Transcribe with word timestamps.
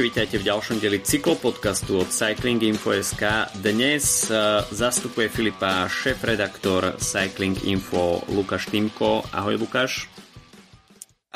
Ahojte, 0.00 0.16
vítajte 0.16 0.40
v 0.40 0.48
ďalšom 0.48 0.76
deli 0.80 0.98
cyklopodcastu 1.04 2.00
od 2.00 2.08
Cycling 2.08 2.56
Info.sk. 2.72 3.52
Dnes 3.60 4.32
uh, 4.32 4.64
zastupuje 4.72 5.28
Filipa 5.28 5.84
šéf-redaktor 5.92 6.96
Cycling 6.96 7.68
Info 7.68 8.24
Lukáš 8.32 8.72
Timko. 8.72 9.20
Ahoj 9.28 9.60
Lukáš. 9.60 10.08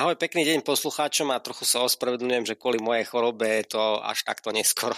Ahoj, 0.01 0.17
pekný 0.17 0.49
deň 0.49 0.65
poslucháčom 0.65 1.29
a 1.29 1.45
trochu 1.45 1.69
sa 1.69 1.85
ospravedlňujem, 1.85 2.49
že 2.49 2.57
kvôli 2.57 2.81
mojej 2.81 3.05
chorobe 3.05 3.45
je 3.45 3.77
to 3.77 4.01
až 4.01 4.25
takto 4.25 4.49
neskoro. 4.49 4.97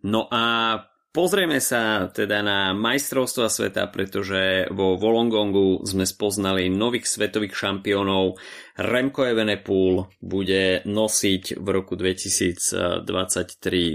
No 0.00 0.24
a 0.32 0.80
Pozrieme 1.16 1.64
sa 1.64 2.12
teda 2.12 2.44
na 2.44 2.76
majstrovstva 2.76 3.48
sveta, 3.48 3.88
pretože 3.88 4.68
vo 4.68 5.00
Volongongu 5.00 5.80
sme 5.88 6.04
spoznali 6.04 6.68
nových 6.68 7.08
svetových 7.08 7.56
šampiónov. 7.56 8.36
Remco 8.76 9.24
Evenepoel 9.24 10.12
bude 10.20 10.84
nosiť 10.84 11.56
v 11.56 11.68
roku 11.72 11.96
2023 11.96 13.00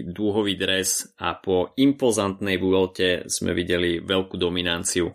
dúhový 0.10 0.58
dres 0.58 1.14
a 1.22 1.38
po 1.38 1.78
impozantnej 1.78 2.58
Vuelte 2.58 3.30
sme 3.30 3.54
videli 3.54 4.02
veľkú 4.02 4.42
dominanciu 4.42 5.14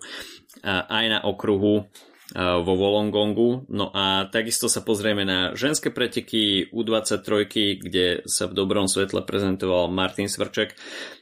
aj 0.62 1.04
na 1.10 1.18
okruhu 1.26 1.90
vo 2.34 2.74
Volongongu. 2.74 3.70
No 3.70 3.94
a 3.94 4.26
takisto 4.26 4.66
sa 4.66 4.82
pozrieme 4.82 5.22
na 5.22 5.54
ženské 5.54 5.94
preteky 5.94 6.74
U23, 6.74 7.46
kde 7.78 8.26
sa 8.26 8.50
v 8.50 8.56
dobrom 8.58 8.90
svetle 8.90 9.22
prezentoval 9.22 9.86
Martin 9.94 10.26
Svrček. 10.26 10.74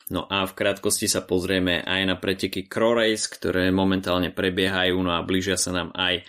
No 0.08 0.24
a 0.24 0.48
v 0.48 0.56
krátkosti 0.56 1.04
sa 1.04 1.20
pozrieme 1.20 1.84
aj 1.84 2.00
na 2.08 2.16
preteky 2.16 2.64
Crorace, 2.64 3.28
ktoré 3.28 3.68
momentálne 3.68 4.32
prebiehajú, 4.32 4.96
no 5.00 5.12
a 5.12 5.20
blížia 5.20 5.60
sa 5.60 5.76
nám 5.76 5.92
aj 5.92 6.24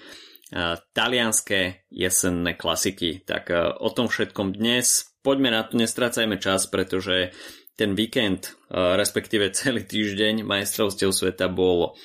talianské 0.96 1.88
jesenné 1.92 2.56
klasiky. 2.56 3.24
Tak 3.24 3.52
o 3.80 3.90
tom 3.92 4.08
všetkom 4.08 4.56
dnes. 4.56 5.16
Poďme 5.24 5.56
na 5.56 5.66
to, 5.66 5.80
nestrácajme 5.80 6.38
čas, 6.38 6.70
pretože 6.70 7.34
ten 7.76 7.96
víkend, 7.96 8.56
respektíve 8.72 9.52
celý 9.58 9.88
týždeň 9.88 10.44
majstrovstiev 10.44 11.16
sveta 11.16 11.48
bol 11.48 11.96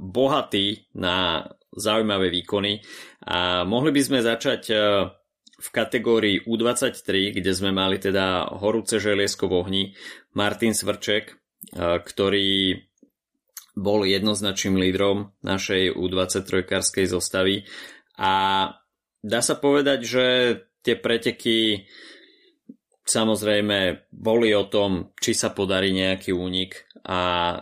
bohatý 0.00 0.88
na 0.96 1.44
zaujímavé 1.74 2.30
výkony. 2.30 2.82
A 3.26 3.62
mohli 3.62 3.90
by 3.94 4.00
sme 4.02 4.18
začať 4.24 4.62
v 5.60 5.68
kategórii 5.68 6.40
U23, 6.48 7.36
kde 7.36 7.52
sme 7.52 7.70
mali 7.70 8.00
teda 8.00 8.48
horúce 8.56 8.96
želiesko 8.96 9.44
v 9.46 9.54
ohni, 9.60 9.82
Martin 10.32 10.72
Svrček, 10.72 11.36
ktorý 11.76 12.80
bol 13.76 14.02
jednoznačným 14.08 14.80
lídrom 14.80 15.36
našej 15.44 15.94
U23-karskej 15.94 17.06
zostavy. 17.06 17.68
A 18.16 18.32
dá 19.20 19.40
sa 19.44 19.54
povedať, 19.60 19.98
že 20.04 20.26
tie 20.80 20.96
preteky 20.96 21.84
samozrejme 23.04 24.08
boli 24.12 24.56
o 24.56 24.64
tom, 24.64 25.12
či 25.20 25.36
sa 25.36 25.52
podarí 25.52 25.92
nejaký 25.92 26.32
únik 26.32 26.88
a 27.04 27.56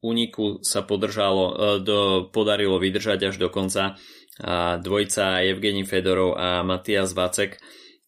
úniku 0.00 0.62
sa 0.62 0.86
podržalo, 0.86 1.44
e, 1.44 1.54
do, 1.82 1.98
podarilo 2.30 2.78
vydržať 2.78 3.34
až 3.34 3.36
do 3.36 3.48
konca. 3.50 3.98
A 4.38 4.78
dvojica 4.78 5.42
Evgení 5.42 5.82
Fedorov 5.82 6.38
a 6.38 6.62
Matias 6.62 7.10
Vacek, 7.10 7.58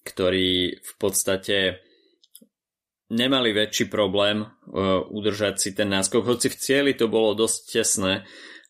ktorí 0.07 0.79
v 0.79 0.93
podstate 0.95 1.83
nemali 3.11 3.51
väčší 3.51 3.91
problém 3.91 4.47
uh, 4.47 5.03
udržať 5.11 5.59
si 5.59 5.71
ten 5.75 5.91
náskok, 5.91 6.23
hoci 6.23 6.47
v 6.47 6.57
cieli 6.57 6.93
to 6.95 7.11
bolo 7.11 7.35
dosť 7.35 7.59
tesné, 7.75 8.23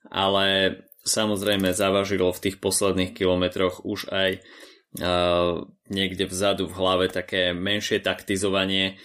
ale 0.09 0.81
samozrejme 1.05 1.77
zavažilo 1.77 2.33
v 2.33 2.43
tých 2.49 2.57
posledných 2.65 3.13
kilometroch 3.13 3.85
už 3.85 4.09
aj 4.09 4.41
uh, 4.41 5.61
niekde 5.93 6.25
vzadu 6.25 6.65
v 6.65 6.77
hlave 6.81 7.07
také 7.13 7.53
menšie 7.53 8.01
taktizovanie. 8.01 8.97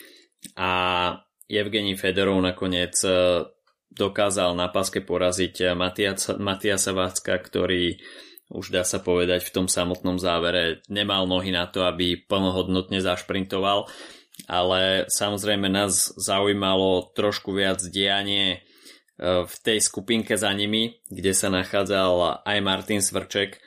A 0.55 0.71
Evgení 1.45 1.93
Fedorov 1.99 2.39
nakoniec 2.41 2.95
dokázal 3.95 4.53
na 4.53 4.67
paske 4.67 4.99
poraziť 4.99 5.73
Matiasa, 5.73 6.35
Matiasa 6.37 6.91
Vácka, 6.91 7.39
ktorý 7.39 7.97
už 8.53 8.69
dá 8.69 8.85
sa 8.85 9.01
povedať 9.01 9.41
v 9.41 9.53
tom 9.53 9.65
samotnom 9.65 10.21
závere 10.21 10.85
nemal 10.85 11.25
nohy 11.25 11.49
na 11.49 11.65
to, 11.65 11.81
aby 11.81 12.19
plnohodnotne 12.29 13.01
zašprintoval, 13.01 13.89
ale 14.45 15.09
samozrejme 15.09 15.65
nás 15.65 16.13
zaujímalo 16.13 17.09
trošku 17.17 17.55
viac 17.55 17.81
dianie 17.89 18.45
e, 18.53 18.59
v 19.47 19.55
tej 19.65 19.81
skupinke 19.81 20.37
za 20.37 20.53
nimi, 20.53 21.01
kde 21.09 21.33
sa 21.33 21.49
nachádzal 21.49 22.45
aj 22.45 22.57
Martin 22.61 23.01
Svrček. 23.01 23.57
E, 23.57 23.59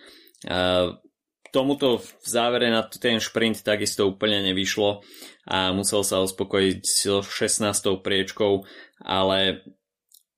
tomuto 1.51 1.99
v 1.99 2.09
závere 2.23 2.71
na 2.71 2.87
ten 2.87 3.19
šprint 3.19 3.67
takisto 3.67 4.07
úplne 4.07 4.47
nevyšlo 4.47 5.03
a 5.49 5.73
musel 5.75 6.05
sa 6.05 6.23
uspokojiť 6.23 6.79
so 6.85 7.25
16. 7.25 8.05
priečkou, 8.05 8.63
ale 9.03 9.65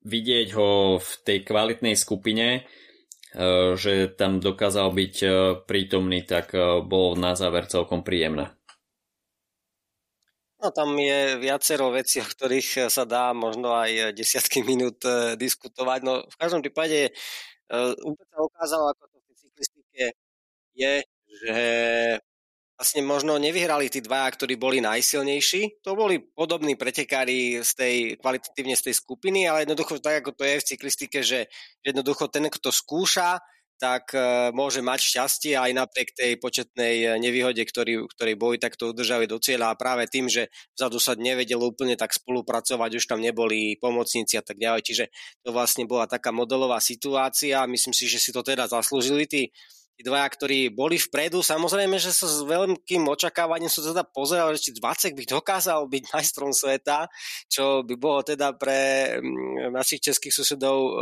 vidieť 0.05 0.49
ho 0.57 0.97
v 0.97 1.11
tej 1.25 1.39
kvalitnej 1.45 1.97
skupine, 1.97 2.65
Eh, 3.31 3.79
že 3.79 4.11
tam 4.11 4.43
dokázal 4.43 4.91
byť 4.91 5.15
eh, 5.23 5.33
prítomný, 5.63 6.27
tak 6.27 6.51
eh, 6.51 6.83
bolo 6.83 7.15
na 7.15 7.39
záver 7.39 7.71
celkom 7.71 8.03
príjemné. 8.03 8.51
No 10.59 10.75
tam 10.75 10.99
je 10.99 11.39
viacero 11.39 11.95
vecí, 11.95 12.19
o 12.21 12.27
ktorých 12.27 12.91
sa 12.93 13.07
dá 13.09 13.31
možno 13.33 13.73
aj 13.73 14.13
desiatky 14.13 14.61
minút 14.61 15.01
diskutovať. 15.41 16.01
No 16.05 16.21
v 16.29 16.37
každom 16.37 16.61
prípade 16.61 17.17
úplne 18.05 18.29
sa 18.29 18.39
ukázalo, 18.45 18.93
ako 18.93 19.05
to 19.09 19.19
v 19.25 19.37
cyklistike 19.41 20.05
je, 20.77 20.95
že 21.33 21.59
vlastne 22.81 23.05
možno 23.05 23.37
nevyhrali 23.37 23.93
tí 23.93 24.01
dvaja, 24.01 24.33
ktorí 24.33 24.57
boli 24.57 24.81
najsilnejší. 24.81 25.85
To 25.85 25.93
boli 25.93 26.17
podobní 26.33 26.81
pretekári 26.81 27.61
z 27.61 27.71
tej, 27.77 27.95
kvalitatívne 28.17 28.73
z 28.73 28.89
tej 28.89 28.95
skupiny, 28.97 29.45
ale 29.45 29.69
jednoducho 29.69 30.01
tak, 30.01 30.25
ako 30.25 30.33
to 30.33 30.49
je 30.49 30.57
v 30.57 30.69
cyklistike, 30.73 31.19
že 31.21 31.53
jednoducho 31.85 32.33
ten, 32.33 32.49
kto 32.49 32.73
skúša, 32.73 33.37
tak 33.77 34.17
uh, 34.17 34.49
môže 34.57 34.81
mať 34.81 34.97
šťastie 34.97 35.57
aj 35.57 35.73
napriek 35.73 36.13
tej 36.13 36.37
početnej 36.37 36.95
e, 37.01 37.07
nevýhode, 37.17 37.65
ktorý, 37.65 38.05
ktorý 38.13 38.37
boj 38.37 38.61
takto 38.61 38.93
udržali 38.93 39.25
do 39.25 39.41
cieľa 39.41 39.73
a 39.73 39.81
práve 39.81 40.05
tým, 40.05 40.29
že 40.29 40.53
vzadu 40.77 41.01
sa 41.01 41.17
nevedelo 41.17 41.65
úplne 41.65 41.97
tak 41.97 42.13
spolupracovať, 42.13 43.01
už 43.01 43.09
tam 43.09 43.25
neboli 43.25 43.81
pomocníci 43.81 44.37
a 44.37 44.45
tak 44.45 44.61
ďalej. 44.61 44.85
Čiže 44.85 45.05
to 45.41 45.57
vlastne 45.57 45.89
bola 45.89 46.05
taká 46.05 46.29
modelová 46.29 46.77
situácia. 46.77 47.65
Myslím 47.65 47.97
si, 47.97 48.05
že 48.05 48.21
si 48.21 48.37
to 48.37 48.45
teda 48.45 48.69
zaslúžili 48.69 49.25
tí 49.25 49.49
tí 50.01 50.09
ktorí 50.09 50.73
boli 50.73 50.97
vpredu. 50.97 51.45
Samozrejme, 51.45 52.01
že 52.01 52.17
sa 52.17 52.25
s 52.25 52.41
veľkým 52.41 53.05
očakávaním 53.05 53.69
som 53.69 53.85
teda 53.85 54.01
pozeral, 54.09 54.57
že 54.57 54.69
či 54.69 54.71
Vacek 54.81 55.13
by 55.13 55.29
dokázal 55.29 55.85
byť 55.85 56.03
majstrom 56.17 56.57
sveta, 56.57 57.05
čo 57.53 57.85
by 57.85 57.95
bolo 58.01 58.25
teda 58.25 58.57
pre 58.57 59.13
mm, 59.21 59.77
našich 59.77 60.01
českých 60.01 60.33
susedov 60.33 60.77
e, 60.81 60.93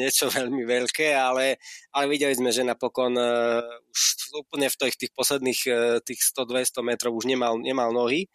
niečo 0.00 0.32
veľmi 0.38 0.64
veľké, 0.64 1.12
ale, 1.12 1.60
ale 1.92 2.04
videli 2.08 2.32
sme, 2.32 2.48
že 2.48 2.64
napokon 2.64 3.12
uh, 3.12 3.60
už 3.92 4.00
úplne 4.32 4.72
v 4.72 4.76
tých, 4.76 4.96
tých 4.96 5.12
posledných 5.12 5.60
uh, 5.68 6.00
tých 6.00 6.20
100-200 6.32 6.80
metrov 6.80 7.12
už 7.12 7.28
nemal, 7.28 7.60
nemal 7.60 7.92
nohy. 7.92 8.32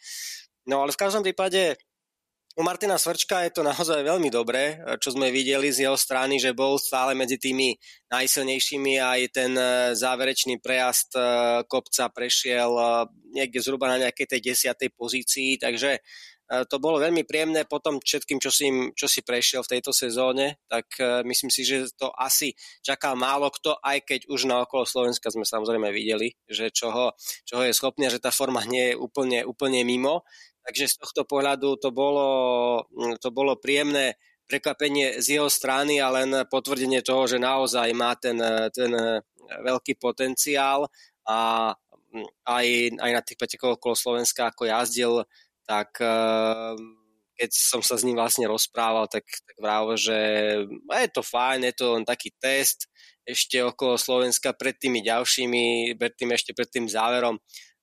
No 0.70 0.86
ale 0.86 0.96
v 0.96 1.02
každom 1.02 1.26
prípade 1.26 1.76
u 2.54 2.62
Martina 2.62 3.02
Svrčka 3.02 3.42
je 3.42 3.52
to 3.54 3.66
naozaj 3.66 4.06
veľmi 4.06 4.30
dobré, 4.30 4.78
čo 5.02 5.18
sme 5.18 5.34
videli 5.34 5.74
z 5.74 5.90
jeho 5.90 5.98
strany, 5.98 6.38
že 6.38 6.54
bol 6.54 6.78
stále 6.78 7.18
medzi 7.18 7.42
tými 7.42 7.74
najsilnejšími 8.14 9.02
a 9.02 9.18
aj 9.18 9.22
ten 9.34 9.52
e, 9.58 9.66
záverečný 9.98 10.62
prejazd 10.62 11.18
e, 11.18 11.22
kopca 11.66 12.14
prešiel 12.14 12.70
niekde 13.34 13.58
zhruba 13.58 13.90
na 13.90 14.06
nejakej 14.06 14.38
tej 14.38 14.54
desiatej 14.54 14.94
pozícii, 14.94 15.58
takže 15.58 15.98
to 16.70 16.78
bolo 16.78 17.02
veľmi 17.02 17.26
príjemné 17.26 17.66
potom 17.66 17.98
všetkým, 17.98 18.38
čo 18.38 18.54
si, 18.54 18.68
čo 18.94 19.08
si 19.10 19.26
prešiel 19.26 19.66
v 19.66 19.80
tejto 19.80 19.90
sezóne, 19.96 20.62
tak 20.70 20.86
myslím 21.26 21.50
si, 21.50 21.66
že 21.66 21.90
to 21.98 22.14
asi 22.14 22.54
čaká 22.84 23.16
málo 23.18 23.50
kto, 23.50 23.80
aj 23.82 24.06
keď 24.06 24.20
už 24.30 24.46
na 24.46 24.62
okolo 24.62 24.86
Slovenska 24.86 25.34
sme 25.34 25.48
samozrejme 25.48 25.90
videli, 25.90 26.36
že 26.46 26.70
čoho, 26.70 27.16
čoho 27.48 27.64
je 27.66 27.74
schopný 27.74 28.06
že 28.12 28.22
tá 28.22 28.30
forma 28.30 28.62
nie 28.68 28.94
je 28.94 29.00
úplne, 29.00 29.48
úplne 29.48 29.82
mimo. 29.88 30.28
Takže 30.64 30.86
z 30.88 30.96
tohto 31.00 31.28
pohľadu 31.28 31.76
to 31.80 31.92
bolo, 31.92 32.28
mm, 32.92 33.20
to 33.20 33.30
bolo 33.36 33.60
príjemné 33.60 34.16
prekvapenie 34.48 35.24
z 35.24 35.40
jeho 35.40 35.50
strany 35.52 36.04
a 36.04 36.12
len 36.12 36.48
potvrdenie 36.48 37.00
toho, 37.04 37.28
že 37.28 37.40
naozaj 37.40 37.90
má 37.96 38.16
ten, 38.16 38.36
ten 38.76 38.92
veľký 39.64 40.00
potenciál 40.00 40.88
a 41.28 41.72
mm, 42.12 42.28
aj, 42.48 42.66
aj 43.00 43.12
na 43.12 43.22
tých 43.24 43.40
pretekoch 43.40 43.80
okolo 43.80 43.96
Slovenska 43.96 44.52
ako 44.52 44.68
jazdil, 44.68 45.14
tak 45.64 45.96
ehm, 46.04 47.00
keď 47.40 47.50
som 47.50 47.82
sa 47.82 47.96
s 47.96 48.06
ním 48.06 48.20
vlastne 48.20 48.46
rozprával, 48.46 49.08
tak, 49.08 49.26
tak 49.26 49.56
vrávo, 49.58 49.96
že 49.98 50.16
je 50.80 51.10
to 51.12 51.24
fajn, 51.24 51.72
je 51.72 51.76
to 51.76 51.86
len 51.98 52.06
taký 52.06 52.30
test 52.40 52.88
ešte 53.24 53.64
okolo 53.64 53.96
Slovenska 53.96 54.52
pred 54.52 54.76
tými 54.76 55.00
ďalšími, 55.00 55.96
pred 55.96 56.14
tým, 56.16 56.36
ešte 56.36 56.52
pred 56.52 56.68
tým 56.68 56.92
záverom 56.92 57.40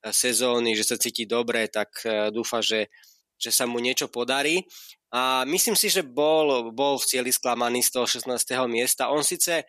sezóny, 0.09 0.73
že 0.73 0.89
sa 0.89 0.97
cíti 0.97 1.29
dobre, 1.29 1.69
tak 1.69 1.93
e, 2.09 2.33
dúfa, 2.33 2.65
že, 2.65 2.89
že 3.37 3.53
sa 3.53 3.69
mu 3.69 3.77
niečo 3.77 4.09
podarí. 4.09 4.65
A 5.13 5.45
myslím 5.45 5.77
si, 5.77 5.93
že 5.93 6.01
bol, 6.01 6.73
bol 6.73 6.97
v 6.97 7.09
cieli 7.09 7.29
sklamaný 7.29 7.85
z 7.85 7.91
toho 7.93 8.07
16. 8.09 8.33
miesta. 8.73 9.13
On 9.13 9.21
síce 9.21 9.61
e, 9.61 9.65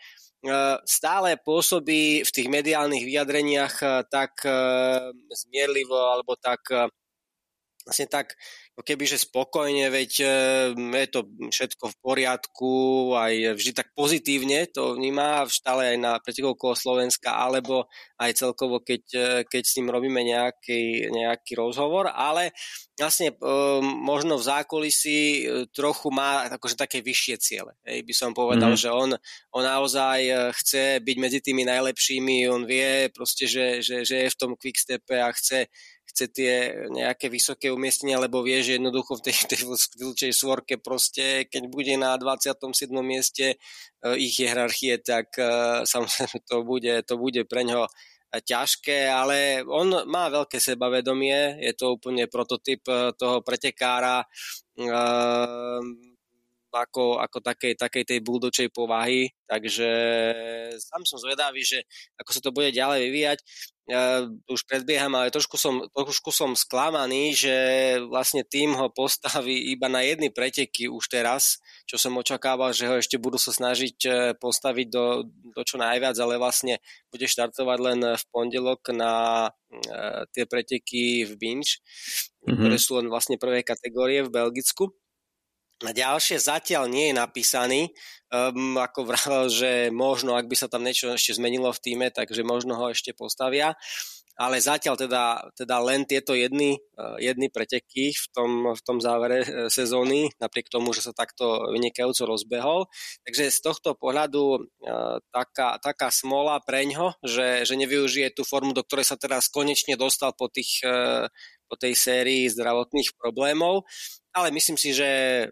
stále 0.88 1.36
pôsobí 1.44 2.24
v 2.24 2.32
tých 2.32 2.48
mediálnych 2.48 3.04
vyjadreniach 3.04 3.76
e, 3.84 3.86
tak 4.08 4.48
zmierlivo 5.36 6.00
alebo 6.00 6.40
tak 6.40 6.64
vlastne 7.82 8.08
tak 8.08 8.38
keby, 8.84 9.08
že 9.08 9.24
spokojne, 9.24 9.90
veď 9.90 10.12
e, 10.22 10.28
je 10.78 11.08
to 11.10 11.26
všetko 11.50 11.94
v 11.94 12.00
poriadku, 12.04 12.74
aj 13.18 13.58
vždy 13.58 13.72
tak 13.72 13.94
pozitívne 13.98 14.68
to 14.70 15.00
vníma, 15.00 15.48
stále 15.50 15.96
aj 15.96 15.98
na 15.98 16.12
pretekov 16.22 16.60
okolo 16.60 16.74
Slovenska, 16.76 17.34
alebo 17.34 17.90
aj 18.22 18.38
celkovo, 18.38 18.84
keď, 18.84 19.04
e, 19.14 19.28
keď 19.48 19.64
s 19.66 19.76
ním 19.80 19.94
robíme 19.94 20.22
nejaký, 20.22 21.10
nejaký 21.10 21.58
rozhovor, 21.58 22.12
ale 22.12 22.54
vlastne 23.00 23.34
e, 23.34 23.36
možno 23.82 24.38
v 24.38 24.48
zákulisí 24.48 25.20
trochu 25.74 26.14
má 26.14 26.46
akože 26.52 26.78
také 26.78 27.02
vyššie 27.02 27.36
ciele. 27.42 27.74
Hej, 27.88 28.06
by 28.06 28.14
som 28.14 28.32
povedal, 28.36 28.76
mm-hmm. 28.76 28.84
že 28.84 28.90
on, 28.94 29.10
on 29.58 29.64
naozaj 29.64 30.54
chce 30.62 31.02
byť 31.02 31.18
medzi 31.18 31.40
tými 31.42 31.66
najlepšími, 31.66 32.46
on 32.52 32.68
vie 32.68 33.10
proste, 33.10 33.50
že, 33.50 33.82
že, 33.82 34.06
že 34.06 34.28
je 34.28 34.34
v 34.34 34.40
tom 34.40 34.54
quickstepe 34.54 35.18
a 35.18 35.34
chce 35.34 35.72
chce 36.12 36.26
tie 36.30 36.54
nejaké 36.92 37.32
vysoké 37.32 37.72
umiestnenia, 37.72 38.20
lebo 38.20 38.44
vie, 38.44 38.60
že 38.60 38.78
jednoducho 38.78 39.18
v 39.18 39.32
tej, 39.32 39.36
tej 39.52 39.62
vylčej 39.98 40.32
svorke 40.36 40.76
proste, 40.78 41.48
keď 41.48 41.64
bude 41.72 41.96
na 41.96 42.20
27. 42.20 42.92
mieste 43.00 43.56
uh, 43.56 44.14
ich 44.20 44.36
hierarchie, 44.36 45.00
tak 45.00 45.32
uh, 45.40 45.88
samozrejme 45.88 46.38
to 46.44 46.58
bude, 46.68 46.94
to 47.08 47.16
bude 47.16 47.42
pre 47.48 47.64
ňo 47.64 47.88
ťažké, 48.32 49.12
ale 49.12 49.60
on 49.68 50.08
má 50.08 50.32
veľké 50.32 50.56
sebavedomie, 50.56 51.60
je 51.60 51.76
to 51.76 52.00
úplne 52.00 52.32
prototyp 52.32 52.80
toho 53.20 53.44
pretekára, 53.44 54.24
ako, 56.72 57.20
ako 57.20 57.38
takej, 57.44 57.76
takej 57.76 58.04
tej 58.08 58.20
buldočej 58.24 58.72
povahy, 58.72 59.28
takže 59.44 59.90
sám 60.80 61.04
som 61.04 61.20
zvedavý, 61.20 61.60
že 61.60 61.84
ako 62.16 62.32
sa 62.32 62.42
to 62.42 62.56
bude 62.56 62.72
ďalej 62.72 63.12
vyvíjať. 63.12 63.40
Ja 63.92 64.24
už 64.48 64.64
predbieham, 64.72 65.12
ale 65.20 65.36
trošku 65.36 65.60
som, 65.60 65.84
trošku 65.92 66.32
som 66.32 66.56
sklamaný, 66.56 67.36
že 67.36 67.56
vlastne 68.08 68.48
tým 68.48 68.72
ho 68.80 68.88
postaví 68.88 69.68
iba 69.76 69.92
na 69.92 70.00
jedny 70.00 70.32
preteky 70.32 70.88
už 70.88 71.12
teraz, 71.12 71.60
čo 71.84 72.00
som 72.00 72.16
očakával, 72.16 72.72
že 72.72 72.88
ho 72.88 72.96
ešte 72.96 73.20
budú 73.20 73.36
sa 73.36 73.52
snažiť 73.52 73.98
e, 74.08 74.12
postaviť 74.40 74.88
do, 74.88 75.28
do 75.28 75.62
čo 75.68 75.76
najviac, 75.76 76.16
ale 76.24 76.40
vlastne 76.40 76.80
bude 77.12 77.28
štartovať 77.28 77.78
len 77.84 78.00
v 78.16 78.24
pondelok 78.32 78.96
na 78.96 79.14
uh, 79.52 80.24
tie 80.32 80.48
preteky 80.48 81.28
v 81.28 81.34
Binge, 81.36 81.84
mm-hmm. 82.48 82.56
ktoré 82.56 82.78
sú 82.80 82.96
len 82.96 83.12
vlastne 83.12 83.36
prvé 83.36 83.68
kategórie 83.68 84.24
v 84.24 84.32
Belgicku. 84.32 84.96
A 85.82 85.98
ďalšie 85.98 86.38
zatiaľ 86.38 86.86
nie 86.86 87.10
je 87.10 87.18
napísaný, 87.18 87.82
um, 88.30 88.78
ako 88.78 89.10
vravel, 89.10 89.50
že 89.50 89.90
možno, 89.90 90.38
ak 90.38 90.46
by 90.46 90.54
sa 90.54 90.70
tam 90.70 90.86
niečo 90.86 91.10
ešte 91.10 91.42
zmenilo 91.42 91.74
v 91.74 91.82
týme, 91.82 92.08
takže 92.14 92.46
možno 92.46 92.78
ho 92.78 92.94
ešte 92.94 93.18
postavia. 93.18 93.74
Ale 94.38 94.58
zatiaľ 94.58 94.96
teda, 94.98 95.26
teda 95.54 95.78
len 95.82 96.06
tieto 96.06 96.38
jedny, 96.38 96.78
uh, 97.02 97.18
jedny 97.18 97.50
preteky 97.50 98.14
v 98.14 98.26
tom, 98.30 98.52
v 98.78 98.82
tom 98.86 99.02
závere 99.02 99.42
uh, 99.42 99.48
sezóny, 99.74 100.30
napriek 100.38 100.70
tomu, 100.70 100.94
že 100.94 101.02
sa 101.02 101.18
takto 101.18 101.66
vynikajúco 101.74 102.30
rozbehol. 102.30 102.86
Takže 103.26 103.50
z 103.50 103.60
tohto 103.66 103.98
pohľadu 103.98 104.42
uh, 104.62 105.18
taká, 105.34 105.82
taká 105.82 106.14
smola 106.14 106.62
preňho, 106.62 107.18
že, 107.26 107.66
že 107.66 107.74
nevyužije 107.74 108.38
tú 108.38 108.46
formu, 108.46 108.78
do 108.78 108.86
ktorej 108.86 109.10
sa 109.10 109.18
teraz 109.18 109.50
konečne 109.50 109.98
dostal 109.98 110.30
po, 110.38 110.46
tých, 110.46 110.86
po 111.66 111.76
tej 111.78 111.94
sérii 111.94 112.50
zdravotných 112.50 113.14
problémov 113.18 113.86
ale 114.32 114.52
myslím 114.56 114.80
si, 114.80 114.96
že 114.96 115.08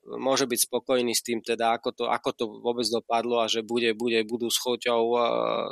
môže 0.07 0.47
byť 0.47 0.71
spokojný 0.71 1.11
s 1.11 1.23
tým, 1.23 1.43
teda 1.43 1.75
ako 1.75 1.89
to, 1.91 2.03
ako 2.07 2.29
to 2.31 2.43
vôbec 2.63 2.87
dopadlo 2.87 3.43
a 3.43 3.51
že 3.51 3.63
bude, 3.63 3.91
bude, 3.95 4.23
budú 4.23 4.47
s 4.47 4.59
choťou 4.59 5.03
uh, 5.15 5.23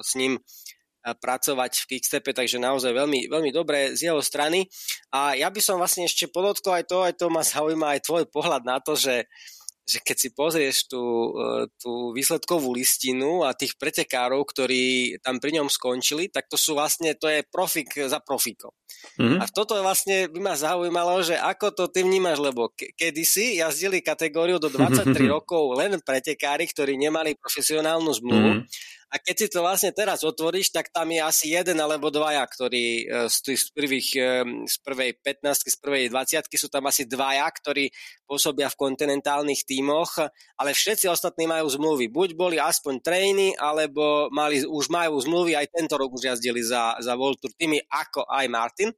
s 0.04 0.20
ním 0.20 0.36
uh, 0.36 1.16
pracovať 1.16 1.72
v 1.84 1.88
Kickstepe, 1.96 2.36
takže 2.36 2.60
naozaj 2.60 2.92
veľmi, 2.92 3.32
veľmi 3.32 3.52
dobré 3.56 3.96
z 3.96 4.12
jeho 4.12 4.20
strany. 4.20 4.68
A 5.16 5.40
ja 5.40 5.48
by 5.48 5.60
som 5.64 5.80
vlastne 5.80 6.04
ešte 6.04 6.28
podotkol 6.28 6.84
aj 6.84 6.86
to, 6.88 6.98
aj 7.08 7.14
to 7.16 7.32
ma 7.32 7.48
zaujíma 7.48 7.96
aj 7.96 8.04
tvoj 8.04 8.24
pohľad 8.28 8.68
na 8.68 8.84
to, 8.84 9.00
že 9.00 9.24
uh, 9.24 9.57
že 9.88 10.04
keď 10.04 10.18
si 10.20 10.30
pozrieš 10.36 10.92
tú, 10.92 11.32
e, 11.32 11.72
tú 11.80 12.12
výsledkovú 12.12 12.76
listinu 12.76 13.48
a 13.48 13.56
tých 13.56 13.80
pretekárov, 13.80 14.44
ktorí 14.44 15.16
tam 15.24 15.40
pri 15.40 15.56
ňom 15.58 15.72
skončili, 15.72 16.28
tak 16.28 16.52
to 16.52 16.60
sú 16.60 16.76
vlastne, 16.76 17.16
to 17.16 17.32
je 17.32 17.40
profik 17.48 17.96
za 17.96 18.20
profikom. 18.20 18.76
Mm-hmm. 19.16 19.40
A 19.40 19.48
toto 19.48 19.80
vlastne 19.80 20.28
by 20.28 20.40
ma 20.44 20.54
zaujímalo, 20.60 21.24
že 21.24 21.40
ako 21.40 21.72
to 21.72 21.84
ty 21.88 22.04
vnímaš, 22.04 22.44
lebo 22.44 22.68
kedysi 22.76 23.64
jazdili 23.64 24.04
kategóriu 24.04 24.60
do 24.60 24.68
23 24.68 25.08
rokov 25.34 25.80
len 25.80 25.96
pretekári, 26.04 26.68
ktorí 26.68 27.00
nemali 27.00 27.40
profesionálnu 27.40 28.12
zmluvu. 28.12 28.52
Mm-hmm 28.60 28.96
a 29.08 29.16
keď 29.24 29.36
si 29.40 29.48
to 29.48 29.64
vlastne 29.64 29.96
teraz 29.96 30.28
otvoríš, 30.28 30.76
tak 30.76 30.92
tam 30.92 31.08
je 31.08 31.24
asi 31.24 31.56
jeden 31.56 31.80
alebo 31.80 32.12
dvaja, 32.12 32.44
ktorí 32.44 33.08
e, 33.08 33.32
z, 33.32 33.38
tých 33.40 33.62
prvých, 33.72 34.10
e, 34.20 34.28
z 34.68 34.76
prvej 34.84 35.16
15 35.24 35.64
z 35.64 35.78
prvej 35.80 36.12
20 36.12 36.44
sú 36.52 36.68
tam 36.68 36.92
asi 36.92 37.08
dvaja, 37.08 37.48
ktorí 37.48 37.88
pôsobia 38.28 38.68
v 38.68 38.76
kontinentálnych 38.76 39.64
tímoch, 39.64 40.20
ale 40.60 40.76
všetci 40.76 41.08
ostatní 41.08 41.48
majú 41.48 41.72
zmluvy. 41.72 42.12
Buď 42.12 42.30
boli 42.36 42.58
aspoň 42.60 43.00
trény, 43.00 43.56
alebo 43.56 44.28
mali, 44.28 44.68
už 44.68 44.92
majú 44.92 45.16
zmluvy, 45.24 45.56
aj 45.56 45.72
tento 45.72 45.96
rok 45.96 46.12
už 46.12 46.36
jazdili 46.36 46.60
za, 46.60 47.00
za 47.00 47.16
World 47.16 47.40
Tour 47.40 47.56
týmy, 47.56 47.80
ako 47.88 48.28
aj 48.28 48.46
Martin. 48.52 48.92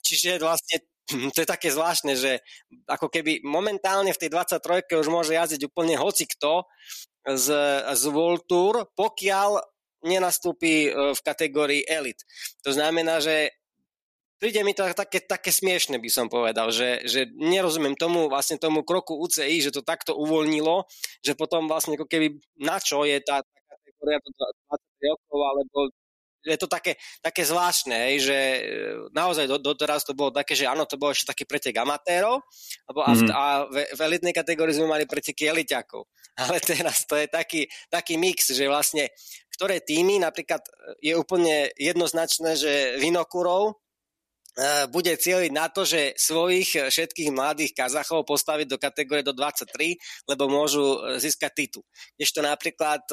Čiže 0.00 0.40
vlastne 0.40 0.88
to 1.34 1.38
je 1.42 1.48
také 1.48 1.68
zvláštne, 1.68 2.16
že 2.16 2.40
ako 2.88 3.12
keby 3.12 3.44
momentálne 3.44 4.08
v 4.14 4.20
tej 4.20 4.30
23 4.32 4.88
už 4.96 5.08
môže 5.12 5.36
jazdiť 5.36 5.68
úplne 5.68 6.00
hoci 6.00 6.24
kto, 6.24 6.64
z, 7.24 7.48
z 7.84 8.02
World 8.08 8.44
Tour, 8.48 8.88
pokiaľ 8.96 9.60
nenastúpi 10.04 10.88
e, 10.88 10.90
v 11.12 11.20
kategórii 11.20 11.84
Elite. 11.84 12.24
To 12.64 12.72
znamená, 12.72 13.20
že 13.20 13.52
príde 14.40 14.64
mi 14.64 14.72
to 14.72 14.88
také, 14.96 15.20
také 15.20 15.52
smiešne, 15.52 16.00
by 16.00 16.08
som 16.08 16.32
povedal, 16.32 16.72
že, 16.72 17.04
že 17.04 17.28
nerozumiem 17.36 17.92
tomu, 17.92 18.32
vlastne 18.32 18.56
tomu 18.56 18.80
kroku 18.80 19.20
UCI, 19.20 19.60
že 19.60 19.74
to 19.74 19.84
takto 19.84 20.16
uvoľnilo, 20.16 20.88
že 21.20 21.36
potom 21.36 21.68
vlastne 21.68 22.00
ako 22.00 22.08
keby 22.08 22.40
na 22.64 22.80
čo 22.80 23.04
je 23.04 23.20
tá, 23.20 23.44
kategória 23.44 24.18
do 24.24 24.30
20 24.72 25.12
rokov, 25.12 25.38
alebo 25.44 25.78
je 26.40 26.56
to 26.56 26.66
také, 26.66 26.96
také 27.20 27.44
zvláštne, 27.44 27.92
hej, 27.92 28.32
že 28.32 28.38
e, 28.38 28.60
naozaj 29.12 29.44
do, 29.44 29.60
doteraz 29.60 30.08
to 30.08 30.16
bolo 30.16 30.32
také, 30.32 30.56
že 30.56 30.64
áno, 30.64 30.88
to 30.88 30.96
bolo 30.96 31.12
ešte 31.12 31.36
taký 31.36 31.44
pretek 31.44 31.76
amatérov 31.76 32.40
alebo 32.88 33.00
mm. 33.04 33.28
a 33.28 33.44
v, 33.68 33.76
v 33.92 34.00
elitnej 34.00 34.32
kategórii 34.32 34.72
sme 34.72 34.88
mali 34.88 35.04
preteky 35.04 35.52
eliťakov. 35.52 36.08
Ale 36.40 36.56
teraz 36.62 37.04
to 37.04 37.20
je 37.20 37.28
taký, 37.28 37.68
taký 37.92 38.16
mix, 38.16 38.48
že 38.48 38.64
vlastne 38.64 39.12
ktoré 39.52 39.84
týmy, 39.84 40.16
napríklad 40.24 40.64
e, 40.64 41.12
je 41.12 41.14
úplne 41.16 41.68
jednoznačné, 41.76 42.56
že 42.56 42.72
Vinokurov 42.96 43.76
e, 44.56 44.88
bude 44.88 45.12
cieliť 45.12 45.52
na 45.52 45.68
to, 45.68 45.84
že 45.84 46.16
svojich 46.16 46.88
všetkých 46.88 47.28
mladých 47.36 47.76
Kazachov 47.76 48.24
postaviť 48.24 48.64
do 48.64 48.80
kategórie 48.80 49.20
do 49.20 49.36
23, 49.36 49.92
lebo 50.24 50.48
môžu 50.48 51.04
získať 51.20 51.52
titul. 51.52 51.84
Ešte 52.16 52.40
napríklad 52.40 53.04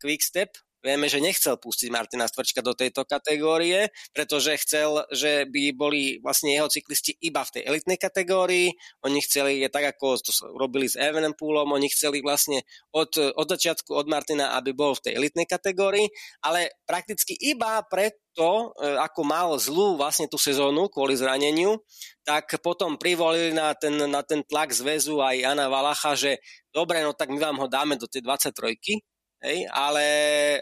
Quickstep 0.00 0.56
Vieme, 0.86 1.10
že 1.10 1.18
nechcel 1.18 1.58
pustiť 1.58 1.90
Martina 1.90 2.30
Stvrčka 2.30 2.62
do 2.62 2.70
tejto 2.70 3.02
kategórie, 3.02 3.90
pretože 4.14 4.54
chcel, 4.62 5.02
že 5.10 5.42
by 5.50 5.74
boli 5.74 6.22
vlastne 6.22 6.54
jeho 6.54 6.70
cyklisti 6.70 7.18
iba 7.26 7.42
v 7.42 7.58
tej 7.58 7.62
elitnej 7.66 7.98
kategórii. 7.98 8.70
Oni 9.02 9.18
chceli, 9.18 9.58
je 9.58 9.66
tak 9.66 9.98
ako 9.98 10.22
to 10.22 10.30
robili 10.54 10.86
s 10.86 10.94
Evenepoolom, 10.94 11.74
oni 11.74 11.90
chceli 11.90 12.22
vlastne 12.22 12.62
od, 12.94 13.18
od 13.18 13.46
začiatku 13.50 13.98
od 13.98 14.06
Martina, 14.06 14.54
aby 14.54 14.70
bol 14.70 14.94
v 14.94 15.10
tej 15.10 15.12
elitnej 15.18 15.50
kategórii, 15.50 16.06
ale 16.46 16.70
prakticky 16.86 17.34
iba 17.34 17.82
preto, 17.90 18.70
e, 18.78 18.94
ako 19.02 19.26
mal 19.26 19.58
zlú 19.58 19.98
vlastne 19.98 20.30
tú 20.30 20.38
sezónu 20.38 20.86
kvôli 20.86 21.18
zraneniu, 21.18 21.82
tak 22.22 22.62
potom 22.62 22.94
privolili 22.94 23.50
na 23.50 23.74
ten, 23.74 23.98
na 24.06 24.22
ten 24.22 24.46
tlak 24.46 24.70
zväzu 24.70 25.18
aj 25.18 25.50
Jana 25.50 25.66
Valacha, 25.66 26.14
že 26.14 26.38
dobre, 26.70 27.02
no 27.02 27.10
tak 27.10 27.34
my 27.34 27.42
vám 27.42 27.58
ho 27.58 27.66
dáme 27.66 27.98
do 27.98 28.06
tej 28.06 28.22
23 28.22 29.15
hej, 29.42 29.68
ale 29.72 30.04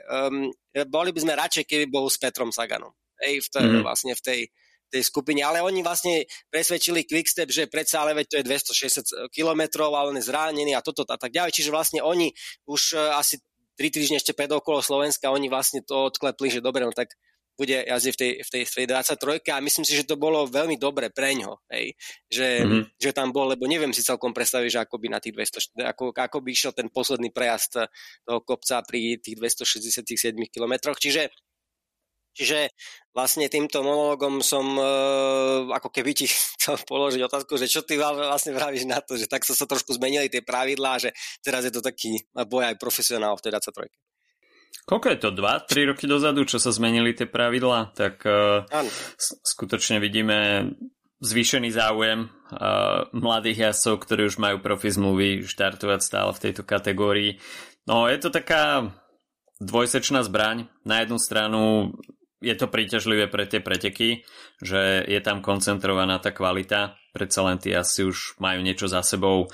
um, 0.08 0.50
boli 0.90 1.10
by 1.14 1.20
sme 1.22 1.38
radšej, 1.38 1.64
keby 1.68 1.84
bol 1.90 2.06
s 2.10 2.18
Petrom 2.18 2.50
Saganom, 2.50 2.92
hej, 3.22 3.44
v 3.44 3.48
tej, 3.50 3.66
mm. 3.66 3.82
vlastne 3.82 4.12
v 4.14 4.22
tej, 4.22 4.40
tej 4.90 5.02
skupine, 5.02 5.42
ale 5.42 5.62
oni 5.62 5.82
vlastne 5.82 6.26
presvedčili 6.50 7.06
Quickstep, 7.06 7.50
že 7.50 7.70
predsa 7.70 8.02
ale 8.06 8.14
veď 8.14 8.26
to 8.30 8.36
je 8.40 8.44
260 8.46 9.34
km 9.34 9.62
a 9.90 10.06
on 10.06 10.18
je 10.18 10.24
zranený 10.24 10.72
a 10.74 10.84
toto 10.84 11.02
a 11.06 11.18
tak 11.18 11.34
ďalej, 11.34 11.54
čiže 11.54 11.74
vlastne 11.74 12.00
oni 12.02 12.30
už 12.66 12.98
uh, 12.98 13.18
asi 13.18 13.42
tri 13.74 13.90
týždne 13.90 14.22
ešte 14.22 14.34
pred 14.38 14.50
okolo 14.50 14.78
Slovenska, 14.78 15.34
oni 15.34 15.50
vlastne 15.50 15.82
to 15.82 16.10
odklepli, 16.10 16.58
že 16.58 16.64
dobre, 16.64 16.86
no 16.86 16.94
tak 16.94 17.14
bude 17.54 17.86
jazdiť 17.86 18.12
v 18.14 18.18
tej, 18.18 18.30
v 18.42 18.48
tej, 18.50 18.62
v 18.66 18.74
tej 18.74 18.86
23 18.90 19.54
a 19.54 19.64
myslím 19.64 19.86
si, 19.86 19.94
že 19.94 20.06
to 20.06 20.18
bolo 20.18 20.46
veľmi 20.50 20.74
dobre 20.74 21.10
pre 21.14 21.38
ňo, 21.38 21.62
hej, 21.70 21.94
že, 22.26 22.66
mm-hmm. 22.66 22.82
že 22.98 23.10
tam 23.14 23.30
bol, 23.30 23.50
lebo 23.50 23.70
neviem 23.70 23.94
si 23.94 24.02
celkom 24.02 24.34
predstaviť, 24.34 24.70
že 24.74 24.82
ako 24.82 24.96
by 24.98 25.06
na 25.14 25.18
tých 25.22 25.34
200, 25.38 25.86
ako, 25.94 26.10
ako 26.10 26.38
by 26.42 26.48
išiel 26.50 26.72
ten 26.74 26.90
posledný 26.90 27.30
prejazd 27.30 27.86
toho 28.26 28.40
kopca 28.42 28.82
pri 28.82 29.22
tých 29.22 29.38
267 29.38 30.34
kilometroch, 30.50 30.98
čiže 30.98 31.30
Čiže 32.34 32.74
vlastne 33.14 33.46
týmto 33.46 33.86
monologom 33.86 34.42
som 34.42 34.66
uh, 34.74 35.70
ako 35.70 35.88
keby 35.94 36.18
ti 36.18 36.26
chcel 36.58 36.74
položiť 36.82 37.22
otázku, 37.22 37.54
že 37.54 37.70
čo 37.70 37.86
ty 37.86 37.94
vlastne 37.94 38.50
vravíš 38.50 38.90
na 38.90 38.98
to, 38.98 39.14
že 39.14 39.30
tak 39.30 39.46
sa 39.46 39.54
trošku 39.54 39.94
zmenili 39.94 40.26
tie 40.26 40.42
pravidlá, 40.42 40.98
že 40.98 41.14
teraz 41.46 41.62
je 41.62 41.70
to 41.70 41.78
taký 41.78 42.18
boj 42.34 42.74
aj 42.74 42.76
profesionál 42.82 43.38
v 43.38 43.42
tej 43.46 43.54
23. 43.54 43.86
Koľko 44.84 45.06
je 45.14 45.18
to? 45.22 45.30
2-3 45.32 45.90
roky 45.94 46.04
dozadu, 46.04 46.44
čo 46.44 46.60
sa 46.60 46.74
zmenili 46.74 47.16
tie 47.16 47.24
pravidlá? 47.24 47.94
Tak 47.96 48.14
uh, 48.26 48.68
skutočne 49.46 50.02
vidíme 50.02 50.70
zvýšený 51.24 51.72
záujem 51.72 52.28
uh, 52.28 53.08
mladých 53.16 53.72
jazdcov, 53.72 53.94
ktorí 54.04 54.22
už 54.28 54.36
majú 54.36 54.60
profi 54.60 54.92
zmluvy, 54.92 55.48
štartovať 55.48 56.00
stále 56.04 56.30
v 56.36 56.42
tejto 56.42 56.62
kategórii. 56.68 57.40
No 57.88 58.12
je 58.12 58.20
to 58.20 58.28
taká 58.28 58.92
dvojsečná 59.64 60.20
zbraň. 60.20 60.68
Na 60.84 61.00
jednu 61.00 61.16
stranu 61.16 61.94
je 62.44 62.52
to 62.52 62.68
príťažlivé 62.68 63.32
pre 63.32 63.48
tie 63.48 63.64
preteky, 63.64 64.28
že 64.60 65.00
je 65.08 65.20
tam 65.24 65.40
koncentrovaná 65.40 66.20
tá 66.20 66.28
kvalita. 66.28 67.00
Predsa 67.16 67.40
len 67.48 67.56
tí 67.56 67.72
asi 67.72 68.04
už 68.04 68.36
majú 68.36 68.60
niečo 68.60 68.84
za 68.84 69.00
sebou. 69.00 69.48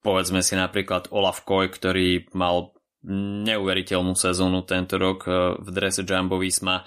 Povedzme 0.00 0.40
si 0.40 0.56
napríklad 0.56 1.12
Olaf 1.12 1.44
Koj, 1.44 1.68
ktorý 1.68 2.32
mal 2.32 2.72
neuveriteľnú 3.08 4.12
sezónu 4.12 4.64
tento 4.68 5.00
rok 5.00 5.20
uh, 5.24 5.56
v 5.56 5.68
drese 5.72 6.04
Jumbo 6.04 6.36
Visma. 6.36 6.84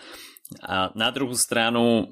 A 0.68 0.94
na 0.94 1.10
druhú 1.10 1.34
stranu, 1.34 2.06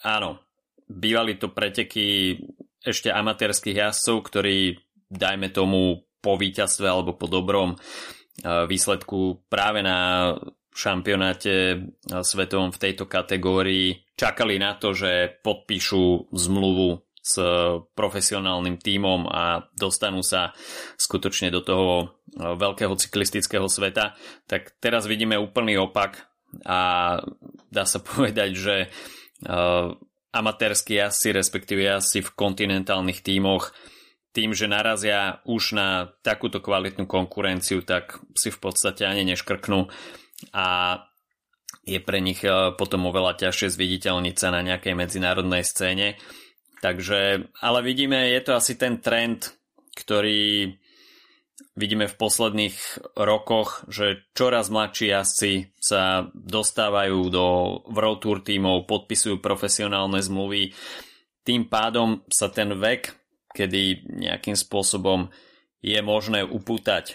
áno, 0.00 0.40
bývali 0.88 1.36
to 1.36 1.52
preteky 1.52 2.38
ešte 2.82 3.12
amatérských 3.12 3.78
jazdcov, 3.78 4.16
ktorí, 4.26 4.76
dajme 5.06 5.52
tomu, 5.54 6.02
po 6.22 6.38
víťazstve 6.38 6.86
alebo 6.86 7.18
po 7.18 7.26
dobrom 7.26 7.74
e, 7.74 7.76
výsledku 8.70 9.42
práve 9.50 9.82
na 9.82 10.30
šampionáte 10.70 11.54
e, 11.74 11.76
svetovom 12.22 12.70
v 12.70 12.80
tejto 12.80 13.10
kategórii 13.10 14.06
čakali 14.14 14.56
na 14.62 14.78
to, 14.78 14.94
že 14.94 15.42
podpíšu 15.42 16.30
zmluvu 16.30 17.02
s 17.22 17.38
profesionálnym 17.94 18.82
tímom 18.82 19.30
a 19.30 19.70
dostanú 19.78 20.26
sa 20.26 20.50
skutočne 20.98 21.54
do 21.54 21.62
toho 21.62 21.88
e, 22.02 22.06
veľkého 22.42 22.98
cyklistického 22.98 23.70
sveta, 23.70 24.18
tak 24.50 24.74
teraz 24.82 25.06
vidíme 25.06 25.38
úplný 25.38 25.78
opak 25.78 26.26
a 26.66 27.16
dá 27.70 27.84
sa 27.86 28.02
povedať, 28.10 28.50
že 28.58 28.76
amatérski 30.32 31.02
jazdci, 31.02 31.34
respektíve 31.34 31.82
jazdci 31.82 32.22
v 32.22 32.34
kontinentálnych 32.34 33.26
tímoch, 33.26 33.74
tým, 34.32 34.56
že 34.56 34.64
narazia 34.64 35.44
už 35.44 35.76
na 35.76 35.88
takúto 36.24 36.64
kvalitnú 36.64 37.04
konkurenciu, 37.04 37.84
tak 37.84 38.16
si 38.32 38.48
v 38.48 38.58
podstate 38.58 39.04
ani 39.04 39.28
neškrknú 39.28 39.92
a 40.56 40.66
je 41.84 41.98
pre 42.00 42.22
nich 42.24 42.40
e, 42.46 42.72
potom 42.78 43.10
oveľa 43.10 43.36
ťažšie 43.42 43.74
zviditeľniť 43.76 44.36
sa 44.38 44.48
na 44.54 44.64
nejakej 44.64 44.94
medzinárodnej 44.94 45.66
scéne. 45.66 46.16
Takže, 46.82 47.46
ale 47.62 47.78
vidíme, 47.86 48.26
je 48.34 48.42
to 48.42 48.58
asi 48.58 48.74
ten 48.74 48.98
trend, 48.98 49.54
ktorý 49.94 50.74
vidíme 51.78 52.10
v 52.10 52.18
posledných 52.18 52.76
rokoch, 53.14 53.86
že 53.86 54.26
čoraz 54.34 54.66
mladší 54.66 55.14
jazdci 55.14 55.52
sa 55.78 56.26
dostávajú 56.34 57.30
do 57.30 57.44
World 57.86 58.20
Tour 58.26 58.42
tímov, 58.42 58.90
podpisujú 58.90 59.38
profesionálne 59.38 60.18
zmluvy. 60.18 60.74
Tým 61.46 61.70
pádom 61.70 62.26
sa 62.26 62.50
ten 62.50 62.74
vek, 62.74 63.14
kedy 63.54 64.10
nejakým 64.18 64.58
spôsobom 64.58 65.30
je 65.86 65.98
možné 66.02 66.42
upútať 66.42 67.14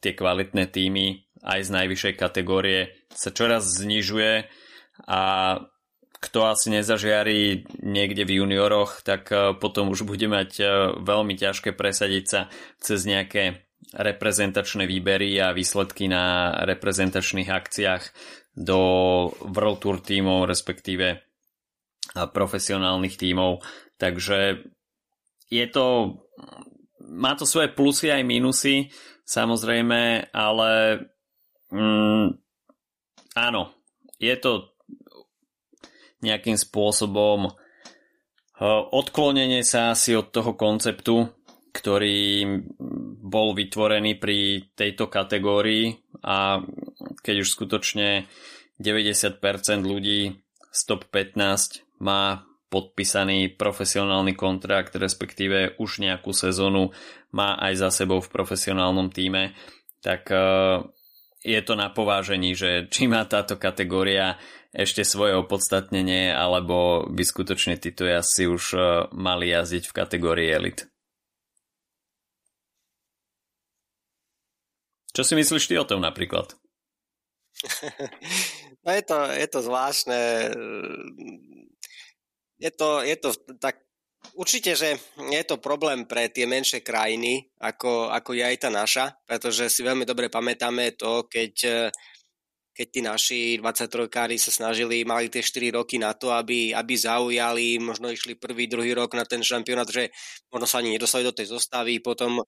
tie 0.00 0.12
kvalitné 0.16 0.64
týmy 0.64 1.28
aj 1.44 1.60
z 1.60 1.70
najvyššej 1.76 2.14
kategórie, 2.16 2.96
sa 3.12 3.30
čoraz 3.36 3.68
znižuje 3.68 4.48
a 5.06 5.20
kto 6.18 6.50
asi 6.50 6.74
nezažiari 6.74 7.62
niekde 7.78 8.26
v 8.26 8.42
junioroch, 8.42 9.06
tak 9.06 9.30
e, 9.30 9.54
potom 9.54 9.94
už 9.94 10.02
bude 10.02 10.26
mať 10.26 10.50
e, 10.58 10.64
veľmi 10.98 11.38
ťažké 11.38 11.78
presadiť 11.78 12.24
sa 12.26 12.40
cez 12.82 13.06
nejaké 13.06 13.68
reprezentačné 13.94 14.84
výbery 14.84 15.38
a 15.40 15.54
výsledky 15.54 16.10
na 16.10 16.52
reprezentačných 16.66 17.48
akciách 17.48 18.04
do 18.58 18.80
World 19.54 19.78
Tour 19.80 20.02
tímov, 20.02 20.50
respektíve 20.50 21.22
profesionálnych 22.12 23.14
tímov. 23.14 23.62
Takže 23.96 24.66
je 25.48 25.66
to, 25.70 26.18
má 27.06 27.32
to 27.38 27.46
svoje 27.46 27.70
plusy 27.72 28.10
aj 28.10 28.26
minusy, 28.26 28.90
samozrejme, 29.24 30.34
ale 30.34 30.70
mm, 31.70 32.26
áno, 33.38 33.62
je 34.18 34.34
to 34.36 34.77
nejakým 36.24 36.58
spôsobom 36.58 37.52
odklonenie 38.90 39.62
sa 39.62 39.94
asi 39.94 40.18
od 40.18 40.34
toho 40.34 40.58
konceptu, 40.58 41.30
ktorý 41.70 42.58
bol 43.22 43.54
vytvorený 43.54 44.18
pri 44.18 44.66
tejto 44.74 45.06
kategórii 45.06 45.94
a 46.26 46.58
keď 47.22 47.46
už 47.46 47.48
skutočne 47.54 48.26
90% 48.82 49.38
ľudí 49.86 50.34
z 50.74 50.80
top 50.86 51.06
15 51.10 52.02
má 52.02 52.48
podpísaný 52.68 53.56
profesionálny 53.56 54.36
kontrakt, 54.36 54.92
respektíve 54.94 55.78
už 55.80 56.04
nejakú 56.04 56.36
sezónu 56.36 56.92
má 57.32 57.56
aj 57.56 57.88
za 57.88 57.90
sebou 58.04 58.20
v 58.20 58.28
profesionálnom 58.28 59.08
týme, 59.08 59.56
tak 60.04 60.28
e, 60.28 60.38
je 61.42 61.60
to 61.62 61.74
na 61.78 61.88
povážení, 61.90 62.58
že 62.58 62.90
či 62.90 63.06
má 63.06 63.22
táto 63.24 63.54
kategória 63.54 64.38
ešte 64.74 65.06
svoje 65.06 65.38
opodstatnenie, 65.38 66.34
alebo 66.34 67.08
by 67.08 67.22
skutočne 67.24 67.80
títo 67.80 68.04
jazdci 68.04 68.42
už 68.44 68.64
e, 68.76 68.80
mali 69.16 69.48
jazdiť 69.48 69.88
v 69.88 69.96
kategórii 69.96 70.48
elit. 70.52 70.84
Čo 75.16 75.24
si 75.24 75.34
myslíš 75.34 75.66
ty 75.66 75.74
o 75.80 75.88
tom 75.88 76.04
napríklad? 76.04 76.52
no 78.84 78.90
je 78.92 79.02
to, 79.02 79.18
je 79.34 79.46
to 79.50 79.58
zvláštne. 79.64 80.20
Je 82.58 82.70
to, 82.70 83.02
je 83.02 83.16
to 83.18 83.28
tak 83.58 83.87
Určite, 84.34 84.76
že 84.76 84.98
je 85.16 85.42
to 85.46 85.62
problém 85.62 86.04
pre 86.04 86.28
tie 86.28 86.44
menšie 86.44 86.84
krajiny, 86.84 87.48
ako, 87.62 88.12
ako 88.12 88.30
je 88.34 88.44
aj 88.44 88.56
tá 88.60 88.70
naša, 88.72 89.04
pretože 89.24 89.70
si 89.70 89.86
veľmi 89.86 90.02
dobre 90.02 90.28
pamätáme 90.28 90.96
to, 90.98 91.28
keď, 91.30 91.54
keď 92.74 92.86
tí 92.90 93.00
naši 93.00 93.40
23-kári 93.62 94.36
sa 94.36 94.50
snažili, 94.50 95.06
mali 95.06 95.32
tie 95.32 95.42
4 95.42 95.78
roky 95.80 95.98
na 95.98 96.14
to, 96.14 96.30
aby, 96.34 96.74
aby 96.74 96.94
zaujali, 96.94 97.82
možno 97.82 98.10
išli 98.12 98.38
prvý, 98.38 98.68
druhý 98.68 98.94
rok 98.94 99.14
na 99.14 99.24
ten 99.24 99.42
šampionát, 99.42 99.88
že 99.88 100.12
možno 100.52 100.66
sa 100.66 100.78
ani 100.82 100.94
nedostali 100.94 101.26
do 101.26 101.34
tej 101.34 101.52
zostavy, 101.54 102.02
potom 102.02 102.38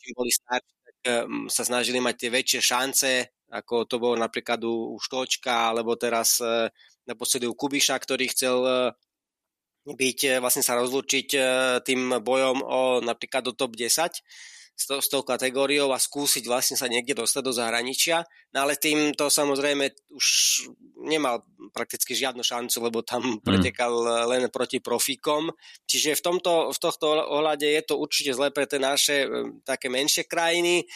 už 0.00 0.10
boli 0.16 0.32
starší, 0.32 0.80
Ehm, 1.00 1.48
sa 1.48 1.64
snažili 1.64 1.96
mať 1.96 2.14
tie 2.20 2.30
väčšie 2.30 2.60
šance, 2.60 3.12
ako 3.48 3.88
to 3.88 3.96
bolo 3.96 4.20
napríklad 4.20 4.60
u, 4.68 4.92
u 4.92 4.96
Štočka, 5.00 5.72
alebo 5.72 5.96
teraz 5.96 6.44
e, 6.44 6.68
naposledy 7.08 7.48
u 7.48 7.56
Kubiša, 7.56 7.96
ktorý 7.96 8.28
chcel 8.28 8.58
e, 8.68 8.72
byť, 9.94 10.18
e, 10.26 10.30
vlastne 10.42 10.62
sa 10.62 10.78
rozlúčiť 10.78 11.28
tým 11.86 12.22
bojom 12.22 12.62
o 12.62 12.80
napríklad 13.02 13.46
do 13.46 13.52
top 13.56 13.74
10 13.74 14.22
s, 14.80 14.88
to, 14.88 14.96
s 14.96 15.12
tou 15.12 15.20
kategóriou 15.20 15.92
a 15.92 16.00
skúsiť 16.00 16.48
vlastne 16.48 16.76
sa 16.80 16.88
niekde 16.88 17.12
dostať 17.12 17.42
do 17.44 17.52
zahraničia. 17.52 18.24
No 18.56 18.64
ale 18.64 18.80
tým 18.80 19.12
to 19.12 19.28
samozrejme 19.28 19.92
už 20.16 20.26
nemal 21.04 21.44
prakticky 21.76 22.16
žiadnu 22.16 22.40
šancu, 22.40 22.80
lebo 22.80 23.04
tam 23.04 23.20
mm. 23.20 23.44
pretekal 23.44 23.92
len 24.32 24.48
proti 24.48 24.80
profíkom. 24.80 25.52
Čiže 25.84 26.16
v, 26.16 26.22
tomto, 26.24 26.72
v 26.72 26.78
tohto 26.80 27.12
ohľade 27.12 27.68
je 27.68 27.82
to 27.84 28.00
určite 28.00 28.32
zlé 28.32 28.48
pre 28.48 28.64
tie 28.64 28.80
naše 28.80 29.28
také 29.68 29.92
menšie 29.92 30.24
krajiny. 30.24 30.88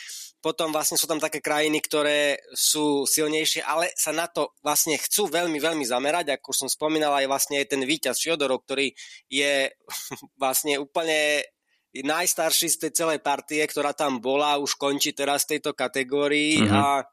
Potom 0.44 0.68
vlastne 0.76 1.00
sú 1.00 1.08
tam 1.08 1.16
také 1.16 1.40
krajiny, 1.40 1.80
ktoré 1.80 2.36
sú 2.52 3.08
silnejšie, 3.08 3.64
ale 3.64 3.88
sa 3.96 4.12
na 4.12 4.28
to 4.28 4.52
vlastne 4.60 5.00
chcú 5.00 5.32
veľmi, 5.32 5.56
veľmi 5.56 5.88
zamerať. 5.88 6.36
Ako 6.36 6.52
som 6.52 6.68
spomínal, 6.68 7.16
aj 7.16 7.24
vlastne 7.24 7.56
aj 7.64 7.72
ten 7.72 7.80
víťaz 7.80 8.20
Fiodorov, 8.20 8.60
ktorý 8.68 8.92
je 9.32 9.72
vlastne 10.42 10.76
úplne 10.76 11.48
najstarší 11.96 12.68
z 12.76 12.80
tej 12.84 12.92
celej 12.92 13.24
partie, 13.24 13.64
ktorá 13.64 13.96
tam 13.96 14.20
bola, 14.20 14.60
už 14.60 14.76
končí 14.76 15.16
teraz 15.16 15.48
v 15.48 15.56
tejto 15.56 15.72
kategórii 15.72 16.60
mm-hmm. 16.60 16.74
a 16.76 17.06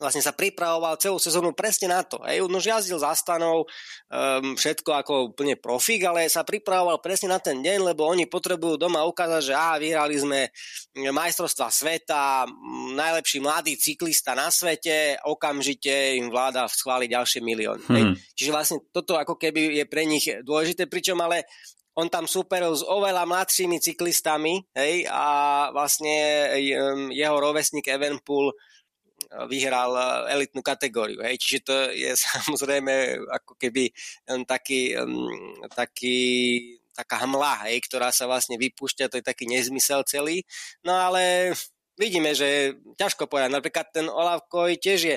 vlastne 0.00 0.24
sa 0.24 0.32
pripravoval 0.32 0.96
celú 0.96 1.20
sezónu 1.20 1.52
presne 1.52 1.92
na 1.92 2.00
to. 2.00 2.16
Hej, 2.24 2.48
už 2.48 2.64
jazdil 2.64 2.96
za 2.96 3.12
stanou, 3.12 3.68
um, 3.68 4.56
všetko 4.56 4.90
ako 4.96 5.12
úplne 5.36 5.60
profík, 5.60 6.08
ale 6.08 6.26
sa 6.32 6.40
pripravoval 6.40 7.04
presne 7.04 7.28
na 7.28 7.38
ten 7.38 7.60
deň, 7.60 7.92
lebo 7.92 8.08
oni 8.08 8.24
potrebujú 8.24 8.80
doma 8.80 9.04
ukázať, 9.04 9.52
že 9.52 9.54
á, 9.54 9.76
vyhrali 9.76 10.16
sme 10.16 10.48
majstrovstva 10.96 11.68
sveta, 11.68 12.48
najlepší 12.96 13.44
mladý 13.44 13.76
cyklista 13.76 14.32
na 14.32 14.48
svete, 14.48 15.20
okamžite 15.28 16.16
im 16.16 16.32
vláda 16.32 16.64
schváli 16.72 17.04
ďalšie 17.04 17.44
milióny. 17.44 17.84
Hmm. 17.84 18.16
Čiže 18.32 18.50
vlastne 18.50 18.76
toto 18.88 19.20
ako 19.20 19.36
keby 19.36 19.78
je 19.78 19.84
pre 19.84 20.08
nich 20.08 20.24
dôležité, 20.40 20.88
pričom 20.88 21.20
ale 21.20 21.44
on 21.98 22.08
tam 22.08 22.24
superil 22.24 22.72
s 22.72 22.86
oveľa 22.86 23.26
mladšími 23.26 23.82
cyklistami 23.82 24.62
hej, 24.72 25.04
a 25.10 25.68
vlastne 25.74 26.48
jeho 27.10 27.36
rovesník 27.36 27.84
Evenpool 27.90 28.54
vyhral 29.46 29.94
elitnú 30.26 30.62
kategóriu. 30.62 31.22
Hej. 31.22 31.38
Čiže 31.38 31.60
to 31.62 31.74
je 31.94 32.10
samozrejme 32.26 33.22
ako 33.30 33.52
keby 33.58 33.94
taký, 34.46 34.94
taký 35.74 36.18
taká 36.90 37.24
hmla, 37.24 37.70
hej, 37.70 37.80
ktorá 37.88 38.12
sa 38.12 38.28
vlastne 38.28 38.60
vypúšťa, 38.60 39.08
to 39.08 39.18
je 39.22 39.24
taký 39.24 39.48
nezmysel 39.48 40.04
celý. 40.04 40.44
No 40.84 40.92
ale 40.92 41.54
vidíme, 41.96 42.36
že 42.36 42.76
ťažko 43.00 43.24
povedať. 43.24 43.56
Napríklad 43.56 43.86
ten 43.94 44.06
Olavkoj 44.10 44.76
tiež 44.76 45.00
je 45.00 45.16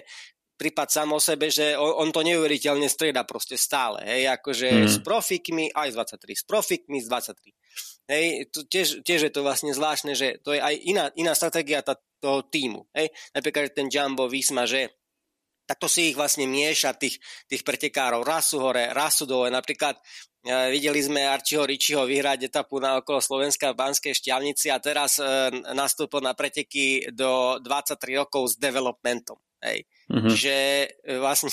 prípad 0.53 0.88
sám 0.88 1.12
o 1.12 1.20
sebe, 1.20 1.51
že 1.51 1.75
on, 1.75 2.08
on 2.08 2.10
to 2.13 2.24
neuveriteľne 2.24 2.88
strieda 2.88 3.27
proste 3.27 3.60
stále. 3.60 4.00
Hej, 4.05 4.32
akože 4.39 4.67
mm. 4.70 4.88
s 4.88 4.98
profikmi 5.03 5.65
aj 5.75 5.91
z 5.91 5.96
23, 5.98 6.39
s 6.39 6.43
profikmi 6.48 6.98
z 7.01 7.08
23. 7.10 7.51
Hej, 8.03 8.25
to 8.51 8.60
tiež, 8.67 8.88
tiež 9.03 9.27
je 9.27 9.32
to 9.34 9.41
vlastne 9.43 9.72
zvláštne, 9.72 10.13
že 10.13 10.39
to 10.43 10.55
je 10.55 10.62
aj 10.62 10.75
iná, 10.88 11.05
iná 11.20 11.34
stratégia 11.34 11.84
tá, 11.84 11.98
toho 12.24 12.48
týmu. 12.48 12.88
Hej. 12.96 13.12
Napríklad 13.36 13.75
ten 13.75 13.92
Jumbo 13.92 14.32
Visma, 14.32 14.63
že 14.63 14.88
tak 15.63 15.80
to 15.80 15.88
si 15.88 16.12
ich 16.12 16.18
vlastne 16.20 16.44
mieša, 16.44 16.96
tých, 17.00 17.20
tých 17.48 17.63
pretekárov. 17.63 18.24
Raz 18.24 18.51
sú 18.51 18.60
hore, 18.60 18.92
raz 18.92 19.15
sú 19.15 19.24
dole. 19.24 19.48
Napríklad 19.48 19.96
e, 19.96 20.72
videli 20.75 21.00
sme 21.00 21.24
Arčiho 21.24 21.63
Ričiho 21.63 22.03
vyhrať 22.03 22.51
etapu 22.51 22.84
na 22.84 23.00
okolo 23.00 23.24
Slovenska 23.24 23.72
v 23.72 23.80
Banskej 23.80 24.12
šťavnici 24.12 24.68
a 24.68 24.84
teraz 24.84 25.24
e, 25.24 25.24
nastúpil 25.72 26.20
na 26.20 26.36
preteky 26.36 27.08
do 27.15 27.63
23 27.63 27.96
rokov 28.20 28.51
s 28.51 28.60
developmentom. 28.60 29.39
Hej. 29.63 29.88
Mm-hmm. 30.12 30.30
Čiže 30.36 30.56
e, 30.60 30.88
vlastne, 31.24 31.50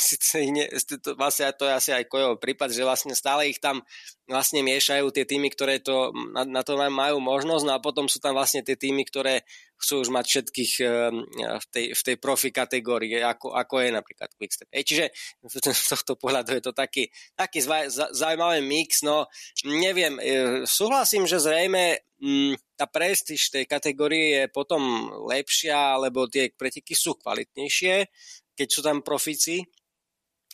ne, 0.50 0.66
to, 0.98 1.14
vlastne 1.14 1.54
to 1.54 1.70
je 1.70 1.72
asi 1.78 1.90
aj 1.94 2.10
Kojov 2.10 2.42
prípad, 2.42 2.74
že 2.74 2.82
vlastne 2.82 3.14
stále 3.14 3.46
ich 3.46 3.62
tam 3.62 3.86
vlastne 4.26 4.66
miešajú 4.66 5.14
tie 5.14 5.22
týmy, 5.22 5.54
ktoré 5.54 5.78
to, 5.78 6.10
na, 6.34 6.42
na 6.42 6.66
to 6.66 6.74
majú 6.74 7.22
možnosť, 7.22 7.62
no 7.62 7.72
a 7.78 7.82
potom 7.82 8.10
sú 8.10 8.18
tam 8.18 8.34
vlastne 8.34 8.66
tie 8.66 8.74
týmy, 8.74 9.06
ktoré 9.06 9.46
chcú 9.80 10.04
už 10.04 10.12
mať 10.12 10.24
všetkých 10.28 10.72
e, 10.84 10.86
v 11.56 11.66
tej, 11.72 11.86
v 11.96 12.02
tej 12.04 12.16
profi 12.20 12.52
kategórii, 12.52 13.16
ako, 13.24 13.56
ako 13.56 13.80
je 13.80 13.90
napríklad 13.90 14.30
Quickstep. 14.36 14.68
Hej, 14.68 14.84
čiže 14.84 15.04
z 15.72 15.86
tohto 15.96 16.20
pohľadu 16.20 16.52
je 16.52 16.62
to 16.62 16.72
taký, 16.76 17.08
taký 17.32 17.64
zaujímavý 17.90 18.60
mix, 18.60 19.00
no 19.00 19.24
neviem, 19.64 20.20
e, 20.20 20.22
súhlasím, 20.68 21.24
že 21.24 21.40
zrejme 21.40 22.04
m, 22.20 22.52
tá 22.76 22.84
prestíž 22.84 23.48
tej 23.48 23.64
kategórie 23.64 24.44
je 24.44 24.52
potom 24.52 25.08
lepšia, 25.26 25.96
lebo 25.96 26.28
tie 26.28 26.52
preteky 26.52 26.92
sú 26.92 27.16
kvalitnejšie, 27.16 28.04
keď 28.52 28.68
sú 28.68 28.80
tam 28.84 29.00
profici. 29.00 29.64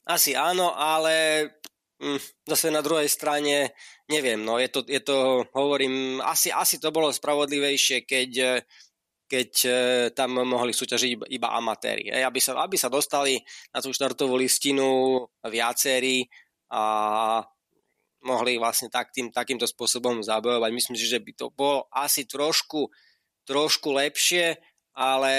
Asi 0.07 0.39
áno, 0.39 0.71
ale 0.79 1.51
hm, 1.99 2.47
zase 2.47 2.71
na 2.71 2.79
druhej 2.79 3.11
strane 3.11 3.75
neviem, 4.07 4.39
no 4.39 4.63
je 4.63 4.71
to, 4.71 4.81
je 4.87 5.03
to 5.03 5.43
hovorím, 5.51 6.23
asi, 6.23 6.55
asi 6.55 6.79
to 6.79 6.95
bolo 6.95 7.11
spravodlivejšie, 7.11 8.07
keď, 8.07 8.63
keď 9.27 9.51
e, 9.67 9.71
tam 10.15 10.39
mohli 10.47 10.71
súťažiť 10.71 11.27
iba, 11.35 11.49
amatéri. 11.51 12.09
Aby 12.11 12.39
sa, 12.39 12.55
aby 12.63 12.79
sa 12.79 12.87
dostali 12.87 13.39
na 13.75 13.83
tú 13.83 13.91
štartovú 13.91 14.39
listinu 14.39 15.19
viacerí 15.43 16.27
a 16.71 17.43
mohli 18.27 18.59
vlastne 18.59 18.91
tak 18.91 19.11
tým, 19.11 19.31
takýmto 19.31 19.67
spôsobom 19.67 20.23
zabojovať. 20.23 20.71
Myslím 20.71 20.97
si, 20.99 21.07
že 21.07 21.23
by 21.23 21.33
to 21.35 21.47
bolo 21.55 21.87
asi 21.95 22.27
trošku, 22.27 22.91
trošku 23.47 23.95
lepšie, 23.95 24.59
ale 24.99 25.35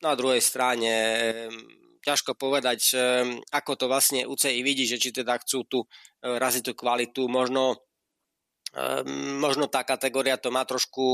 na 0.00 0.12
druhej 0.12 0.40
strane 0.44 0.92
ťažko 2.06 2.38
povedať, 2.38 2.94
ako 3.50 3.72
to 3.74 3.84
vlastne 3.90 4.22
UCI 4.30 4.62
vidí, 4.62 4.86
že 4.86 5.02
či 5.02 5.10
teda 5.10 5.42
chcú 5.42 5.58
tu 5.66 5.78
e, 5.82 5.86
raziť 6.22 6.70
tú 6.70 6.72
kvalitu. 6.78 7.26
Možno, 7.26 7.85
možno 9.40 9.72
tá 9.72 9.84
kategória 9.88 10.36
to 10.36 10.52
má 10.52 10.64
trošku 10.68 11.04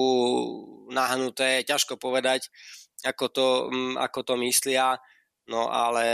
nahnuté, 0.90 1.62
ťažko 1.62 1.94
povedať, 1.94 2.50
ako 3.06 3.26
to, 3.30 3.46
ako 3.98 4.20
to 4.26 4.34
myslia. 4.42 4.98
No 5.50 5.66
ale 5.70 6.06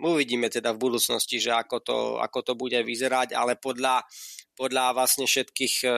uvidíme 0.00 0.48
teda 0.48 0.72
v 0.72 0.80
budúcnosti, 0.88 1.36
že 1.36 1.52
ako 1.52 1.76
to, 1.84 1.98
ako 2.16 2.40
to 2.40 2.52
bude 2.56 2.80
vyzerať, 2.80 3.36
ale 3.36 3.60
podľa, 3.60 4.00
podľa 4.56 4.96
vlastne 4.96 5.28
všetkých 5.28 5.84
e, 5.84 5.88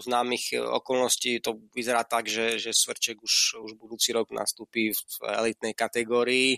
známych 0.00 0.56
okolností 0.56 1.44
to 1.44 1.60
vyzerá 1.76 2.08
tak, 2.08 2.24
že, 2.24 2.56
že 2.56 2.72
Svrček 2.72 3.20
už, 3.20 3.60
už 3.68 3.76
budúci 3.76 4.16
rok 4.16 4.32
nastúpi 4.32 4.96
v 4.96 5.16
elitnej 5.28 5.76
kategórii, 5.76 6.56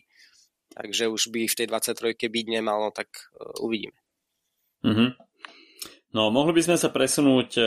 takže 0.71 1.11
už 1.11 1.35
by 1.35 1.51
v 1.51 1.59
tej 1.59 1.67
23 1.67 2.15
byť 2.15 2.47
nemal, 2.47 2.79
no 2.79 2.91
tak 2.95 3.11
e, 3.35 3.51
uvidíme. 3.67 3.99
Mm-hmm. 4.87 5.30
No, 6.11 6.35
mohli 6.35 6.59
by 6.59 6.63
sme 6.67 6.77
sa 6.77 6.91
presunúť 6.91 7.51
e, 7.55 7.63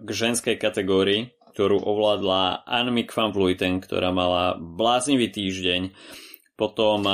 k 0.00 0.08
ženskej 0.08 0.56
kategórii, 0.56 1.32
ktorú 1.52 1.76
ovládla 1.84 2.64
Annemiek 2.64 3.12
van 3.12 3.36
Vleuten, 3.36 3.84
ktorá 3.84 4.08
mala 4.08 4.56
bláznivý 4.56 5.28
týždeň 5.28 5.92
po 6.56 6.72
tom 6.72 7.04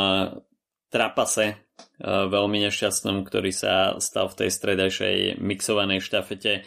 trapase 0.88 1.58
veľmi 2.06 2.62
nešťastnom, 2.62 3.26
ktorý 3.26 3.50
sa 3.50 3.98
stal 3.98 4.30
v 4.30 4.44
tej 4.44 4.50
stredajšej 4.54 5.16
mixovanej 5.42 5.98
štafete, 5.98 6.62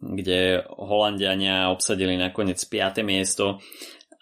kde 0.00 0.60
Holandiania 0.68 1.72
obsadili 1.72 2.20
nakoniec 2.20 2.60
5. 2.60 3.00
miesto 3.00 3.64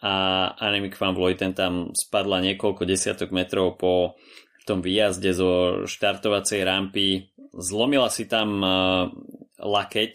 a 0.02 0.14
Annemiek 0.58 0.94
van 0.98 1.14
Vleuten 1.14 1.54
tam 1.54 1.90
spadla 1.94 2.42
niekoľko 2.42 2.86
desiatok 2.86 3.34
metrov 3.34 3.78
po 3.78 4.14
tom 4.62 4.78
výjazde 4.78 5.34
zo 5.34 5.82
štartovacej 5.90 6.62
rampy. 6.62 7.31
Zlomila 7.52 8.08
si 8.08 8.24
tam 8.24 8.64
lakeť, 9.60 10.12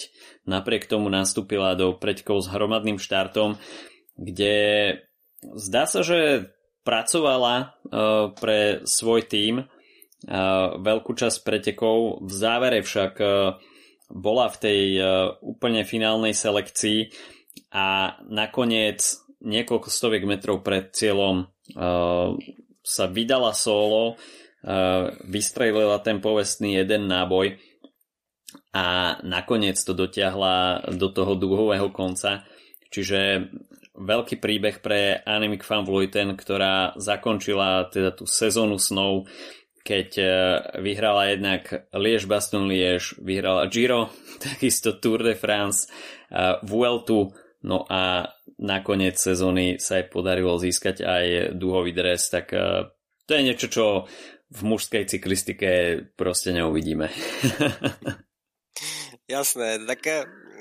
napriek 0.50 0.90
tomu 0.90 1.08
nastúpila 1.14 1.78
do 1.78 1.94
preďkov 1.94 2.44
s 2.44 2.52
hromadným 2.52 2.98
štartom, 3.00 3.62
kde 4.18 4.56
zdá 5.56 5.86
sa, 5.86 6.02
že 6.02 6.50
pracovala 6.82 7.56
uh, 7.88 8.34
pre 8.34 8.82
svoj 8.84 9.24
tím 9.30 9.64
uh, 9.64 9.68
veľkú 10.82 11.14
časť 11.14 11.46
pretekov. 11.46 12.26
V 12.26 12.32
závere 12.34 12.82
však 12.82 13.22
bola 14.08 14.48
v 14.48 14.58
tej 14.58 14.82
úplne 15.44 15.84
finálnej 15.84 16.32
selekcii 16.32 17.12
a 17.76 18.16
nakoniec 18.32 19.04
niekoľko 19.44 19.92
stoviek 19.92 20.24
metrov 20.24 20.64
pred 20.64 20.96
cieľom 20.96 21.52
sa 22.88 23.06
vydala 23.12 23.52
solo, 23.52 24.16
vystrelila 25.24 26.02
ten 26.02 26.18
povestný 26.20 26.82
jeden 26.82 27.08
náboj 27.08 27.56
a 28.74 29.18
nakoniec 29.26 29.78
to 29.82 29.94
dotiahla 29.94 30.88
do 30.96 31.10
toho 31.10 31.34
dúhového 31.38 31.90
konca. 31.90 32.46
Čiže 32.88 33.52
veľký 33.98 34.38
príbeh 34.38 34.80
pre 34.80 35.20
Annemiek 35.26 35.66
van 35.66 35.84
Vleuten, 35.84 36.38
ktorá 36.38 36.94
zakončila 36.96 37.90
teda 37.90 38.14
tú 38.14 38.30
sezónu 38.30 38.78
snov, 38.78 39.26
keď 39.82 40.10
e, 40.20 40.26
vyhrala 40.84 41.34
jednak 41.34 41.90
Liež 41.96 42.28
Baston 42.28 42.68
Liež, 42.70 43.18
vyhrala 43.18 43.72
Giro, 43.72 44.14
takisto 44.44 45.00
Tour 45.02 45.26
de 45.26 45.34
France, 45.34 45.88
e, 45.88 46.60
Vueltu, 46.62 47.34
no 47.66 47.88
a 47.90 48.30
nakoniec 48.62 49.18
sezóny 49.18 49.82
sa 49.82 49.98
jej 49.98 50.08
podarilo 50.12 50.60
získať 50.62 51.02
aj 51.02 51.26
dúhový 51.58 51.96
dres, 51.96 52.30
tak 52.30 52.54
e, 52.54 52.92
to 53.26 53.32
je 53.34 53.42
niečo, 53.42 53.68
čo 53.68 53.86
v 54.48 54.62
mužskej 54.64 55.04
cyklistike 55.08 55.70
proste 56.16 56.56
neuvidíme. 56.56 57.12
Jasné, 59.28 59.84
tak 59.84 60.08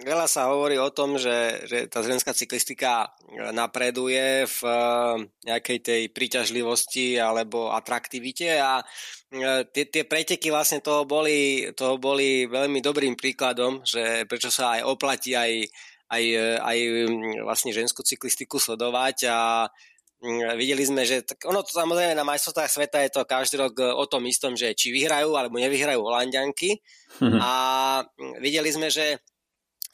veľa 0.02 0.26
sa 0.30 0.50
hovorí 0.50 0.78
o 0.78 0.90
tom, 0.94 1.18
že, 1.18 1.66
že 1.66 1.90
tá 1.90 2.02
ženská 2.02 2.30
cyklistika 2.30 3.10
napreduje 3.50 4.46
v 4.46 4.60
eh, 4.66 5.14
nejakej 5.50 5.78
tej 5.82 6.02
príťažlivosti 6.14 7.18
alebo 7.18 7.74
atraktivite 7.74 8.58
a 8.58 8.82
eh, 8.82 9.66
tie, 9.66 9.84
tie 9.90 10.04
preteky 10.06 10.54
vlastne 10.54 10.78
toho 10.78 11.02
boli, 11.08 11.70
toho 11.74 11.98
boli 11.98 12.46
veľmi 12.46 12.78
dobrým 12.78 13.18
príkladom, 13.18 13.82
že 13.82 14.26
prečo 14.30 14.50
sa 14.50 14.78
aj 14.78 14.80
oplatí 14.86 15.34
aj, 15.34 15.66
aj, 16.10 16.24
aj 16.62 16.78
mm, 17.06 17.42
vlastne 17.42 17.74
ženskú 17.74 18.06
cyklistiku 18.06 18.62
sledovať 18.62 19.26
a 19.26 19.38
videli 20.56 20.80
sme, 20.80 21.04
že 21.04 21.20
tak 21.22 21.44
ono 21.44 21.60
to 21.60 21.76
samozrejme 21.76 22.16
na 22.16 22.24
majstrovstvách 22.24 22.72
sveta 22.72 22.98
je 23.04 23.10
to 23.12 23.28
každý 23.28 23.60
rok 23.60 23.76
o 23.76 24.04
tom 24.08 24.24
istom, 24.24 24.56
že 24.56 24.72
či 24.72 24.88
vyhrajú 24.88 25.36
alebo 25.36 25.60
nevyhrajú 25.60 26.00
Holandianky 26.00 26.80
mhm. 27.20 27.38
a 27.40 27.52
mm, 28.04 28.40
videli 28.40 28.70
sme, 28.72 28.88
že 28.88 29.20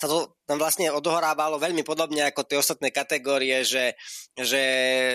sa 0.03 0.11
to 0.11 0.35
tam 0.51 0.59
vlastne 0.59 0.91
odohrávalo 0.91 1.63
veľmi 1.63 1.87
podobne 1.87 2.27
ako 2.27 2.43
tie 2.43 2.59
ostatné 2.59 2.91
kategórie, 2.91 3.63
že, 3.63 3.95
že 4.35 4.63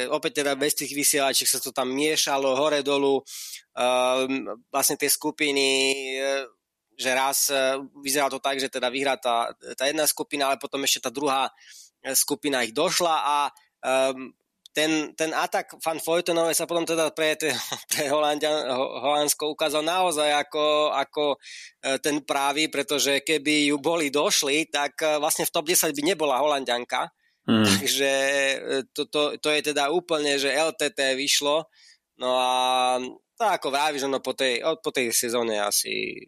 opäť 0.08 0.44
teda 0.44 0.56
bez 0.56 0.80
tých 0.80 0.96
vysielačiek 0.96 1.44
sa 1.44 1.60
to 1.60 1.76
tam 1.76 1.92
miešalo 1.92 2.56
hore 2.56 2.80
dolu, 2.88 3.20
um, 3.20 4.32
vlastne 4.72 4.96
tie 4.96 5.12
skupiny 5.12 5.68
e, 6.16 6.48
že 6.96 7.12
raz 7.12 7.52
e, 7.52 7.84
vyzerá 8.00 8.32
to 8.32 8.40
tak, 8.40 8.64
že 8.64 8.72
teda 8.72 8.88
vyhrá 8.88 9.20
tá, 9.20 9.52
tá 9.76 9.92
jedna 9.92 10.08
skupina, 10.08 10.48
ale 10.48 10.56
potom 10.56 10.80
ešte 10.88 11.04
tá 11.04 11.12
druhá 11.12 11.52
skupina 12.16 12.64
ich 12.64 12.72
došla 12.72 13.16
a 13.28 13.38
um, 14.16 14.32
ten, 14.78 15.18
ten 15.18 15.34
atak 15.34 15.82
Van 15.82 15.98
Foytenove 15.98 16.54
sa 16.54 16.70
potom 16.70 16.86
teda 16.86 17.10
pre, 17.10 17.34
pre 17.90 18.04
Holandia, 18.14 18.54
Holandsko 18.78 19.58
ukázal 19.58 19.82
naozaj 19.82 20.30
ako, 20.46 20.94
ako 20.94 21.24
e, 21.34 21.98
ten 21.98 22.22
právý, 22.22 22.70
pretože 22.70 23.26
keby 23.26 23.74
ju 23.74 23.82
boli 23.82 24.14
došli, 24.14 24.70
tak 24.70 25.02
e, 25.02 25.18
vlastne 25.18 25.50
v 25.50 25.54
top 25.58 25.66
10 25.66 25.98
by 25.98 26.02
nebola 26.06 26.38
Holandianka. 26.38 27.10
Mm. 27.50 27.66
Takže 27.74 28.12
e, 28.14 28.78
to, 28.94 29.10
to, 29.10 29.42
to 29.42 29.50
je 29.50 29.74
teda 29.74 29.90
úplne, 29.90 30.38
že 30.38 30.54
LTT 30.54 31.18
vyšlo. 31.18 31.66
No 32.22 32.38
a 32.38 32.52
to 33.34 33.50
ako 33.50 33.74
vravíš, 33.74 34.06
no 34.06 34.22
po 34.22 34.38
tej, 34.38 34.62
po 34.62 34.94
tej 34.94 35.10
sezóne 35.10 35.58
asi 35.58 36.22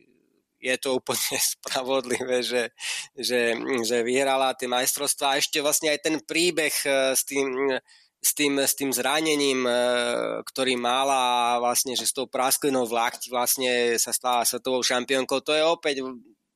je 0.57 0.73
to 0.81 0.97
úplne 0.97 1.37
spravodlivé, 1.53 2.41
že, 2.41 2.73
že, 3.13 3.53
že 3.85 4.01
vyhrala 4.01 4.57
tie 4.57 4.65
majstrovstvá. 4.65 5.37
A 5.37 5.39
ešte 5.39 5.61
vlastne 5.61 5.93
aj 5.93 6.01
ten 6.01 6.17
príbeh 6.17 6.73
s 7.13 7.21
tým 7.29 7.77
s 8.19 8.35
tým, 8.35 8.59
s 8.59 8.75
tým 8.75 8.91
zranením, 8.91 9.63
e, 9.63 9.73
ktorý 10.43 10.75
mala 10.75 11.55
vlastne, 11.63 11.95
že 11.95 12.03
s 12.03 12.11
tou 12.11 12.27
prasklinou 12.27 12.83
v 12.83 12.95
lakti 12.99 13.31
vlastne 13.31 13.95
sa 13.95 14.11
stala 14.11 14.43
svetovou 14.43 14.83
šampiónkou. 14.83 15.39
To 15.39 15.55
je 15.55 15.63
opäť 15.63 16.03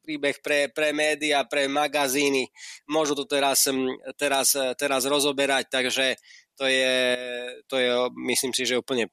príbeh 0.04 0.44
pre, 0.44 0.68
pre 0.68 0.92
média, 0.92 1.48
pre 1.48 1.72
magazíny. 1.72 2.52
Môžu 2.92 3.16
to 3.16 3.24
teraz, 3.24 3.64
teraz, 4.20 4.52
teraz 4.76 5.02
rozoberať, 5.08 5.72
takže 5.72 6.20
to 6.60 6.68
je, 6.68 6.96
to 7.72 7.80
je, 7.80 7.90
myslím 8.28 8.52
si, 8.52 8.68
že 8.68 8.78
úplne 8.84 9.08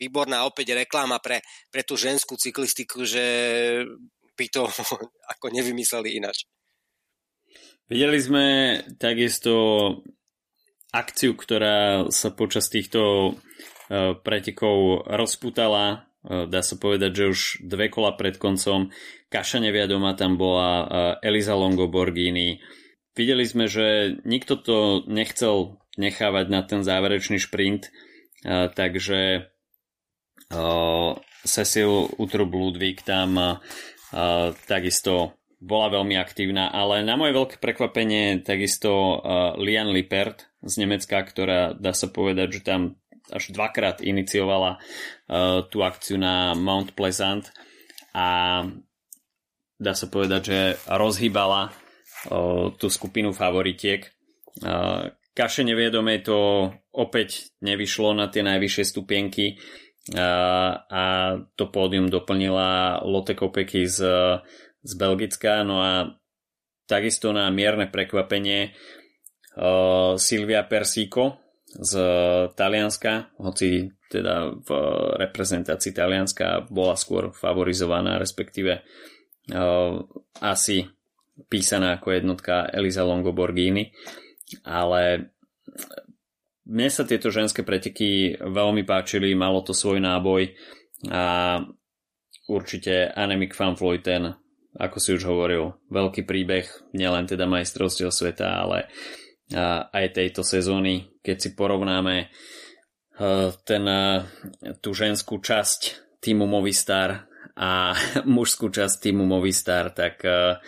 výborná 0.00 0.48
opäť 0.48 0.72
reklama 0.72 1.18
pre, 1.20 1.44
pre 1.68 1.82
tú 1.84 1.98
ženskú 1.98 2.38
cyklistiku, 2.38 3.04
že 3.04 3.26
by 4.38 4.46
to 4.48 4.64
ako 5.36 5.46
nevymysleli 5.52 6.16
inač. 6.16 6.48
Videli 7.90 8.22
sme 8.22 8.44
takisto 9.02 9.52
akciu, 10.90 11.38
ktorá 11.38 12.10
sa 12.10 12.34
počas 12.34 12.66
týchto 12.66 13.00
e, 13.02 13.32
pretekov 14.18 15.06
rozputala. 15.06 16.10
E, 16.22 16.46
dá 16.50 16.60
sa 16.62 16.74
povedať, 16.76 17.10
že 17.14 17.24
už 17.30 17.40
dve 17.62 17.90
kola 17.90 18.14
pred 18.18 18.36
koncom 18.36 18.90
Kaša 19.30 19.62
neviadoma 19.62 20.18
tam 20.18 20.34
bola 20.34 20.70
e, 20.70 20.84
Eliza 21.30 21.54
Longo 21.54 21.86
Borghini. 21.86 22.58
Videli 23.14 23.46
sme, 23.46 23.70
že 23.70 24.18
nikto 24.26 24.58
to 24.58 25.06
nechcel 25.06 25.78
nechávať 25.98 26.46
na 26.50 26.62
ten 26.62 26.80
záverečný 26.86 27.42
šprint, 27.42 27.90
takže 28.46 29.50
Cecil 31.44 31.92
Utrub 32.16 32.50
Ludvík 32.54 33.02
tam 33.02 33.58
takisto 34.64 35.39
bola 35.60 35.92
veľmi 35.92 36.16
aktívna, 36.16 36.72
ale 36.72 37.04
na 37.04 37.20
moje 37.20 37.36
veľké 37.36 37.60
prekvapenie 37.60 38.40
takisto 38.40 39.20
uh, 39.20 39.52
Lian 39.60 39.92
Lippert 39.92 40.48
z 40.64 40.80
Nemecka, 40.80 41.20
ktorá 41.20 41.76
dá 41.76 41.92
sa 41.92 42.08
povedať, 42.08 42.60
že 42.60 42.60
tam 42.64 42.96
až 43.28 43.52
dvakrát 43.52 44.00
iniciovala 44.00 44.80
uh, 44.80 45.60
tú 45.68 45.84
akciu 45.84 46.16
na 46.16 46.56
Mount 46.56 46.96
Pleasant 46.96 47.52
a 48.16 48.64
dá 49.76 49.92
sa 49.92 50.08
povedať, 50.08 50.42
že 50.48 50.60
rozhýbala 50.88 51.68
uh, 51.68 52.72
tú 52.80 52.88
skupinu 52.88 53.36
favoritiek. 53.36 54.08
Uh, 54.64 55.12
Kaše 55.30 55.62
neviedomej 55.62 56.26
to 56.26 56.68
opäť 56.90 57.54
nevyšlo 57.62 58.16
na 58.16 58.32
tie 58.32 58.42
najvyššie 58.42 58.84
stupienky 58.84 59.60
uh, 60.16 60.72
a 60.88 61.02
to 61.54 61.68
pódium 61.68 62.08
doplnila 62.08 62.98
Lotte 63.04 63.36
Kopecky 63.36 63.84
z 63.86 64.00
z 64.80 64.92
Belgicka, 64.96 65.62
no 65.64 65.80
a 65.80 65.92
takisto 66.88 67.30
na 67.30 67.48
mierne 67.52 67.86
prekvapenie 67.86 68.72
uh, 69.56 70.16
Silvia 70.16 70.66
Persíko 70.66 71.38
z 71.70 71.92
Talianska, 72.58 73.30
hoci 73.38 73.86
teda 74.10 74.58
v 74.58 74.70
reprezentácii 75.22 75.94
Talianska 75.94 76.66
bola 76.66 76.98
skôr 76.98 77.30
favorizovaná, 77.30 78.18
respektíve 78.18 78.82
uh, 79.54 80.02
asi 80.42 80.82
písaná 81.46 81.96
ako 81.96 82.08
jednotka 82.10 82.66
Elisa 82.74 83.06
Longo 83.06 83.30
Borghini, 83.30 83.94
ale 84.66 85.30
mne 86.66 86.90
sa 86.90 87.06
tieto 87.06 87.30
ženské 87.30 87.62
preteky 87.62 88.34
veľmi 88.38 88.82
páčili, 88.82 89.32
malo 89.38 89.62
to 89.62 89.70
svoj 89.70 90.02
náboj 90.02 90.50
a 91.06 91.56
určite 92.50 93.14
Annemiek 93.14 93.54
van 93.54 93.78
Vleuten 93.78 94.34
ako 94.78 94.96
si 95.02 95.10
už 95.18 95.26
hovoril, 95.26 95.74
veľký 95.90 96.22
príbeh, 96.22 96.66
nielen 96.94 97.26
teda 97.26 97.48
majstrovstiev 97.50 98.14
sveta, 98.14 98.46
ale 98.46 98.86
aj 99.90 100.14
tejto 100.14 100.46
sezóny, 100.46 101.10
keď 101.26 101.36
si 101.42 101.50
porovnáme 101.58 102.16
e, 102.22 102.26
ten, 103.66 103.84
e, 103.86 104.06
tú 104.78 104.94
ženskú 104.94 105.42
časť 105.42 105.80
týmu 106.22 106.46
Movistar 106.46 107.26
a 107.58 107.94
mužskú 108.38 108.70
časť 108.70 109.10
týmu 109.10 109.26
Movistar, 109.26 109.90
tak 109.90 110.22
e, 110.22 110.62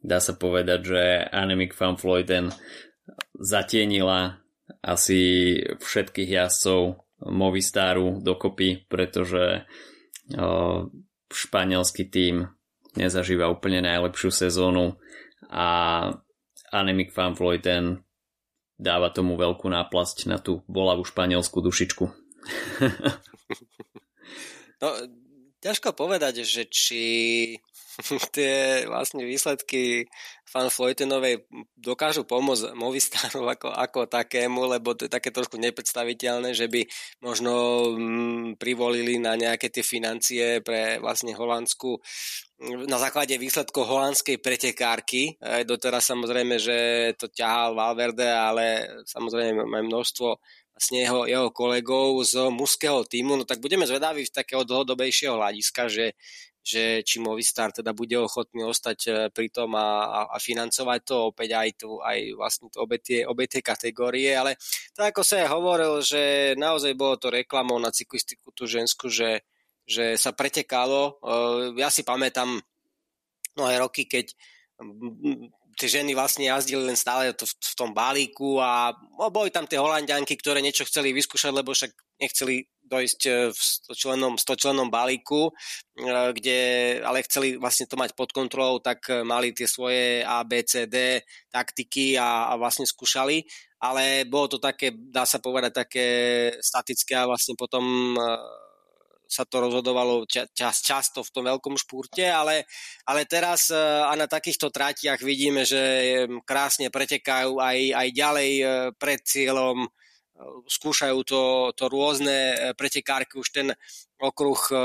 dá 0.00 0.18
sa 0.18 0.32
povedať, 0.32 0.80
že 0.80 1.02
Annemiek 1.28 1.76
van 1.76 2.00
Vleuten 2.00 2.48
zatienila 3.36 4.40
asi 4.80 5.52
všetkých 5.78 6.30
jazdcov 6.32 7.04
Movistaru 7.22 8.18
dokopy, 8.18 8.88
pretože 8.90 9.62
španielský 11.30 12.10
tým 12.10 12.50
nezažíva 12.96 13.48
úplne 13.48 13.84
najlepšiu 13.84 14.30
sezónu 14.30 14.96
a 15.48 15.66
Annemiek 16.72 17.12
van 17.12 17.36
Vleuten 17.36 18.00
dáva 18.80 19.12
tomu 19.12 19.36
veľkú 19.36 19.68
náplasť 19.68 20.26
na 20.26 20.40
tú 20.40 20.64
bolavú 20.66 21.04
španielskú 21.04 21.60
dušičku. 21.60 22.04
no, 24.82 24.88
ťažko 25.62 25.94
povedať, 25.94 26.42
že 26.42 26.66
či 26.66 27.04
tie 28.36 28.84
vlastne 28.88 29.22
výsledky 29.22 30.08
fan 30.48 30.68
Floytenovej 30.68 31.48
dokážu 31.76 32.28
pomôcť 32.28 32.76
Movistaru 32.76 33.48
ako, 33.48 33.72
ako 33.72 34.00
takému, 34.08 34.68
lebo 34.68 34.92
to 34.92 35.08
je 35.08 35.12
také 35.12 35.32
trošku 35.32 35.56
nepredstaviteľné, 35.56 36.52
že 36.52 36.68
by 36.68 36.84
možno 37.24 37.52
mm, 37.96 38.60
privolili 38.60 39.16
na 39.16 39.36
nejaké 39.36 39.72
tie 39.72 39.84
financie 39.84 40.60
pre 40.60 41.00
vlastne 41.00 41.32
holandskú 41.32 42.00
na 42.62 42.98
základe 42.98 43.34
výsledkov 43.38 43.90
holandskej 43.90 44.38
pretekárky. 44.38 45.34
Doteraz 45.66 46.06
samozrejme, 46.06 46.56
že 46.62 46.76
to 47.18 47.26
ťahal 47.26 47.74
Valverde, 47.74 48.26
ale 48.26 48.86
samozrejme 49.06 49.66
máme 49.66 49.90
množstvo 49.90 50.38
vlastne 50.72 50.98
jeho, 51.04 51.20
jeho 51.28 51.48
kolegov 51.52 52.22
z 52.24 52.48
mužského 52.48 53.04
týmu, 53.04 53.36
no 53.36 53.44
tak 53.44 53.60
budeme 53.60 53.86
zvedaví 53.86 54.24
z 54.24 54.34
takého 54.34 54.64
dlhodobejšieho 54.64 55.36
hľadiska, 55.36 55.86
že, 55.86 56.16
že 56.64 57.04
či 57.04 57.20
Movistar 57.20 57.70
teda 57.70 57.92
bude 57.92 58.16
ochotný 58.16 58.64
ostať 58.64 58.98
e, 59.06 59.10
pri 59.30 59.52
tom 59.52 59.76
a, 59.76 60.24
a, 60.26 60.36
financovať 60.40 61.00
to 61.04 61.16
opäť 61.28 61.50
aj, 61.54 61.68
tu, 61.76 62.00
aj 62.00 62.18
vlastne 62.34 62.66
to, 62.72 62.82
obe, 62.82 62.98
tie, 62.98 63.22
obe 63.28 63.44
tie 63.46 63.60
kategórie, 63.60 64.32
ale 64.32 64.56
tak 64.96 65.12
ako 65.12 65.22
sa 65.22 65.44
ja 65.44 65.48
hovoril, 65.52 66.00
že 66.00 66.54
naozaj 66.56 66.96
bolo 66.96 67.20
to 67.20 67.28
reklamou 67.28 67.76
na 67.76 67.92
cyklistiku 67.92 68.50
tú 68.50 68.64
žensku, 68.64 69.12
že, 69.12 69.44
že 69.86 70.16
sa 70.16 70.30
pretekalo. 70.32 71.18
E, 71.18 71.80
ja 71.80 71.90
si 71.90 72.06
pamätám 72.06 72.60
mnohé 73.56 73.74
roky, 73.82 74.08
keď 74.08 74.32
tie 75.76 75.88
ženy 75.88 76.12
vlastne 76.12 76.48
jazdili 76.48 76.84
len 76.84 76.98
stále 76.98 77.32
v, 77.32 77.74
tom 77.76 77.96
balíku 77.96 78.60
a 78.60 78.92
no, 78.92 79.32
boli 79.32 79.48
tam 79.48 79.64
tie 79.64 79.80
holandianky, 79.80 80.36
ktoré 80.36 80.60
niečo 80.60 80.84
chceli 80.84 81.16
vyskúšať, 81.16 81.52
lebo 81.52 81.72
však 81.72 81.92
nechceli 82.20 82.68
dojsť 82.82 83.20
e, 83.24 83.32
v 83.50 83.60
100 83.88 83.96
členom, 83.96 84.32
100 84.36 84.60
členom 84.60 84.88
balíku, 84.92 85.48
e, 85.48 85.52
kde 86.36 86.58
ale 87.00 87.24
chceli 87.24 87.56
vlastne 87.56 87.88
to 87.88 87.96
mať 87.96 88.12
pod 88.12 88.36
kontrolou, 88.36 88.84
tak 88.84 89.08
mali 89.24 89.56
tie 89.56 89.64
svoje 89.64 90.20
A, 90.20 90.44
B, 90.44 90.60
C, 90.60 90.84
D 90.84 91.24
taktiky 91.48 92.20
a, 92.20 92.52
a 92.52 92.60
vlastne 92.60 92.84
skúšali, 92.84 93.40
ale 93.80 94.28
bolo 94.28 94.56
to 94.56 94.58
také, 94.60 94.92
dá 94.92 95.24
sa 95.24 95.40
povedať, 95.40 95.72
také 95.72 96.06
statické 96.60 97.16
a 97.16 97.26
vlastne 97.26 97.56
potom 97.56 98.14
sa 99.32 99.48
to 99.48 99.64
rozhodovalo 99.64 100.28
čas, 100.28 100.84
často 100.84 101.24
v 101.24 101.32
tom 101.32 101.44
veľkom 101.48 101.80
špúrte, 101.80 102.28
ale, 102.28 102.68
ale 103.08 103.24
teraz 103.24 103.72
a 103.72 104.12
na 104.12 104.28
takýchto 104.28 104.68
tratiach 104.68 105.24
vidíme, 105.24 105.64
že 105.64 105.80
krásne 106.44 106.92
pretekajú 106.92 107.56
aj, 107.56 107.78
aj 107.96 108.08
ďalej 108.12 108.50
pred 109.00 109.20
cieľom 109.24 109.88
skúšajú 110.66 111.18
to, 111.24 111.42
to 111.76 111.84
rôzne 111.88 112.32
e, 112.32 112.56
pretekárky, 112.74 113.38
už 113.38 113.48
ten 113.52 113.68
okruh 114.18 114.58
e, 114.72 114.76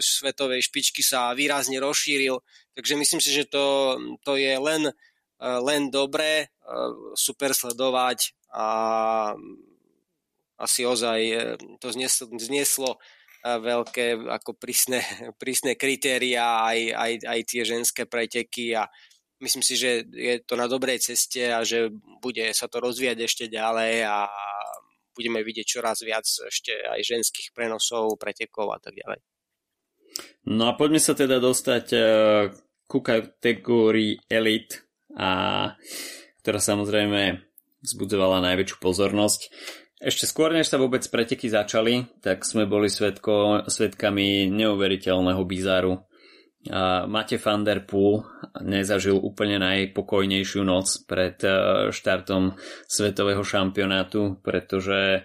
svetovej 0.00 0.60
špičky 0.64 1.02
sa 1.04 1.34
výrazne 1.36 1.80
rozšíril, 1.80 2.40
takže 2.76 2.94
myslím 2.96 3.20
si, 3.20 3.30
že 3.32 3.50
to, 3.50 3.96
to 4.24 4.36
je 4.36 4.54
len, 4.56 4.90
e, 4.90 4.92
len 5.44 5.90
dobré, 5.90 6.48
super 7.18 7.50
sledovať 7.50 8.30
a 8.54 8.66
asi 10.54 10.86
ozaj 10.86 11.18
to 11.82 11.90
znieslo, 11.90 12.30
znieslo 12.38 12.90
veľké 13.44 14.28
ako 14.28 14.56
prísne, 14.56 15.00
prísne 15.42 15.74
kritéria 15.74 16.64
aj, 16.64 16.78
aj, 16.94 17.12
aj 17.24 17.40
tie 17.48 17.62
ženské 17.64 18.02
preteky 18.04 18.76
a 18.76 18.84
myslím 19.40 19.64
si, 19.64 19.74
že 19.76 20.04
je 20.08 20.44
to 20.44 20.54
na 20.56 20.68
dobrej 20.68 21.00
ceste 21.00 21.48
a 21.48 21.64
že 21.64 21.88
bude 22.20 22.52
sa 22.52 22.68
to 22.68 22.78
rozvíjať 22.78 23.18
ešte 23.24 23.44
ďalej 23.48 24.04
a 24.04 24.28
budeme 25.16 25.40
vidieť 25.44 25.66
čoraz 25.66 26.00
viac 26.04 26.24
ešte 26.24 26.72
aj 26.72 27.00
ženských 27.02 27.52
prenosov, 27.52 28.16
pretekov 28.20 28.72
a 28.72 28.78
tak 28.78 28.96
ďalej. 28.96 29.20
No 30.50 30.70
a 30.70 30.76
poďme 30.76 31.00
sa 31.00 31.14
teda 31.14 31.38
dostať 31.38 31.86
uh, 31.92 32.02
ku 32.90 32.98
kategórii 32.98 34.18
Elite, 34.26 34.82
a, 35.14 35.70
ktorá 36.42 36.58
samozrejme 36.58 37.38
vzbudzovala 37.86 38.42
najväčšiu 38.42 38.76
pozornosť. 38.82 39.40
Ešte 40.00 40.24
skôr, 40.24 40.56
než 40.56 40.72
sa 40.72 40.80
vôbec 40.80 41.04
preteky 41.04 41.52
začali, 41.52 42.08
tak 42.24 42.48
sme 42.48 42.64
boli 42.64 42.88
svetko, 42.88 43.68
svetkami 43.68 44.48
neuveriteľného 44.48 45.44
bizáru 45.44 46.00
Mate 47.08 47.40
van 47.40 47.64
der 47.64 47.88
Poel 47.88 48.20
nezažil 48.60 49.16
úplne 49.16 49.56
najpokojnejšiu 49.64 50.60
noc 50.60 51.08
pred 51.08 51.40
štartom 51.88 52.52
svetového 52.84 53.40
šampionátu, 53.40 54.36
pretože 54.44 55.24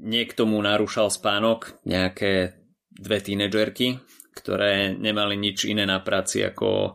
niekto 0.00 0.42
mu 0.48 0.58
narúšal 0.64 1.12
spánok, 1.12 1.76
nejaké 1.84 2.56
dve 2.88 3.20
tínedžerky, 3.20 4.00
ktoré 4.30 4.94
nemali 4.94 5.34
nič 5.34 5.66
iné 5.66 5.82
na 5.84 5.98
práci 6.00 6.42
ako 6.46 6.94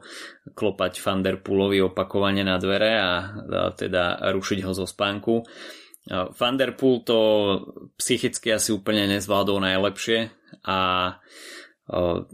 klopať 0.56 1.04
Van 1.04 1.20
der 1.20 1.44
Poolovi 1.44 1.84
opakovane 1.84 2.42
na 2.48 2.56
dvere 2.56 2.92
a, 2.96 3.12
teda 3.76 4.32
rušiť 4.32 4.60
ho 4.64 4.72
zo 4.72 4.88
spánku. 4.88 5.44
Van 6.12 6.56
der 6.56 6.78
Poel 6.78 7.02
to 7.02 7.20
psychicky 7.98 8.54
asi 8.54 8.72
úplne 8.72 9.10
nezvládol 9.10 9.58
najlepšie 9.58 10.30
a 10.70 10.80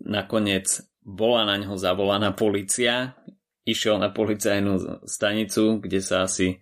nakoniec 0.04 0.68
bola 1.02 1.48
na 1.48 1.56
ňo 1.56 1.80
zavolaná 1.80 2.36
policia, 2.36 3.16
išiel 3.64 3.98
na 3.98 4.12
policajnú 4.12 5.06
stanicu, 5.08 5.80
kde 5.82 6.00
sa 6.04 6.28
asi 6.28 6.60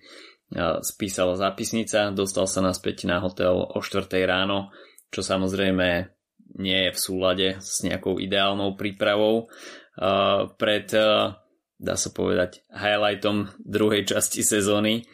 spísala 0.81 1.33
zápisnica, 1.37 2.13
dostal 2.13 2.45
sa 2.49 2.61
naspäť 2.61 3.05
na 3.09 3.21
hotel 3.21 3.57
o 3.57 3.77
4 3.81 4.09
ráno, 4.25 4.73
čo 5.09 5.25
samozrejme 5.25 6.13
nie 6.59 6.89
je 6.89 6.91
v 6.93 6.99
súlade 6.99 7.47
s 7.63 7.81
nejakou 7.81 8.19
ideálnou 8.19 8.75
prípravou. 8.75 9.47
Uh, 9.95 10.51
pred, 10.59 10.91
uh, 10.91 11.39
dá 11.79 11.95
sa 11.95 12.11
povedať, 12.11 12.61
highlightom 12.69 13.51
druhej 13.63 14.03
časti 14.03 14.43
sezóny 14.43 15.07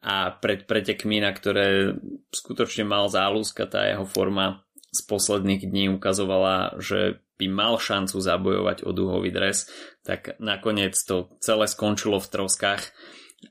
a 0.00 0.32
pred 0.32 0.64
pretekmi, 0.64 1.20
na 1.20 1.32
ktoré 1.32 1.96
skutočne 2.32 2.88
mal 2.88 3.08
záľuska, 3.12 3.68
tá 3.68 3.84
jeho 3.84 4.08
forma 4.08 4.64
z 4.90 5.00
posledných 5.06 5.68
dní 5.68 5.92
ukazovala, 5.92 6.80
že 6.80 7.20
by 7.40 7.46
mal 7.48 7.80
šancu 7.80 8.20
zabojovať 8.20 8.84
o 8.84 8.90
duhový 8.92 9.32
dres, 9.32 9.68
tak 10.04 10.36
nakoniec 10.40 10.92
to 11.04 11.32
celé 11.40 11.64
skončilo 11.64 12.20
v 12.20 12.30
troskách. 12.32 12.92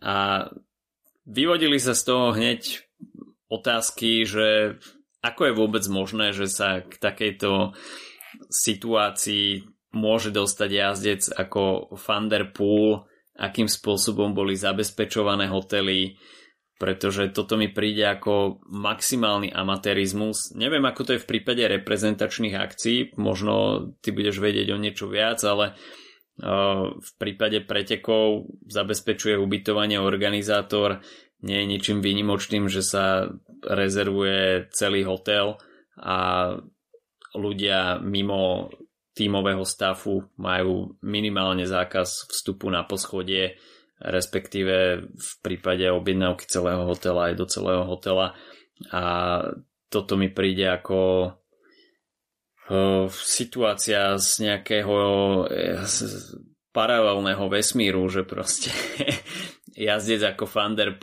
A 0.05 0.49
vyvodili 1.25 1.81
sa 1.81 1.97
z 1.97 2.03
toho 2.05 2.33
hneď 2.33 2.85
otázky, 3.49 4.29
že 4.29 4.77
ako 5.19 5.41
je 5.49 5.53
vôbec 5.53 5.83
možné, 5.91 6.31
že 6.31 6.47
sa 6.47 6.83
k 6.83 6.95
takejto 6.95 7.75
situácii 8.47 9.67
môže 9.91 10.29
dostať 10.29 10.69
jazdec 10.69 11.21
ako 11.33 11.91
Van 11.97 12.29
der 12.29 12.53
akým 13.39 13.67
spôsobom 13.71 14.35
boli 14.35 14.53
zabezpečované 14.53 15.47
hotely, 15.49 16.19
pretože 16.79 17.35
toto 17.35 17.59
mi 17.59 17.67
príde 17.71 18.07
ako 18.07 18.63
maximálny 18.71 19.51
amatérizmus. 19.51 20.55
Neviem, 20.55 20.85
ako 20.87 21.01
to 21.03 21.11
je 21.15 21.23
v 21.23 21.29
prípade 21.35 21.63
reprezentačných 21.67 22.55
akcií, 22.55 22.97
možno 23.19 23.83
ty 23.99 24.15
budeš 24.15 24.39
vedieť 24.39 24.71
o 24.71 24.79
niečo 24.79 25.11
viac, 25.11 25.43
ale 25.43 25.75
v 26.95 27.11
prípade 27.19 27.67
pretekov 27.67 28.47
zabezpečuje 28.63 29.35
ubytovanie 29.35 29.99
organizátor 29.99 31.03
nie 31.39 31.57
je 31.63 31.65
ničím 31.65 31.99
výnimočným, 32.03 32.67
že 32.67 32.83
sa 32.83 33.31
rezervuje 33.63 34.71
celý 34.75 35.07
hotel 35.07 35.55
a 35.99 36.51
ľudia 37.35 37.99
mimo 38.03 38.71
tímového 39.15 39.67
stafu 39.67 40.23
majú 40.39 40.95
minimálne 41.03 41.67
zákaz 41.67 42.31
vstupu 42.31 42.71
na 42.71 42.87
poschodie, 42.87 43.59
respektíve 43.99 45.03
v 45.11 45.31
prípade 45.43 45.83
objednávky 45.91 46.47
celého 46.47 46.87
hotela 46.87 47.31
aj 47.31 47.33
do 47.35 47.45
celého 47.47 47.83
hotela. 47.83 48.39
A 48.95 49.03
toto 49.91 50.15
mi 50.15 50.31
príde 50.31 50.71
ako 50.71 50.99
uh, 51.27 53.11
situácia 53.11 54.15
z 54.15 54.47
nejakého 54.47 54.95
uh, 55.43 55.83
paralelného 56.71 57.51
vesmíru, 57.51 58.07
že 58.07 58.23
proste 58.23 58.71
jazdec 59.79 60.35
ako 60.35 60.43
Van 60.51 60.75
der 60.75 60.99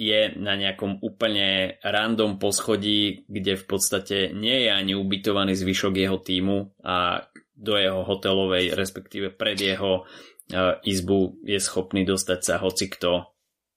je 0.00 0.32
na 0.40 0.56
nejakom 0.56 1.04
úplne 1.04 1.76
random 1.84 2.40
poschodí, 2.40 3.28
kde 3.28 3.60
v 3.60 3.64
podstate 3.68 4.16
nie 4.32 4.64
je 4.64 4.70
ani 4.72 4.96
ubytovaný 4.96 5.52
zvyšok 5.52 5.92
jeho 6.00 6.16
týmu 6.16 6.72
a 6.80 7.28
do 7.52 7.76
jeho 7.76 8.00
hotelovej, 8.08 8.72
respektíve 8.72 9.36
pred 9.36 9.60
jeho 9.60 10.08
uh, 10.08 10.80
izbu 10.80 11.44
je 11.44 11.60
schopný 11.60 12.08
dostať 12.08 12.40
sa 12.40 12.56
hoci 12.56 12.88
kto, 12.88 13.28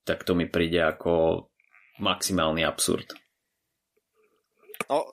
tak 0.08 0.24
to 0.24 0.32
mi 0.32 0.48
príde 0.48 0.80
ako 0.80 1.44
maximálny 2.00 2.64
absurd. 2.64 3.12
No, 4.88 5.04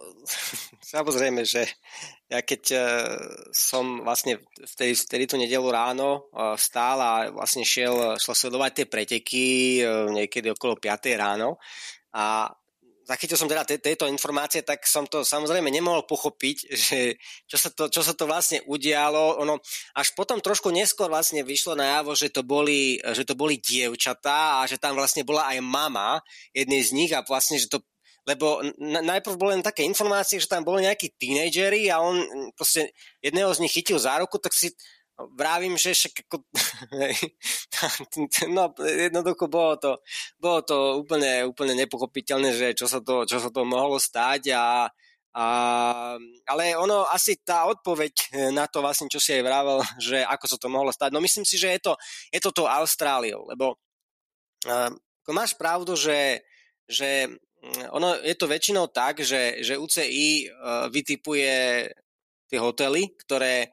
samozrejme, 0.94 1.42
že 1.46 1.66
ja 2.32 2.42
keď 2.42 2.64
uh, 2.74 2.84
som 3.52 4.06
vlastne 4.06 4.40
vtedy, 4.64 4.94
vtedy 4.96 5.24
tú 5.28 5.36
nedelu 5.36 5.68
ráno 5.68 6.32
uh, 6.32 6.56
stál 6.56 6.98
a 7.02 7.14
vlastne 7.34 7.66
šiel, 7.68 8.18
šel 8.22 8.36
sledovať 8.36 8.72
tie 8.72 8.86
preteky 8.88 9.46
uh, 9.84 10.08
niekedy 10.12 10.54
okolo 10.54 10.80
5 10.80 11.12
ráno 11.20 11.60
a 12.16 12.52
zachytil 13.12 13.36
som 13.36 13.52
teda 13.52 13.68
tejto 13.68 14.08
informácie, 14.08 14.64
tak 14.64 14.88
som 14.88 15.04
to 15.04 15.28
samozrejme 15.28 15.68
nemohol 15.68 16.08
pochopiť, 16.08 16.58
že 16.88 17.00
čo 17.50 17.58
sa 17.60 17.70
to, 17.74 17.92
čo 17.92 18.02
sa 18.06 18.16
to 18.16 18.24
vlastne 18.30 18.64
udialo. 18.64 19.42
Ono, 19.44 19.60
až 19.98 20.08
potom 20.16 20.40
trošku 20.40 20.72
neskôr 20.72 21.12
vlastne 21.12 21.44
vyšlo 21.44 21.76
najavo, 21.76 22.16
že 22.16 22.32
to 22.32 22.48
boli, 22.48 23.02
že 23.02 23.28
to 23.28 23.36
boli 23.36 23.60
dievčatá 23.60 24.64
a 24.64 24.70
že 24.70 24.80
tam 24.80 24.96
vlastne 24.96 25.28
bola 25.28 25.52
aj 25.52 25.60
mama 25.60 26.24
jednej 26.56 26.82
z 26.86 26.92
nich 26.96 27.12
a 27.12 27.26
vlastne, 27.26 27.60
že 27.60 27.68
to 27.68 27.84
lebo 28.26 28.62
najprv 28.80 29.36
boli 29.38 29.52
len 29.58 29.66
také 29.66 29.82
informácie, 29.82 30.38
že 30.38 30.50
tam 30.50 30.62
boli 30.62 30.86
nejakí 30.86 31.18
tínejdžeri 31.18 31.90
a 31.90 32.06
on 32.06 32.22
proste 32.54 32.94
jedného 33.18 33.50
z 33.50 33.62
nich 33.66 33.74
chytil 33.74 33.98
za 33.98 34.22
ruku, 34.22 34.38
tak 34.38 34.54
si 34.54 34.70
vravím, 35.38 35.78
že 35.78 35.94
však 35.94 36.14
ako, 36.26 36.38
no 38.56 38.74
jednoducho 38.82 39.46
bolo 39.50 39.74
to, 39.78 39.92
bolo 40.38 40.62
to 40.66 40.78
úplne, 41.02 41.46
úplne 41.46 41.78
nepochopiteľné, 41.78 42.54
že 42.54 42.78
čo 42.78 42.86
sa 42.90 43.02
to, 43.02 43.26
čo 43.26 43.38
sa 43.38 43.50
to 43.54 43.62
mohlo 43.66 44.02
stať 44.02 44.54
a, 44.54 44.90
a, 45.34 45.46
ale 46.46 46.64
ono, 46.78 47.06
asi 47.10 47.42
tá 47.42 47.70
odpoveď 47.70 48.14
na 48.58 48.66
to 48.66 48.82
vlastne, 48.82 49.10
čo 49.10 49.22
si 49.22 49.34
aj 49.34 49.44
vravel, 49.46 49.80
že 50.02 50.22
ako 50.26 50.46
sa 50.46 50.58
to 50.58 50.68
mohlo 50.70 50.90
stať, 50.94 51.10
no 51.14 51.22
myslím 51.22 51.46
si, 51.46 51.58
že 51.58 51.74
je 51.78 51.82
to, 51.82 51.94
je 52.34 52.40
to 52.42 52.50
to 52.54 52.64
Austráliou, 52.66 53.46
lebo 53.50 53.78
uh, 54.70 54.90
máš 55.30 55.54
pravdu, 55.54 55.94
že, 55.94 56.42
že 56.90 57.30
Mm, 57.30 57.51
ono 57.94 58.18
je 58.26 58.34
to 58.34 58.50
väčšinou 58.50 58.90
tak, 58.90 59.22
že, 59.22 59.62
že 59.62 59.78
UCI 59.78 60.50
uh, 60.50 60.90
vytipuje 60.90 61.86
tie 62.52 62.60
hotely, 62.60 63.16
ktoré, 63.22 63.72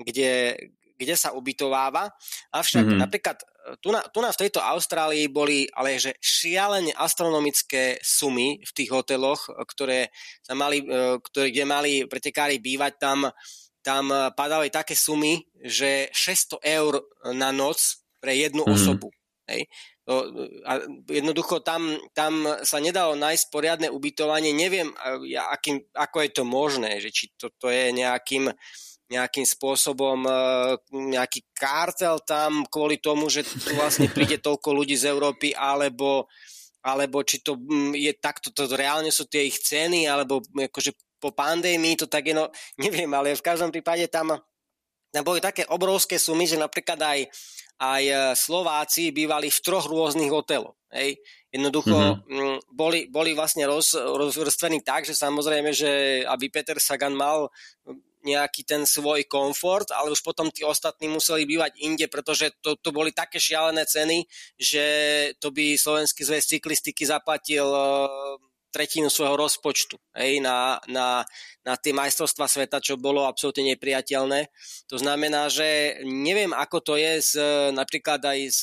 kde, 0.00 0.58
kde 0.98 1.14
sa 1.14 1.30
ubytováva. 1.30 2.10
Avšak 2.50 2.82
mm-hmm. 2.82 3.02
napríklad 3.06 3.38
e, 3.38 3.46
tu 3.78 3.94
na, 3.94 4.02
tu 4.10 4.18
na 4.18 4.34
v 4.34 4.40
tejto 4.42 4.58
Austrálii 4.58 5.30
boli 5.30 5.70
ale 5.70 6.02
že 6.02 6.18
šialene 6.18 6.90
astronomické 6.98 8.02
sumy 8.02 8.58
v 8.66 8.72
tých 8.74 8.90
hoteloch, 8.90 9.46
ktoré 9.46 10.10
sa 10.42 10.58
mali, 10.58 10.82
e, 10.82 11.22
ktoré, 11.22 11.54
kde 11.54 11.64
mali 11.70 11.92
pretekári 12.10 12.58
bývať, 12.58 12.98
tam, 12.98 13.30
tam 13.86 14.10
padali 14.34 14.74
také 14.74 14.98
sumy, 14.98 15.46
že 15.62 16.10
600 16.10 16.58
eur 16.66 16.98
na 17.30 17.54
noc 17.54 18.02
pre 18.18 18.34
jednu 18.34 18.66
mm-hmm. 18.66 18.74
osobu. 18.74 19.14
Hej. 19.46 19.70
A 20.66 20.72
jednoducho 21.10 21.62
tam, 21.62 21.98
tam 22.14 22.46
sa 22.62 22.78
nedalo 22.82 23.14
nájsť 23.14 23.44
poriadne 23.50 23.88
ubytovanie. 23.90 24.54
Neviem, 24.54 24.90
akým, 25.50 25.82
ako 25.94 26.16
je 26.22 26.30
to 26.30 26.42
možné, 26.46 26.98
že 27.02 27.10
či 27.14 27.24
to, 27.34 27.50
to 27.54 27.70
je 27.70 27.94
nejakým, 27.94 28.50
nejakým 29.06 29.46
spôsobom 29.46 30.26
e, 30.26 30.34
nejaký 30.90 31.46
kartel 31.54 32.18
tam 32.26 32.66
kvôli 32.66 32.98
tomu, 32.98 33.30
že 33.30 33.46
tu 33.46 33.70
vlastne 33.78 34.10
príde 34.10 34.42
toľko 34.42 34.74
ľudí 34.74 34.98
z 34.98 35.14
Európy, 35.14 35.54
alebo, 35.54 36.26
alebo 36.82 37.22
či 37.22 37.38
to 37.42 37.54
je 37.94 38.10
takto, 38.18 38.50
to 38.50 38.66
reálne 38.74 39.10
sú 39.14 39.30
tie 39.30 39.46
ich 39.46 39.62
ceny, 39.62 40.10
alebo 40.10 40.42
akože 40.42 40.94
po 41.22 41.30
pandémii 41.30 41.94
to 41.94 42.10
tak 42.10 42.26
je, 42.26 42.34
no 42.34 42.50
neviem, 42.82 43.10
ale 43.14 43.38
v 43.38 43.46
každom 43.46 43.70
prípade 43.70 44.06
tam, 44.10 44.34
tam 45.14 45.22
boli 45.22 45.38
také 45.38 45.62
obrovské 45.70 46.18
sumy, 46.18 46.50
že 46.50 46.58
napríklad 46.58 46.98
aj 46.98 47.18
aj 47.76 48.02
e, 48.04 48.16
Slováci 48.36 49.12
bývali 49.12 49.52
v 49.52 49.62
troch 49.62 49.86
rôznych 49.88 50.32
hoteloch. 50.32 50.76
Hej. 50.92 51.20
Jednoducho 51.52 51.92
mm-hmm. 51.92 52.72
boli, 52.72 53.08
boli 53.08 53.36
vlastne 53.36 53.64
roz, 53.68 53.96
rozvrstení 53.96 54.80
tak, 54.80 55.04
že 55.04 55.16
samozrejme, 55.16 55.72
že 55.72 56.22
aby 56.24 56.48
Peter 56.48 56.76
Sagan 56.80 57.16
mal 57.16 57.52
nejaký 58.26 58.66
ten 58.66 58.82
svoj 58.82 59.22
komfort, 59.30 59.86
ale 59.94 60.10
už 60.10 60.18
potom 60.26 60.50
tí 60.50 60.66
ostatní 60.66 61.06
museli 61.06 61.46
bývať 61.46 61.78
inde, 61.78 62.10
pretože 62.10 62.50
to, 62.58 62.74
to 62.74 62.90
boli 62.90 63.14
také 63.14 63.38
šialené 63.38 63.86
ceny, 63.86 64.26
že 64.58 64.84
to 65.38 65.54
by 65.54 65.78
Slovenský 65.78 66.26
zväz 66.26 66.42
cyklistiky 66.50 67.06
zaplatil 67.06 67.70
e, 67.70 67.86
tretinu 68.76 69.08
svojho 69.08 69.40
rozpočtu 69.40 69.96
hej, 70.20 70.44
na, 70.44 70.76
na, 70.84 71.24
na 71.64 71.74
tie 71.80 71.96
majstrovstva 71.96 72.44
sveta, 72.44 72.84
čo 72.84 73.00
bolo 73.00 73.24
absolútne 73.24 73.72
nepriateľné. 73.72 74.52
To 74.92 75.00
znamená, 75.00 75.48
že 75.48 75.96
neviem, 76.04 76.52
ako 76.52 76.84
to 76.84 76.94
je 77.00 77.12
s, 77.16 77.32
napríklad 77.72 78.20
aj 78.20 78.38
s, 78.52 78.60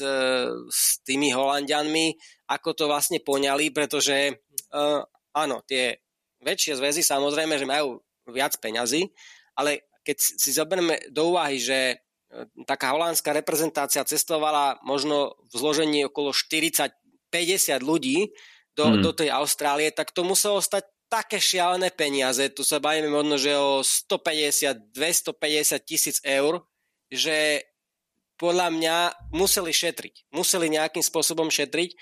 s 0.70 1.02
tými 1.02 1.34
Holandianmi, 1.34 2.14
ako 2.46 2.78
to 2.78 2.84
vlastne 2.86 3.18
poňali, 3.26 3.74
pretože 3.74 4.38
uh, 4.70 5.02
áno, 5.34 5.66
tie 5.66 5.98
väčšie 6.46 6.78
zväzy 6.78 7.02
samozrejme, 7.02 7.58
že 7.58 7.66
majú 7.66 7.98
viac 8.30 8.54
peňazí, 8.62 9.10
ale 9.58 9.90
keď 10.04 10.18
si 10.20 10.52
zoberieme 10.52 11.00
do 11.10 11.34
úvahy, 11.34 11.58
že 11.58 11.80
e, 11.80 11.96
taká 12.68 12.92
holandská 12.92 13.32
reprezentácia 13.32 14.04
cestovala 14.04 14.80
možno 14.84 15.40
v 15.48 15.54
zložení 15.56 16.00
okolo 16.12 16.36
40-50 16.36 16.92
ľudí 17.80 18.36
do, 18.74 18.86
hmm. 18.90 19.02
do 19.02 19.12
tej 19.14 19.30
Austrálie, 19.34 19.94
tak 19.94 20.12
to 20.12 20.26
muselo 20.26 20.62
stať 20.62 20.90
také 21.14 21.38
šialené 21.38 21.94
peniaze, 21.94 22.42
tu 22.50 22.66
sa 22.66 22.82
bavíme 22.82 23.06
možno, 23.06 23.38
že 23.38 23.54
o 23.54 23.86
150-250 23.86 24.98
tisíc 25.86 26.18
eur, 26.26 26.66
že 27.14 27.70
podľa 28.42 28.74
mňa 28.74 28.98
museli 29.30 29.70
šetriť. 29.70 30.34
Museli 30.34 30.74
nejakým 30.74 31.06
spôsobom 31.06 31.54
šetriť. 31.54 31.94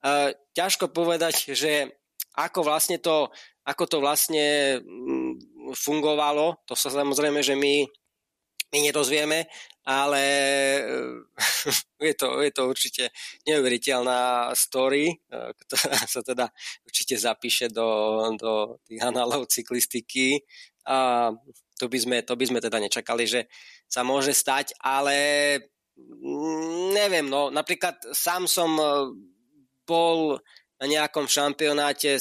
Uh, 0.00 0.30
ťažko 0.54 0.94
povedať, 0.94 1.50
že 1.50 1.90
ako 2.38 2.62
vlastne 2.62 3.02
to, 3.02 3.28
ako 3.66 3.84
to 3.90 3.98
vlastne 3.98 4.78
mm, 4.80 5.34
fungovalo, 5.74 6.62
to 6.64 6.78
sa 6.78 6.94
samozrejme, 6.94 7.42
že 7.42 7.58
my, 7.58 7.90
my 8.70 8.78
nedozvieme, 8.86 9.50
ale 9.84 10.22
je 12.08 12.14
to, 12.14 12.26
je 12.40 12.52
to 12.54 12.62
určite 12.68 13.04
neuveriteľná 13.46 14.52
story, 14.54 15.10
eh, 15.10 15.50
ktorá 15.54 15.98
sa 16.14 16.20
teda 16.22 16.46
určite 16.86 17.18
zapíše 17.18 17.68
do, 17.68 17.88
do 18.38 18.78
tých 18.86 19.02
análov 19.02 19.50
cyklistiky 19.50 20.42
a 20.86 21.30
to 21.80 21.88
by, 21.88 21.98
sme, 21.98 22.16
to 22.20 22.36
by 22.36 22.44
sme 22.44 22.60
teda 22.60 22.76
nečakali, 22.76 23.24
že 23.24 23.48
sa 23.88 24.04
môže 24.04 24.36
stať, 24.36 24.76
ale 24.84 25.16
mm, 25.96 26.92
neviem, 26.92 27.24
no 27.24 27.48
napríklad 27.48 27.98
sám 28.12 28.46
som 28.46 28.70
eh, 28.78 28.86
bol 29.84 30.38
na 30.80 30.86
nejakom 30.88 31.28
šampionáte 31.28 32.16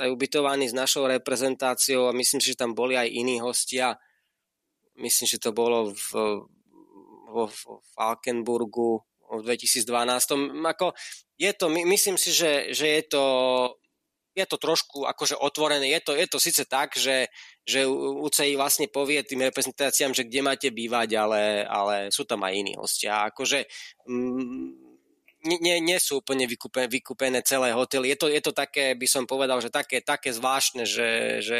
aj 0.00 0.08
ubytovaný 0.10 0.70
s 0.70 0.74
našou 0.74 1.06
reprezentáciou 1.06 2.08
a 2.08 2.16
myslím 2.16 2.40
si, 2.42 2.54
že 2.54 2.60
tam 2.60 2.74
boli 2.74 2.96
aj 2.98 3.10
iní 3.10 3.38
hostia. 3.38 3.94
Myslím, 5.00 5.26
že 5.26 5.42
to 5.42 5.50
bolo 5.56 5.96
v, 5.96 6.08
vo, 7.32 7.44
Falkenburgu 7.96 9.00
v 9.30 9.40
2012. 9.42 9.88
Ako, 10.62 10.92
je 11.40 11.50
to, 11.56 11.66
myslím 11.72 12.20
si, 12.20 12.30
že, 12.30 12.76
že 12.76 12.86
je 12.86 13.02
to 13.08 13.24
je 14.30 14.46
to 14.46 14.56
trošku 14.56 15.04
akože 15.04 15.34
otvorené. 15.36 15.90
Je 15.90 16.00
to, 16.00 16.12
je 16.14 16.26
to 16.30 16.38
síce 16.38 16.62
tak, 16.70 16.94
že, 16.94 17.26
že 17.66 17.82
UCI 17.90 18.54
vlastne 18.54 18.86
povie 18.86 19.26
tým 19.26 19.42
reprezentáciám, 19.42 20.14
že 20.14 20.26
kde 20.26 20.40
máte 20.46 20.68
bývať, 20.70 21.18
ale, 21.18 21.42
ale 21.66 21.94
sú 22.14 22.22
tam 22.22 22.46
aj 22.46 22.52
iní 22.54 22.74
hostia. 22.78 23.26
Akože 23.26 23.66
mm, 24.06 24.90
nie, 25.60 25.76
nie 25.82 25.98
sú 25.98 26.22
úplne 26.22 26.46
vykúpené, 26.46 26.86
vykúpené 26.86 27.42
celé 27.42 27.74
hotely. 27.74 28.14
Je 28.14 28.18
to, 28.18 28.26
je 28.30 28.42
to 28.44 28.52
také, 28.54 28.94
by 28.94 29.06
som 29.10 29.26
povedal, 29.26 29.58
že 29.58 29.72
také, 29.72 29.98
také 30.04 30.30
zvláštne, 30.30 30.86
že, 30.86 31.40
že 31.42 31.58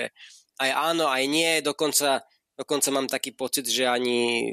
aj 0.62 0.70
áno, 0.70 1.10
aj 1.10 1.24
nie. 1.26 1.64
Dokonca, 1.64 2.22
dokonca 2.60 2.92
mám 2.92 3.08
taký 3.08 3.32
pocit, 3.32 3.64
že 3.64 3.88
ani 3.88 4.52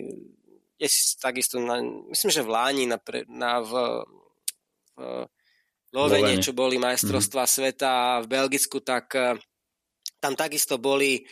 je 0.80 0.88
takisto, 1.20 1.60
na, 1.60 1.84
myslím, 2.08 2.32
že 2.32 2.46
v 2.46 2.54
Láni 2.54 2.86
na, 2.88 2.96
na 3.28 3.60
v, 3.60 3.72
v 4.96 5.02
Lovene, 5.92 6.40
čo 6.40 6.56
boli 6.56 6.80
majstrovstvá 6.80 7.44
mm-hmm. 7.44 7.58
sveta 7.60 7.92
v 8.24 8.28
Belgicku, 8.28 8.80
tak 8.80 9.12
eh, 9.18 9.36
tam 10.24 10.34
takisto 10.40 10.80
boli 10.80 11.28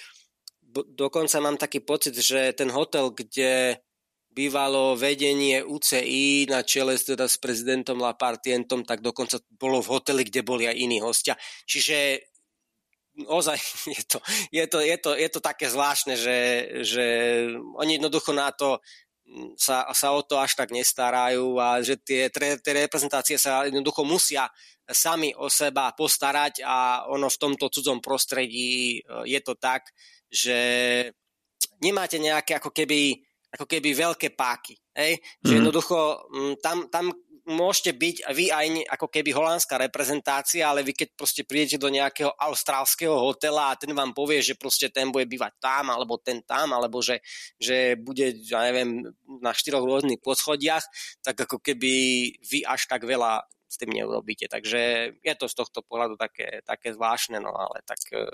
dokonca 0.83 1.39
mám 1.39 1.55
taký 1.55 1.79
pocit, 1.79 2.11
že 2.19 2.51
ten 2.51 2.67
hotel, 2.67 3.15
kde 3.15 3.79
bývalo 4.35 4.99
vedenie 4.99 5.63
UCI 5.63 6.51
na 6.51 6.59
čele 6.67 6.99
teda 6.99 7.31
s 7.31 7.39
prezidentom 7.39 7.95
Lapartientom, 8.03 8.83
tak 8.83 8.99
dokonca 8.99 9.39
bolo 9.55 9.79
v 9.79 9.95
hoteli, 9.95 10.27
kde 10.27 10.43
boli 10.43 10.67
aj 10.67 10.75
iní 10.75 10.99
hostia. 10.99 11.39
Čiže 11.63 12.19
ozaj 13.23 13.55
je 13.95 14.03
to, 14.03 14.19
je 14.51 14.65
to, 14.67 14.77
je 14.83 14.97
to, 14.99 15.11
je 15.15 15.29
to 15.31 15.39
také 15.39 15.71
zvláštne, 15.71 16.19
že, 16.19 16.37
že 16.83 17.05
oni 17.79 17.95
jednoducho 17.97 18.35
na 18.35 18.51
to 18.51 18.83
sa, 19.57 19.89
sa 19.89 20.13
o 20.13 20.21
to 20.21 20.37
až 20.37 20.53
tak 20.53 20.69
nestarajú 20.69 21.57
a 21.57 21.81
že 21.81 21.97
tie, 21.97 22.29
tie 22.29 22.73
reprezentácie 22.85 23.41
sa 23.41 23.65
jednoducho 23.65 24.05
musia 24.05 24.45
sami 24.85 25.33
o 25.33 25.49
seba 25.49 25.89
postarať 25.97 26.61
a 26.61 27.09
ono 27.09 27.25
v 27.25 27.41
tomto 27.41 27.73
cudzom 27.73 27.97
prostredí 28.05 29.01
e, 29.01 29.25
je 29.25 29.39
to 29.41 29.57
tak, 29.57 29.89
že 30.29 30.57
nemáte 31.81 32.21
nejaké 32.21 32.61
ako 32.61 32.69
keby 32.69 33.17
ako 33.55 33.65
keby 33.71 33.95
veľké 33.95 34.35
páky. 34.35 34.75
Hej? 34.91 35.15
Mm. 35.15 35.47
Že 35.47 35.51
mhm. 35.51 35.59
jednoducho 35.63 35.97
mm, 36.27 36.53
tam, 36.59 36.77
tam 36.91 37.05
môžete 37.45 37.93
byť 37.93 38.15
vy 38.33 38.45
aj 38.49 38.65
ako 38.89 39.07
keby 39.09 39.29
holandská 39.33 39.77
reprezentácia, 39.77 40.65
ale 40.65 40.81
vy 40.81 40.97
keď 40.97 41.09
proste 41.13 41.41
prídete 41.45 41.77
do 41.77 41.93
nejakého 41.93 42.33
austrálskeho 42.33 43.13
hotela 43.13 43.71
a 43.71 43.77
ten 43.77 43.93
vám 43.93 44.17
povie, 44.17 44.41
že 44.41 44.57
proste 44.57 44.89
ten 44.89 45.13
bude 45.13 45.29
bývať 45.29 45.53
tam, 45.61 45.93
alebo 45.93 46.17
ten 46.17 46.41
tam, 46.41 46.73
alebo 46.73 47.05
že, 47.05 47.21
že 47.61 47.95
bude, 48.01 48.33
ja 48.49 48.65
neviem, 48.65 49.05
na 49.41 49.53
štyroch 49.53 49.85
rôznych 49.85 50.21
podschodiach, 50.25 50.85
tak 51.21 51.37
ako 51.45 51.61
keby 51.61 51.93
vy 52.41 52.59
až 52.65 52.89
tak 52.89 53.05
veľa 53.05 53.45
s 53.69 53.75
tým 53.77 53.93
neurobíte. 53.93 54.49
Takže 54.49 55.13
je 55.21 55.33
to 55.37 55.45
z 55.45 55.55
tohto 55.55 55.85
pohľadu 55.85 56.17
také, 56.17 56.65
také 56.65 56.93
zvláštne, 56.93 57.37
no 57.43 57.53
ale 57.53 57.83
tak 57.85 57.99
e, 58.13 58.25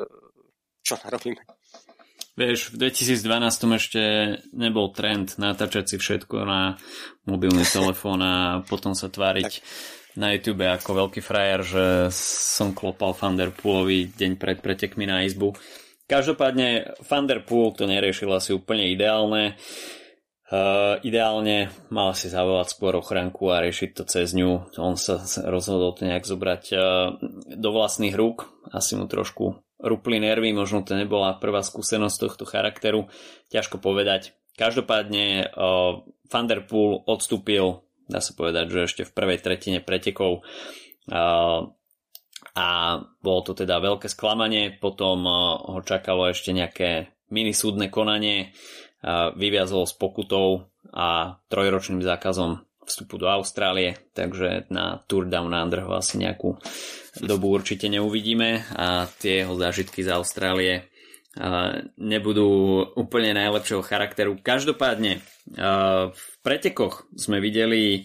čo 0.85 0.95
narobíme. 1.01 1.41
Vieš, 2.31 2.71
v 2.71 2.87
2012 2.87 3.77
ešte 3.77 4.01
nebol 4.55 4.89
trend 4.95 5.35
natáčať 5.35 5.95
si 5.95 5.95
všetko 5.99 6.47
na 6.47 6.79
mobilný 7.27 7.67
telefón 7.67 8.23
a 8.23 8.63
potom 8.63 8.95
sa 8.95 9.11
tváriť 9.11 9.51
tak. 9.51 9.63
na 10.15 10.31
YouTube 10.31 10.63
ako 10.63 11.07
veľký 11.07 11.19
frajer, 11.19 11.59
že 11.61 11.85
som 12.15 12.71
klopal 12.71 13.11
Thunderpoolovi 13.11 14.15
deň 14.15 14.39
pred 14.39 14.63
pretekmi 14.63 15.03
na 15.03 15.27
izbu. 15.27 15.53
Každopádne 16.07 16.99
Thunderpool 17.03 17.75
to 17.75 17.83
neriešil 17.87 18.31
asi 18.31 18.55
úplne 18.55 18.87
ideálne. 18.87 19.55
Uh, 19.55 20.00
ideálne 20.99 21.71
mal 21.87 22.11
si 22.11 22.27
zavolať 22.27 22.75
skôr 22.75 22.99
ochranku 22.99 23.47
a 23.55 23.63
riešiť 23.63 23.89
to 23.95 24.03
cez 24.03 24.35
ňu. 24.35 24.67
On 24.75 24.99
sa 24.99 25.23
rozhodol 25.47 25.95
to 25.95 26.03
nejak 26.03 26.27
zobrať 26.27 26.63
uh, 26.75 26.81
do 27.55 27.69
vlastných 27.71 28.11
rúk. 28.11 28.51
Asi 28.67 28.99
mu 28.99 29.07
trošku 29.07 29.63
rupli 29.79 30.19
nervy, 30.19 30.51
možno 30.51 30.83
to 30.83 30.93
nebola 30.93 31.39
prvá 31.39 31.63
skúsenosť 31.63 32.15
tohto 32.19 32.43
charakteru, 32.43 33.07
ťažko 33.49 33.79
povedať. 33.79 34.35
Každopádne 34.59 35.55
uh, 35.55 36.03
Van 36.27 36.47
der 36.51 36.67
Poel 36.67 36.99
odstúpil, 37.07 37.87
dá 38.11 38.19
sa 38.19 38.35
povedať, 38.35 38.75
že 38.75 38.79
ešte 38.91 39.03
v 39.07 39.15
prvej 39.15 39.39
tretine 39.39 39.79
pretekov 39.79 40.43
uh, 40.43 41.59
a 42.51 42.67
bolo 43.23 43.39
to 43.47 43.55
teda 43.55 43.79
veľké 43.79 44.11
sklamanie, 44.11 44.75
potom 44.75 45.23
uh, 45.23 45.63
ho 45.63 45.79
čakalo 45.79 46.27
ešte 46.27 46.51
nejaké 46.51 47.15
minisúdne 47.31 47.87
konanie, 47.87 48.51
uh, 48.51 48.80
vyviazol 49.35 49.89
s 49.89 49.93
pokutou 49.97 50.69
a 50.93 51.37
trojročným 51.49 52.05
zákazom 52.05 52.61
vstupu 52.85 53.21
do 53.21 53.29
Austrálie, 53.29 53.97
takže 54.11 54.65
na 54.73 54.99
Tour 55.05 55.29
Down 55.29 55.53
Under 55.53 55.85
ho 55.85 55.93
asi 55.95 56.17
nejakú 56.17 56.57
dobu 57.21 57.53
určite 57.53 57.87
neuvidíme 57.87 58.65
a 58.73 59.05
tie 59.21 59.45
jeho 59.45 59.53
zážitky 59.55 60.01
z 60.01 60.09
Austrálie 60.11 60.89
nebudú 61.95 62.83
úplne 62.99 63.31
najlepšieho 63.31 63.79
charakteru. 63.85 64.35
Každopádne 64.41 65.23
v 66.11 66.25
pretekoch 66.43 67.07
sme 67.15 67.39
videli 67.39 68.03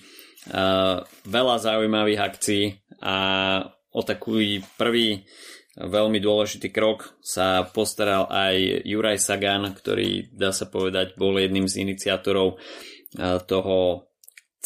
veľa 1.27 1.57
zaujímavých 1.59 2.21
akcií 2.23 2.65
a 3.03 3.17
o 3.91 4.01
taký 4.07 4.63
prvý 4.79 5.27
veľmi 5.77 6.19
dôležitý 6.19 6.73
krok 6.73 7.15
sa 7.21 7.69
postaral 7.69 8.27
aj 8.33 8.83
Juraj 8.89 9.21
Sagan, 9.21 9.71
ktorý 9.77 10.33
dá 10.33 10.51
sa 10.51 10.65
povedať 10.67 11.15
bol 11.21 11.37
jedným 11.37 11.69
z 11.69 11.85
iniciátorov 11.85 12.57
toho 13.49 14.07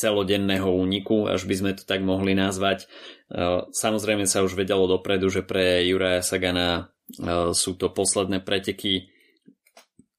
celodenného 0.01 0.73
úniku, 0.73 1.29
až 1.29 1.44
by 1.44 1.55
sme 1.61 1.73
to 1.77 1.85
tak 1.85 2.01
mohli 2.01 2.33
nazvať. 2.33 2.88
E, 3.29 3.68
samozrejme 3.68 4.25
sa 4.25 4.40
už 4.40 4.57
vedelo 4.57 4.88
dopredu, 4.88 5.29
že 5.29 5.44
pre 5.44 5.85
Juraja 5.85 6.25
Sagana 6.25 6.68
e, 7.12 7.53
sú 7.53 7.77
to 7.77 7.92
posledné 7.92 8.40
preteky 8.40 9.12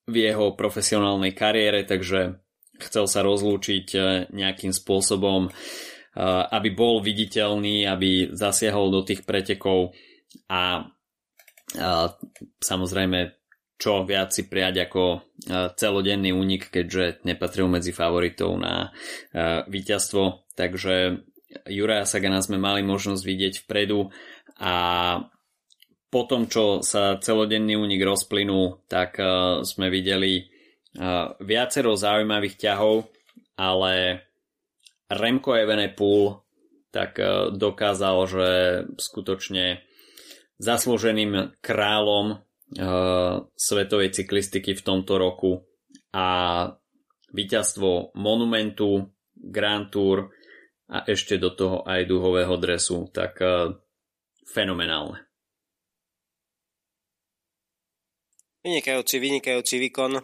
v 0.05 0.15
jeho 0.15 0.53
profesionálnej 0.53 1.33
kariére, 1.33 1.81
takže 1.81 2.37
chcel 2.77 3.05
sa 3.09 3.25
rozlúčiť 3.25 3.87
e, 3.97 3.99
nejakým 4.29 4.69
spôsobom, 4.69 5.49
aby 6.51 6.75
bol 6.75 6.99
viditeľný, 6.99 7.87
aby 7.87 8.35
zasiahol 8.35 8.91
do 8.91 8.99
tých 8.99 9.23
pretekov 9.23 9.95
a 10.51 10.87
samozrejme 12.61 13.19
čo 13.81 14.05
viac 14.05 14.29
si 14.29 14.45
prijať 14.45 14.85
ako 14.85 15.25
celodenný 15.73 16.29
únik, 16.29 16.69
keďže 16.69 17.25
nepatril 17.25 17.65
medzi 17.65 17.89
favoritov 17.89 18.53
na 18.61 18.93
víťazstvo. 19.65 20.45
Takže 20.53 21.25
Juraja 21.65 22.05
Sagana 22.05 22.45
sme 22.45 22.61
mali 22.61 22.85
možnosť 22.85 23.23
vidieť 23.25 23.65
vpredu 23.65 24.13
a 24.61 24.75
po 26.13 26.21
tom, 26.29 26.45
čo 26.45 26.85
sa 26.85 27.17
celodenný 27.17 27.73
únik 27.79 28.05
rozplynul, 28.05 28.85
tak 28.85 29.17
sme 29.65 29.89
videli 29.89 30.45
viacero 31.41 31.97
zaujímavých 31.97 32.61
ťahov, 32.61 33.09
ale 33.57 34.21
Remko 35.09 35.57
Evenepoel 35.57 36.45
tak 36.93 37.17
dokázal, 37.55 38.17
že 38.29 38.47
skutočne 39.01 39.81
zaslúženým 40.61 41.57
kráľom 41.57 42.37
svetovej 43.57 44.09
cyklistiky 44.15 44.77
v 44.77 44.85
tomto 44.85 45.17
roku 45.17 45.65
a 46.13 46.69
víťazstvo 47.33 48.15
Monumentu, 48.15 49.11
Grand 49.35 49.89
Tour 49.89 50.31
a 50.91 51.07
ešte 51.07 51.39
do 51.39 51.55
toho 51.55 51.87
aj 51.87 52.03
duhového 52.03 52.55
dresu, 52.59 53.07
tak 53.15 53.39
uh, 53.39 53.71
fenomenálne. 54.43 55.23
Vynikajúci, 58.61 59.17
vynikajúci 59.17 59.81
výkon. 59.89 60.21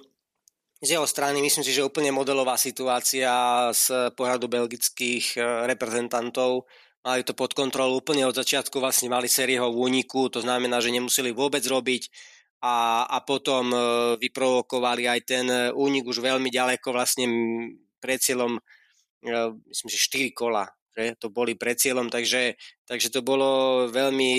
Z 0.77 0.93
jeho 0.93 1.09
strany 1.09 1.41
myslím 1.41 1.65
si, 1.65 1.73
že 1.73 1.81
úplne 1.81 2.13
modelová 2.13 2.53
situácia 2.53 3.33
z 3.73 4.13
pohľadu 4.13 4.45
belgických 4.45 5.33
e, 5.33 5.65
reprezentantov. 5.65 6.69
Mali 7.07 7.23
to 7.23 7.31
pod 7.31 7.55
kontrolou 7.55 8.03
úplne 8.03 8.27
od 8.27 8.35
začiatku, 8.35 8.83
vlastne 8.83 9.07
mali 9.07 9.31
sérieho 9.31 9.71
úniku, 9.71 10.27
to 10.27 10.43
znamená, 10.43 10.83
že 10.83 10.91
nemuseli 10.91 11.31
vôbec 11.31 11.63
robiť 11.63 12.11
a, 12.59 13.07
a 13.07 13.23
potom 13.23 13.71
e, 13.71 13.79
vyprovokovali 14.19 15.07
aj 15.07 15.19
ten 15.23 15.47
únik 15.71 16.03
už 16.03 16.19
veľmi 16.19 16.51
ďaleko 16.51 16.91
vlastne 16.91 17.25
pred 18.03 18.19
cieľom 18.19 18.59
myslím, 19.23 19.87
že 19.89 19.97
4 19.97 20.35
kola, 20.35 20.65
že 20.93 21.17
to 21.17 21.27
boli 21.33 21.57
pred 21.57 21.77
cieľom, 21.77 22.07
takže, 22.11 22.55
takže 22.85 23.09
to 23.09 23.21
bolo 23.25 23.85
veľmi 23.89 24.33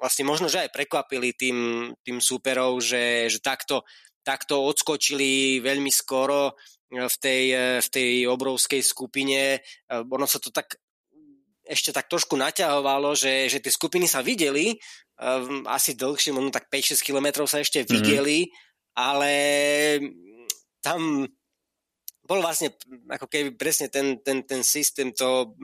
vlastne 0.00 0.24
možno, 0.24 0.48
že 0.48 0.64
aj 0.64 0.74
prekvapili 0.74 1.36
tým, 1.36 1.90
tým 2.00 2.18
súperov, 2.24 2.80
že, 2.80 3.28
že 3.28 3.38
takto, 3.44 3.84
takto 4.24 4.64
odskočili 4.64 5.60
veľmi 5.60 5.92
skoro 5.92 6.56
v 6.90 7.16
tej, 7.20 7.44
v 7.84 7.88
tej 7.92 8.10
obrovskej 8.26 8.80
skupine. 8.80 9.60
Ono 9.92 10.26
sa 10.26 10.40
to 10.40 10.48
tak 10.48 10.80
ešte 11.70 11.94
tak 11.94 12.10
trošku 12.10 12.34
naťahovalo, 12.34 13.14
že, 13.14 13.46
že 13.46 13.62
tie 13.62 13.70
skupiny 13.70 14.10
sa 14.10 14.26
videli, 14.26 14.74
asi 15.70 15.94
dlhšie, 15.94 16.34
možno 16.34 16.50
tak 16.50 16.66
5-6 16.66 16.98
kilometrov 17.06 17.46
sa 17.46 17.62
ešte 17.62 17.86
mm-hmm. 17.86 17.94
videli, 17.94 18.38
ale 18.98 19.32
tam 20.82 21.30
bol 22.26 22.38
vlastne 22.42 22.74
ako 23.10 23.26
keby 23.26 23.58
presne 23.58 23.90
ten, 23.90 24.22
ten, 24.22 24.46
ten 24.46 24.62
systém 24.62 25.10
to, 25.10 25.54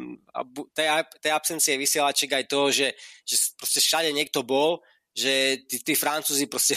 tej, 0.74 0.88
tej 1.22 1.32
absencie 1.32 1.78
vysielačiek 1.78 2.30
aj 2.30 2.44
to, 2.50 2.60
že, 2.74 2.88
že 3.22 3.34
proste 3.54 3.78
všade 3.78 4.10
niekto 4.10 4.42
bol, 4.42 4.82
že 5.14 5.62
tí, 5.70 5.78
tí 5.82 5.94
Francúzi 5.94 6.50
proste 6.50 6.74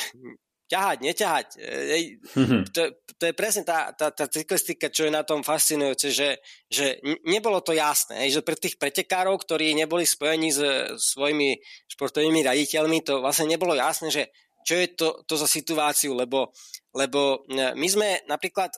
ťahať, 0.70 0.98
neťahať. 1.02 1.48
Mm-hmm. 1.58 2.62
To, 2.78 2.82
to 2.94 3.24
je 3.26 3.34
presne 3.34 3.66
tá, 3.66 3.90
tá, 3.98 4.14
tá 4.14 4.30
cyklistika, 4.30 4.94
čo 4.94 5.10
je 5.10 5.12
na 5.12 5.26
tom 5.26 5.42
fascinujúce, 5.42 6.14
že, 6.14 6.38
že 6.70 7.02
nebolo 7.26 7.60
to 7.66 7.74
jasné, 7.74 8.30
že 8.30 8.46
pre 8.46 8.54
tých 8.54 8.78
pretekárov, 8.78 9.42
ktorí 9.42 9.74
neboli 9.74 10.06
spojení 10.06 10.54
s 10.54 10.62
svojimi 10.96 11.58
športovými 11.90 12.46
raditeľmi, 12.46 13.02
to 13.02 13.20
vlastne 13.20 13.50
nebolo 13.50 13.74
jasné, 13.74 14.14
že 14.14 14.24
čo 14.62 14.78
je 14.78 14.88
to, 14.94 15.08
to 15.26 15.34
za 15.34 15.50
situáciu, 15.50 16.14
lebo, 16.14 16.54
lebo 16.94 17.48
e, 17.50 17.74
my 17.74 17.88
sme 17.90 18.22
napríklad 18.30 18.78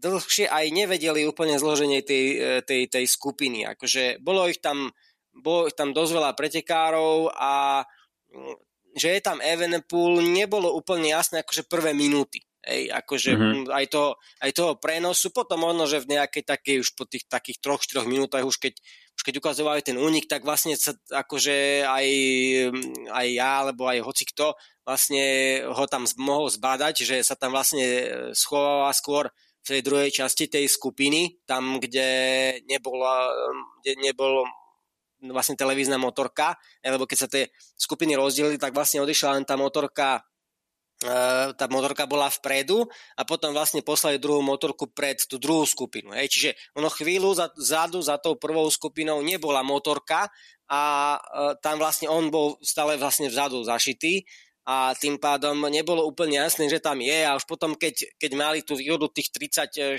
dlhšie 0.00 0.48
aj 0.48 0.66
nevedeli 0.68 1.24
úplne 1.24 1.56
zloženie 1.56 2.04
tej, 2.04 2.24
e, 2.36 2.36
tej, 2.60 2.92
tej 2.92 3.04
skupiny. 3.08 3.64
Akože 3.64 4.20
bolo 4.20 4.44
ich 4.50 4.60
tam, 4.60 4.92
bolo 5.32 5.70
ich 5.70 5.76
tam 5.78 5.96
dosť 5.96 6.12
veľa 6.12 6.32
pretekárov 6.36 7.32
a 7.32 7.84
že 8.96 9.18
je 9.18 9.20
tam 9.22 9.38
Evenepoel, 9.38 10.22
nebolo 10.24 10.70
úplne 10.74 11.10
jasné 11.14 11.42
akože 11.42 11.66
prvé 11.70 11.94
minúty. 11.94 12.42
Ej, 12.60 12.92
akože 12.92 13.30
mm-hmm. 13.32 13.72
aj, 13.72 13.86
toho, 13.88 14.10
aj 14.44 14.50
toho 14.52 14.72
prenosu, 14.76 15.32
potom 15.32 15.64
možno, 15.64 15.88
že 15.88 16.04
v 16.04 16.12
nejakej 16.12 16.44
takej 16.44 16.76
už 16.84 16.92
po 16.92 17.08
tých 17.08 17.24
takých 17.24 17.56
troch, 17.56 17.80
štyroch 17.80 18.04
minútach 18.04 18.44
už 18.44 18.60
keď, 18.60 18.76
už 19.16 19.22
keď 19.24 19.34
ukazovali 19.40 19.80
ten 19.80 19.96
únik, 19.96 20.28
tak 20.28 20.44
vlastne 20.44 20.76
sa 20.76 20.92
akože 21.08 21.88
aj, 21.88 22.06
aj 23.16 23.26
ja, 23.32 23.64
alebo 23.64 23.88
aj 23.88 24.04
hoci 24.04 24.28
kto 24.28 24.52
vlastne 24.84 25.24
ho 25.72 25.84
tam 25.88 26.04
mohol 26.20 26.52
zbadať, 26.52 27.00
že 27.00 27.16
sa 27.24 27.32
tam 27.32 27.56
vlastne 27.56 27.80
schováva 28.36 28.92
skôr 28.92 29.32
v 29.64 29.68
tej 29.76 29.80
druhej 29.80 30.10
časti 30.12 30.52
tej 30.52 30.68
skupiny, 30.68 31.40
tam, 31.48 31.80
kde 31.80 32.60
nebola, 32.68 33.28
kde 33.80 34.04
nebol 34.04 34.44
vlastne 35.28 35.58
televízna 35.58 36.00
motorka, 36.00 36.56
lebo 36.80 37.04
keď 37.04 37.18
sa 37.18 37.28
tie 37.28 37.52
skupiny 37.76 38.16
rozdelili, 38.16 38.56
tak 38.56 38.72
vlastne 38.72 39.04
odišla 39.04 39.36
len 39.36 39.44
tá 39.44 39.60
motorka 39.60 40.24
e, 41.04 41.52
tá 41.52 41.66
motorka 41.68 42.08
bola 42.08 42.32
vpredu 42.32 42.88
a 43.16 43.22
potom 43.28 43.52
vlastne 43.52 43.84
poslali 43.84 44.16
druhú 44.16 44.40
motorku 44.40 44.88
pred 44.88 45.20
tú 45.28 45.36
druhú 45.36 45.68
skupinu. 45.68 46.16
Hej. 46.16 46.32
Čiže 46.32 46.50
ono 46.80 46.88
chvíľu 46.88 47.36
za, 47.36 47.52
zadu 47.60 48.00
za 48.00 48.16
tou 48.16 48.40
prvou 48.40 48.64
skupinou 48.72 49.20
nebola 49.20 49.60
motorka 49.60 50.32
a 50.72 50.82
e, 51.16 51.18
tam 51.60 51.76
vlastne 51.76 52.08
on 52.08 52.32
bol 52.32 52.56
stále 52.64 52.96
vlastne 52.96 53.28
vzadu 53.28 53.60
zašitý 53.60 54.24
a 54.70 54.94
tým 54.94 55.16
pádom 55.16 55.56
nebolo 55.66 56.04
úplne 56.06 56.38
jasné, 56.38 56.68
že 56.68 56.78
tam 56.78 57.02
je 57.02 57.26
a 57.26 57.34
už 57.34 57.48
potom, 57.48 57.74
keď, 57.74 58.14
keď 58.20 58.30
mali 58.38 58.58
tú 58.60 58.78
výhodu 58.78 59.10
tých 59.10 59.34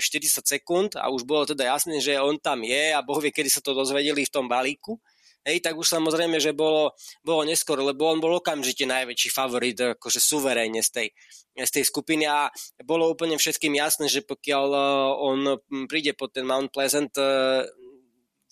sekúnd 0.46 0.90
a 0.96 1.10
už 1.10 1.28
bolo 1.28 1.44
teda 1.44 1.68
jasné, 1.68 1.98
že 1.98 2.16
on 2.16 2.40
tam 2.40 2.64
je 2.64 2.94
a 2.94 3.04
Boh 3.04 3.20
vie, 3.20 3.28
kedy 3.28 3.50
sa 3.52 3.60
to 3.60 3.74
dozvedeli 3.74 4.24
v 4.24 4.32
tom 4.32 4.46
balíku, 4.46 5.02
hej, 5.46 5.58
tak 5.62 5.74
už 5.74 5.86
samozrejme, 5.86 6.38
že 6.38 6.54
bolo, 6.54 6.94
bolo 7.22 7.42
neskôr, 7.42 7.78
lebo 7.82 8.08
on 8.10 8.22
bol 8.22 8.38
okamžite 8.38 8.86
najväčší 8.86 9.30
favorit, 9.30 9.78
akože 9.78 10.22
suverénne 10.22 10.80
z 10.82 10.90
tej, 10.90 11.08
z 11.58 11.70
tej 11.70 11.84
skupiny 11.86 12.24
a 12.26 12.48
bolo 12.86 13.10
úplne 13.10 13.36
všetkým 13.36 13.74
jasné, 13.76 14.06
že 14.06 14.22
pokiaľ 14.22 14.66
eh, 14.72 14.82
on 15.18 15.38
príde 15.90 16.14
pod 16.14 16.34
ten 16.34 16.46
Mount 16.46 16.70
Pleasant, 16.70 17.12
eh, 17.18 17.66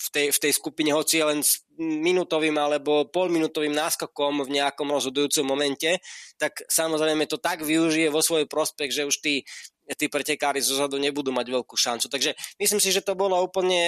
v 0.00 0.08
tej, 0.08 0.26
v 0.32 0.38
tej 0.40 0.52
skupine, 0.56 0.90
hoci 0.96 1.20
len 1.20 1.44
s 1.44 1.60
minútovým 1.76 2.56
alebo 2.56 3.04
polminútovým 3.12 3.72
náskokom 3.76 4.48
v 4.48 4.56
nejakom 4.56 4.88
rozhodujúcom 4.88 5.44
momente, 5.44 6.00
tak 6.40 6.64
samozrejme 6.72 7.28
to 7.28 7.36
tak 7.36 7.60
využije 7.60 8.08
vo 8.08 8.24
svoj 8.24 8.48
prospech, 8.48 8.88
že 8.88 9.04
už 9.04 9.20
tí, 9.20 9.44
tí 10.00 10.08
pretekári 10.08 10.64
zozadu 10.64 10.96
nebudú 10.96 11.36
mať 11.36 11.52
veľkú 11.52 11.76
šancu. 11.76 12.08
Takže 12.08 12.32
myslím 12.56 12.80
si, 12.80 12.96
že 12.96 13.04
to 13.04 13.12
bolo 13.12 13.36
úplne 13.44 13.80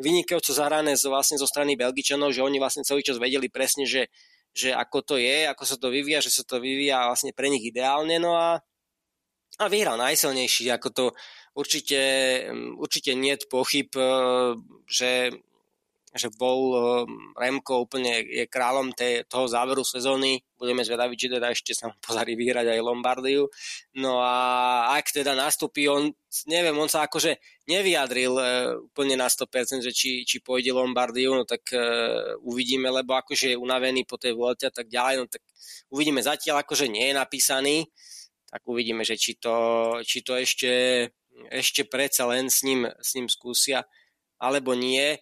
vynikajúco 0.00 0.52
zahrané 0.56 0.96
vlastne 0.96 1.36
zo 1.36 1.48
strany 1.48 1.76
Belgičanov, 1.76 2.32
že 2.32 2.44
oni 2.44 2.56
vlastne 2.56 2.86
celý 2.86 3.04
čas 3.04 3.20
vedeli 3.20 3.52
presne, 3.52 3.84
že, 3.84 4.08
že 4.56 4.72
ako 4.72 4.98
to 5.04 5.14
je, 5.20 5.44
ako 5.48 5.64
sa 5.68 5.76
to 5.76 5.92
vyvíja, 5.92 6.24
že 6.24 6.32
sa 6.32 6.42
to 6.48 6.56
vyvíja 6.58 7.08
vlastne 7.08 7.36
pre 7.36 7.52
nich 7.52 7.64
ideálne. 7.68 8.16
No 8.16 8.36
a, 8.36 8.60
a 9.60 9.64
vyhral 9.68 10.00
najsilnejší, 10.00 10.72
ako 10.72 10.88
to 10.92 11.04
určite, 11.56 12.00
mm, 12.48 12.80
určite 12.80 13.12
nie 13.16 13.36
pochyb, 13.48 13.88
e, 13.96 14.08
že, 14.88 15.32
že 16.16 16.32
bol 16.34 16.60
e, 16.72 16.78
Remko 17.36 17.84
úplne 17.84 18.24
je 18.24 18.44
kráľom 18.48 18.92
tej, 18.92 19.24
toho 19.30 19.46
záveru 19.46 19.84
sezóny. 19.84 20.42
Budeme 20.56 20.82
zvedaví, 20.82 21.14
či 21.14 21.28
teda 21.28 21.52
ešte 21.52 21.76
sa 21.76 21.92
mu 21.92 21.96
pozarí 22.00 22.34
vyhrať 22.34 22.72
aj 22.72 22.80
Lombardiu. 22.80 23.46
No 24.00 24.20
a 24.20 24.34
ak 24.96 25.12
teda 25.12 25.36
nastúpi, 25.36 25.86
on, 25.86 26.10
neviem, 26.48 26.74
on 26.74 26.88
sa 26.88 27.04
akože 27.04 27.38
nevyjadril 27.68 28.34
e, 28.36 28.44
úplne 28.90 29.14
na 29.20 29.28
100%, 29.28 29.84
že 29.84 29.92
či, 29.94 30.24
či 30.24 30.40
pôjde 30.40 30.74
Lombardiu, 30.74 31.36
no 31.36 31.44
tak 31.46 31.68
uh, 31.72 32.36
uvidíme, 32.42 32.90
lebo 32.90 33.14
akože 33.14 33.54
je 33.54 33.60
unavený 33.60 34.08
po 34.08 34.18
tej 34.18 34.34
volte 34.34 34.66
a 34.66 34.72
tak 34.74 34.90
ďalej, 34.90 35.14
no 35.20 35.26
tak 35.28 35.44
uvidíme 35.92 36.20
zatiaľ, 36.24 36.64
akože 36.64 36.90
nie 36.90 37.10
je 37.10 37.14
napísaný, 37.14 37.76
tak 38.48 38.62
uvidíme, 38.64 39.04
že 39.04 39.14
či 39.18 39.36
to, 39.36 39.54
či 40.02 40.24
to 40.24 40.38
ešte 40.38 40.70
ešte 41.50 41.84
predsa 41.84 42.24
len 42.28 42.48
s 42.48 42.64
ním, 42.64 42.88
s 42.88 43.14
ním 43.14 43.28
skúsia, 43.28 43.84
alebo 44.40 44.72
nie. 44.72 45.20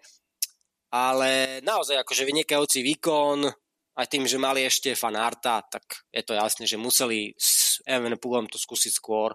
Ale 0.95 1.59
naozaj 1.67 2.07
akože 2.07 2.23
vynikajúci 2.23 2.87
výkon, 2.87 3.51
aj 3.99 4.07
tým, 4.07 4.31
že 4.31 4.39
mali 4.39 4.63
ešte 4.63 4.95
fanárta, 4.95 5.67
tak 5.67 6.07
je 6.15 6.23
to 6.23 6.39
jasné, 6.39 6.71
že 6.71 6.79
museli 6.79 7.35
s 7.35 7.83
Evenpoolom 7.83 8.47
to 8.47 8.59
skúsiť 8.59 8.93
skôr. 8.95 9.35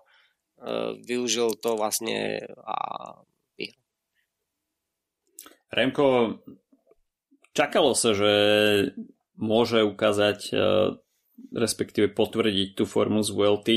Uh, 0.60 0.96
využil 1.04 1.56
to 1.60 1.76
vlastne 1.76 2.44
a 2.64 2.78
vyhral. 3.56 3.84
Remko, 5.72 6.08
čakalo 7.56 7.96
sa, 7.96 8.12
že 8.12 8.32
môže 9.40 9.84
ukázať, 9.84 10.40
uh, 10.52 10.96
respektíve 11.56 12.12
potvrdiť 12.12 12.76
tú 12.76 12.84
formu 12.84 13.24
z 13.24 13.32
VLT 13.32 13.70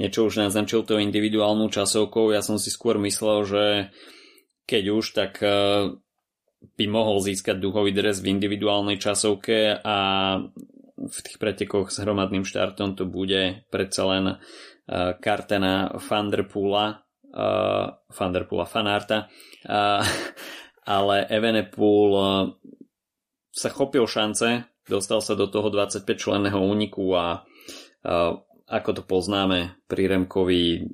niečo 0.00 0.24
už 0.24 0.40
naznačil 0.40 0.80
to 0.88 0.96
individuálnou 0.96 1.68
časovkou. 1.68 2.32
Ja 2.32 2.40
som 2.40 2.56
si 2.56 2.72
skôr 2.72 2.96
myslel, 3.04 3.38
že 3.44 3.64
keď 4.64 4.84
už, 4.96 5.04
tak 5.12 5.44
e, 5.44 5.52
by 6.60 6.84
mohol 6.88 7.20
získať 7.24 7.56
duchový 7.56 7.92
dres 7.92 8.20
v 8.20 8.36
individuálnej 8.36 9.00
časovke 9.00 9.80
a 9.80 9.96
v 11.00 11.18
tých 11.24 11.40
pretekoch 11.40 11.88
s 11.88 12.04
hromadným 12.04 12.44
štartom 12.44 12.92
to 12.92 13.08
bude 13.08 13.64
predsa 13.72 14.02
len 14.04 14.24
e, 14.28 14.36
Kartena 15.16 15.96
Vanderpoola 15.96 17.00
Vanderpoola 18.10 18.66
Fanarta 18.68 19.30
ale 20.98 21.16
Evenepoel 21.30 22.10
e, 22.12 22.24
sa 23.48 23.68
chopil 23.72 24.04
šance 24.04 24.68
dostal 24.90 25.22
sa 25.22 25.38
do 25.38 25.46
toho 25.46 25.70
25 25.70 26.04
členného 26.18 26.58
úniku 26.58 27.14
a 27.14 27.46
ako 28.70 28.90
to 28.96 29.02
poznáme 29.06 29.78
pri 29.90 30.10
Remkovi, 30.10 30.86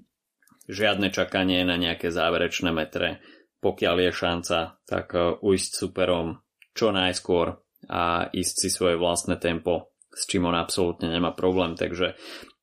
žiadne 0.66 1.12
čakanie 1.12 1.62
na 1.62 1.78
nejaké 1.78 2.10
záverečné 2.12 2.72
metre. 2.72 3.20
Pokiaľ 3.66 3.96
je 3.98 4.12
šanca, 4.14 4.58
tak 4.86 5.18
e, 5.18 5.42
ujsť 5.42 5.70
superom 5.74 6.38
čo 6.70 6.94
najskôr 6.94 7.58
a 7.90 8.30
ísť 8.30 8.54
si 8.54 8.68
svoje 8.70 8.94
vlastné 8.94 9.42
tempo 9.42 9.96
s 10.16 10.24
čím 10.24 10.48
on 10.48 10.56
absolútne 10.56 11.12
nemá 11.12 11.36
problém. 11.36 11.76
Takže 11.76 12.16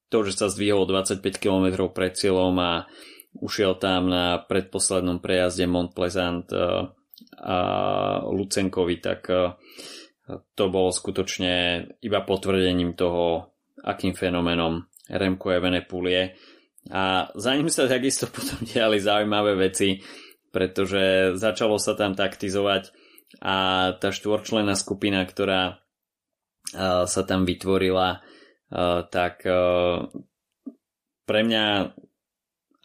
to, 0.10 0.26
že 0.26 0.34
sa 0.34 0.49
zdvihol 0.49 0.89
25 0.89 1.22
km 1.38 1.86
pred 1.93 2.18
cieľom 2.18 2.58
a 2.58 2.89
ušiel 3.38 3.78
tam 3.78 4.10
na 4.10 4.41
predposlednom 4.41 5.22
prejazde 5.22 5.70
Mont 5.70 5.93
Pleasant 5.93 6.49
a 7.38 7.58
Lucenkovi, 8.26 8.97
tak 8.97 9.30
to 10.58 10.64
bolo 10.70 10.89
skutočne 10.89 11.86
iba 12.01 12.20
potvrdením 12.26 12.97
toho, 12.97 13.54
akým 13.86 14.18
fenoménom 14.18 14.82
Remco 15.14 15.54
Evenepoel 15.54 16.06
je. 16.10 16.24
A 16.93 17.30
za 17.38 17.51
ním 17.54 17.70
sa 17.70 17.86
takisto 17.86 18.30
potom 18.34 18.66
diali 18.66 18.97
zaujímavé 18.97 19.54
veci, 19.70 20.01
pretože 20.54 21.34
začalo 21.36 21.82
sa 21.82 21.97
tam 21.97 22.14
taktizovať 22.14 22.93
a 23.41 23.89
tá 23.97 24.14
štvorčlená 24.14 24.78
skupina, 24.78 25.26
ktorá 25.26 25.82
sa 27.10 27.22
tam 27.26 27.49
vytvorila, 27.49 28.22
tak 29.10 29.41
pre 31.24 31.39
mňa 31.43 31.66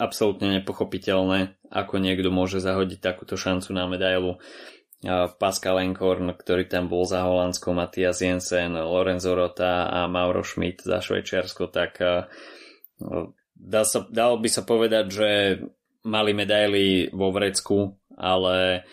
absolútne 0.00 0.62
nepochopiteľné, 0.62 1.60
ako 1.68 2.00
niekto 2.00 2.32
môže 2.32 2.64
zahodiť 2.64 2.98
takúto 3.04 3.36
šancu 3.36 3.76
na 3.76 3.84
medailu. 3.84 4.40
Pascal 5.38 5.78
Enkorn, 5.84 6.34
ktorý 6.34 6.66
tam 6.66 6.90
bol 6.90 7.06
za 7.06 7.22
Holandsko, 7.22 7.70
Matias 7.70 8.18
Jensen, 8.18 8.74
Lorenzo 8.74 9.36
Rota 9.38 9.86
a 9.86 10.10
Mauro 10.10 10.42
Schmidt 10.42 10.82
za 10.82 10.98
Švajčiarsko, 10.98 11.70
tak 11.70 12.02
dá 13.54 13.82
sa, 13.86 13.98
dalo 14.10 14.42
by 14.42 14.48
sa 14.50 14.66
povedať, 14.66 15.04
že 15.06 15.30
mali 16.06 16.32
medaily 16.34 17.10
vo 17.10 17.32
vrecku, 17.34 17.98
ale 18.14 18.86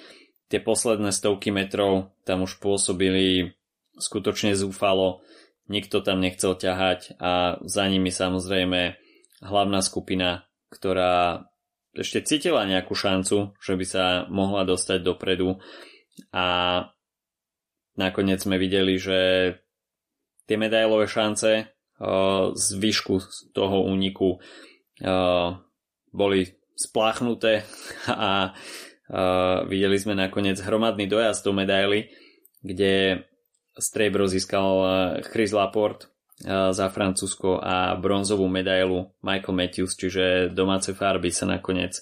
tie 0.50 0.62
posledné 0.62 1.10
stovky 1.10 1.50
metrov 1.50 2.14
tam 2.26 2.46
už 2.46 2.58
pôsobili 2.62 3.54
skutočne 3.98 4.54
zúfalo, 4.58 5.26
nikto 5.66 6.02
tam 6.06 6.22
nechcel 6.22 6.54
ťahať 6.54 7.18
a 7.18 7.58
za 7.66 7.84
nimi 7.90 8.14
samozrejme 8.14 8.98
hlavná 9.42 9.80
skupina, 9.82 10.46
ktorá 10.70 11.48
ešte 11.96 12.22
cítila 12.28 12.68
nejakú 12.68 12.92
šancu, 12.92 13.56
že 13.56 13.74
by 13.80 13.86
sa 13.88 14.06
mohla 14.28 14.68
dostať 14.68 15.00
dopredu. 15.00 15.64
A 16.36 16.46
nakoniec 17.96 18.44
sme 18.44 18.60
videli, 18.60 19.00
že 19.00 19.20
tie 20.44 20.60
medailové 20.60 21.08
šance 21.08 21.72
z 22.52 22.68
výšku 22.76 23.16
toho 23.56 23.88
úniku 23.88 24.44
boli 26.12 26.40
spláchnuté 26.76 27.64
a 28.12 28.54
videli 29.66 29.98
sme 30.02 30.18
nakoniec 30.18 30.60
hromadný 30.60 31.06
dojazd 31.06 31.46
do 31.46 31.54
medaily, 31.54 32.10
kde 32.66 33.24
striebro 33.78 34.26
získal 34.26 34.82
Chris 35.30 35.54
Laporte 35.54 36.10
za 36.50 36.88
Francúzsko 36.92 37.62
a 37.62 37.96
bronzovú 37.96 38.50
medailu 38.50 39.14
Michael 39.24 39.56
Matthews, 39.56 39.96
čiže 39.96 40.52
domáce 40.52 40.92
farby 40.92 41.32
sa 41.32 41.48
nakoniec 41.48 42.02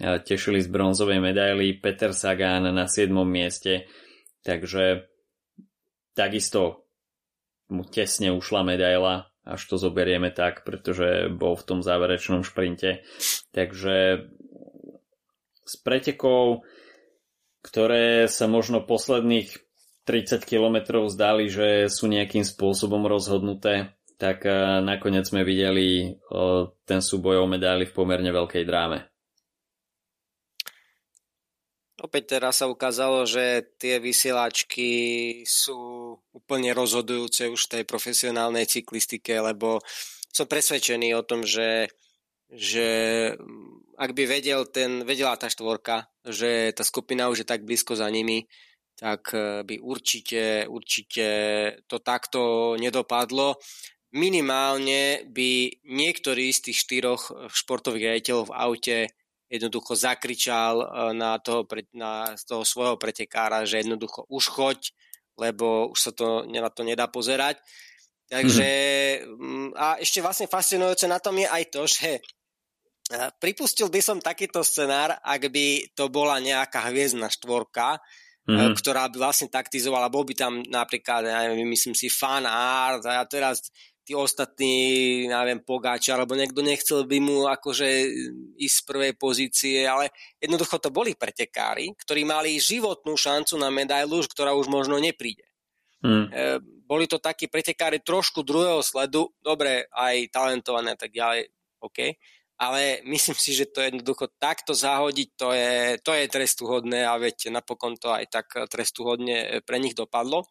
tešili 0.00 0.60
z 0.60 0.68
bronzovej 0.68 1.22
medaily, 1.22 1.78
Peter 1.78 2.12
Sagan 2.12 2.68
na 2.72 2.84
7. 2.88 3.12
mieste, 3.24 3.88
takže 4.44 5.08
takisto 6.12 6.90
mu 7.70 7.86
tesne 7.86 8.34
ušla 8.34 8.66
medaila, 8.66 9.29
až 9.50 9.62
to 9.66 9.76
zoberieme 9.76 10.30
tak, 10.30 10.62
pretože 10.62 11.26
bol 11.34 11.58
v 11.58 11.66
tom 11.66 11.80
záverečnom 11.82 12.46
šprinte. 12.46 13.02
Takže 13.50 14.30
s 15.66 15.74
pretekov, 15.82 16.62
ktoré 17.66 18.30
sa 18.30 18.46
možno 18.46 18.86
posledných 18.86 19.50
30 20.06 20.42
km 20.46 21.06
zdali, 21.10 21.50
že 21.50 21.90
sú 21.90 22.06
nejakým 22.06 22.42
spôsobom 22.46 23.04
rozhodnuté, 23.06 23.94
tak 24.16 24.44
eh, 24.46 24.54
nakoniec 24.84 25.26
sme 25.26 25.42
videli 25.42 26.06
eh, 26.06 26.62
ten 26.86 27.00
súboj 27.02 27.42
o 27.42 27.46
medaily 27.46 27.86
v 27.88 27.96
pomerne 27.96 28.30
veľkej 28.30 28.64
dráme. 28.64 29.09
Opäť 32.00 32.40
teraz 32.40 32.64
sa 32.64 32.66
ukázalo, 32.66 33.28
že 33.28 33.76
tie 33.76 34.00
vysielačky 34.00 34.88
sú 35.44 36.16
úplne 36.32 36.72
rozhodujúce 36.72 37.52
už 37.52 37.68
v 37.68 37.72
tej 37.76 37.84
profesionálnej 37.84 38.64
cyklistike, 38.64 39.36
lebo 39.36 39.84
som 40.32 40.48
presvedčený 40.48 41.12
o 41.12 41.26
tom, 41.28 41.44
že, 41.44 41.92
že 42.48 42.88
ak 44.00 44.16
by 44.16 44.24
vedel 44.24 44.64
ten, 44.72 45.04
vedela 45.04 45.36
tá 45.36 45.52
štvorka, 45.52 46.08
že 46.24 46.72
tá 46.72 46.88
skupina 46.88 47.28
už 47.28 47.44
je 47.44 47.50
tak 47.52 47.68
blízko 47.68 47.92
za 48.00 48.08
nimi, 48.08 48.48
tak 48.96 49.36
eh, 49.36 49.60
by 49.60 49.76
určite, 49.76 50.64
určite 50.72 51.26
to 51.84 52.00
takto 52.00 52.74
nedopadlo. 52.80 53.60
Minimálne 54.16 55.28
by 55.28 55.84
niektorý 55.86 56.50
z 56.50 56.72
tých 56.72 56.78
štyroch 56.82 57.30
športových 57.52 58.10
riaditeľov 58.10 58.50
v 58.50 58.56
aute 58.56 58.96
jednoducho 59.50 59.98
zakričal 59.98 60.74
e, 60.80 60.86
na 61.18 61.42
toho, 61.42 61.66
na 61.92 62.38
toho 62.38 62.62
svojho 62.62 62.94
pretekára, 62.96 63.66
že 63.66 63.82
jednoducho 63.82 64.24
už 64.30 64.46
choď, 64.46 64.94
lebo 65.34 65.90
už 65.90 65.98
sa 65.98 66.12
to, 66.14 66.46
na 66.46 66.70
to 66.70 66.86
nedá 66.86 67.10
pozerať. 67.10 67.58
Takže 68.30 68.68
mm-hmm. 69.26 69.74
a 69.74 69.98
ešte 69.98 70.22
vlastne 70.22 70.46
fascinujúce 70.46 71.10
na 71.10 71.18
tom 71.18 71.34
je 71.34 71.50
aj 71.50 71.64
to, 71.74 71.82
že 71.90 72.08
e, 72.14 72.20
pripustil 73.42 73.90
by 73.90 73.98
som 73.98 74.22
takýto 74.22 74.62
scenár, 74.62 75.18
ak 75.18 75.50
by 75.50 75.90
to 75.98 76.06
bola 76.06 76.38
nejaká 76.38 76.86
hviezdna 76.86 77.26
štvorka, 77.26 77.98
mm-hmm. 78.46 78.78
ktorá 78.78 79.10
by 79.10 79.18
vlastne 79.18 79.50
taktizovala, 79.50 80.14
bol 80.14 80.22
by 80.22 80.38
tam 80.38 80.62
napríklad, 80.62 81.26
ja 81.26 81.50
neviem, 81.50 81.74
myslím 81.74 81.98
si, 81.98 82.06
fan 82.06 82.46
art 82.46 83.02
a 83.02 83.26
teraz 83.26 83.66
tí 84.04 84.16
ostatní, 84.16 84.74
neviem, 85.28 85.60
Pogáč, 85.62 86.10
alebo 86.10 86.34
niekto 86.34 86.64
nechcel 86.64 87.04
by 87.06 87.18
mu 87.20 87.36
akože 87.46 87.88
ísť 88.58 88.76
z 88.80 88.86
prvej 88.86 89.12
pozície, 89.14 89.78
ale 89.86 90.10
jednoducho 90.40 90.80
to 90.82 90.90
boli 90.90 91.14
pretekári, 91.14 91.92
ktorí 91.94 92.26
mali 92.26 92.58
životnú 92.58 93.14
šancu 93.14 93.60
na 93.60 93.68
medailu, 93.70 94.24
ktorá 94.26 94.56
už 94.56 94.66
možno 94.66 94.98
nepríde. 94.98 95.46
Hmm. 96.00 96.32
E, 96.32 96.58
boli 96.88 97.04
to 97.04 97.20
takí 97.20 97.46
pretekári 97.46 98.00
trošku 98.00 98.40
druhého 98.40 98.80
sledu, 98.80 99.28
dobre, 99.44 99.84
aj 99.92 100.32
talentované 100.32 100.96
tak 100.96 101.12
ďalej, 101.12 101.52
OK, 101.84 102.16
ale 102.60 103.00
myslím 103.08 103.36
si, 103.36 103.56
že 103.56 103.72
to 103.72 103.80
jednoducho 103.80 104.28
takto 104.36 104.76
zahodiť, 104.76 105.28
to 105.36 105.48
je, 105.52 105.72
to 106.04 106.12
je 106.12 106.24
trestuhodné 106.28 107.08
a 107.08 107.16
veď 107.16 107.52
napokon 107.52 107.96
to 107.96 108.12
aj 108.12 108.28
tak 108.28 108.52
trestuhodne 108.68 109.64
pre 109.64 109.80
nich 109.80 109.96
dopadlo. 109.96 110.44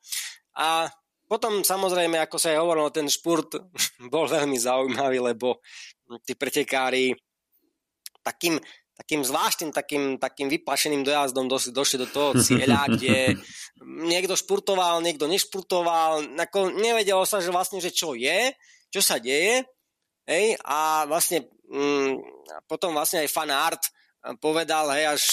A 0.58 0.90
potom 1.30 1.62
samozrejme, 1.62 2.18
ako 2.26 2.42
sa 2.42 2.50
aj 2.50 2.58
hovorilo, 2.58 2.90
ten 2.90 3.06
špurt 3.06 3.54
bol 4.14 4.26
veľmi 4.26 4.58
zaujímavý, 4.58 5.22
lebo 5.22 5.62
tí 6.26 6.34
pretekári 6.34 7.14
takým, 8.26 8.58
takým 8.98 9.22
zvláštnym, 9.22 9.70
takým, 9.70 10.18
takým 10.18 10.50
vyplašeným 10.50 11.06
dojazdom 11.06 11.46
došli, 11.46 11.72
došli 11.72 11.98
do 12.02 12.08
toho 12.10 12.30
cieľa, 12.42 12.90
kde 12.98 13.38
niekto 14.10 14.34
špurtoval, 14.34 15.06
niekto 15.06 15.30
nešpurtoval, 15.30 16.34
ako 16.34 16.74
nevedelo 16.74 17.24
sa, 17.30 17.40
že 17.40 17.54
vlastne, 17.54 17.78
že 17.78 17.94
čo 17.94 18.18
je, 18.18 18.50
čo 18.90 19.06
sa 19.06 19.22
deje, 19.22 19.62
hej, 20.26 20.58
a 20.66 21.06
vlastne 21.06 21.46
mm, 21.70 22.18
potom 22.66 22.98
vlastne 22.98 23.22
aj 23.22 23.30
fan 23.30 23.54
art 23.54 23.86
povedal, 24.42 24.90
hej, 24.98 25.06
až 25.14 25.24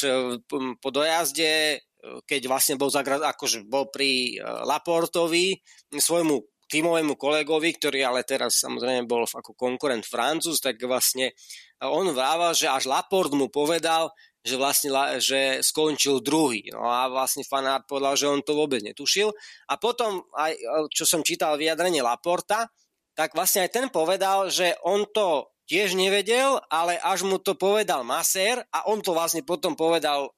po 0.79 0.89
dojazde, 0.93 1.81
keď 2.27 2.43
vlastne 2.47 2.75
bol, 2.79 2.91
zagra- 2.93 3.23
akože 3.35 3.67
bol 3.67 3.91
pri 3.91 4.37
e, 4.37 4.43
Laportovi, 4.43 5.59
svojmu 5.93 6.43
tímovému 6.67 7.15
kolegovi, 7.15 7.79
ktorý 7.79 8.03
ale 8.03 8.27
teraz 8.27 8.59
samozrejme 8.59 9.07
bol 9.07 9.23
ako 9.23 9.55
konkurent 9.55 10.03
Francúz, 10.03 10.59
tak 10.59 10.83
vlastne 10.83 11.31
on 11.79 12.11
vrával, 12.11 12.59
že 12.59 12.67
až 12.67 12.91
Laport 12.91 13.31
mu 13.31 13.47
povedal, 13.47 14.11
že 14.47 14.55
vlastne 14.59 14.91
že 15.19 15.63
skončil 15.63 16.23
druhý. 16.23 16.71
No 16.71 16.87
a 16.87 17.11
vlastne 17.11 17.43
fanár 17.43 17.83
povedal, 17.87 18.15
že 18.15 18.31
on 18.31 18.43
to 18.43 18.55
vôbec 18.55 18.79
netušil. 18.83 19.35
A 19.71 19.75
potom, 19.79 20.23
aj 20.39 20.55
čo 20.95 21.03
som 21.03 21.27
čítal 21.27 21.59
vyjadrenie 21.59 22.03
Laporta, 22.03 22.71
tak 23.19 23.35
vlastne 23.35 23.67
aj 23.67 23.71
ten 23.75 23.87
povedal, 23.91 24.47
že 24.51 24.79
on 24.87 25.03
to 25.11 25.51
tiež 25.67 25.99
nevedel, 25.99 26.63
ale 26.71 26.95
až 27.03 27.27
mu 27.27 27.43
to 27.43 27.59
povedal 27.59 28.07
Maser 28.07 28.63
a 28.71 28.87
on 28.87 29.03
to 29.03 29.11
vlastne 29.11 29.43
potom 29.43 29.75
povedal 29.75 30.31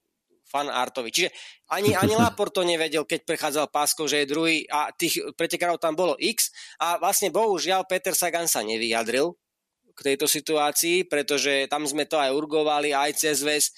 fan 0.49 0.67
Artovi. 0.67 1.13
Čiže 1.13 1.29
ani, 1.69 1.93
ani 1.93 2.17
Laport 2.21 2.49
to 2.49 2.65
nevedel, 2.65 3.05
keď 3.05 3.23
prechádzal 3.23 3.69
páskou, 3.69 4.09
že 4.09 4.25
je 4.25 4.31
druhý 4.33 4.65
a 4.65 4.89
tých 4.89 5.21
pretekárov 5.37 5.77
tam 5.77 5.93
bolo 5.93 6.17
X 6.17 6.49
a 6.81 6.97
vlastne 6.97 7.29
bohužiaľ 7.29 7.85
Peter 7.85 8.17
Sagan 8.17 8.49
sa 8.49 8.65
nevyjadril 8.65 9.37
k 9.93 9.99
tejto 10.15 10.25
situácii, 10.25 11.05
pretože 11.05 11.69
tam 11.69 11.83
sme 11.83 12.07
to 12.09 12.15
aj 12.17 12.31
urgovali, 12.31 12.95
aj 12.95 13.19
cez 13.19 13.43
väz. 13.43 13.67
E, 13.67 13.73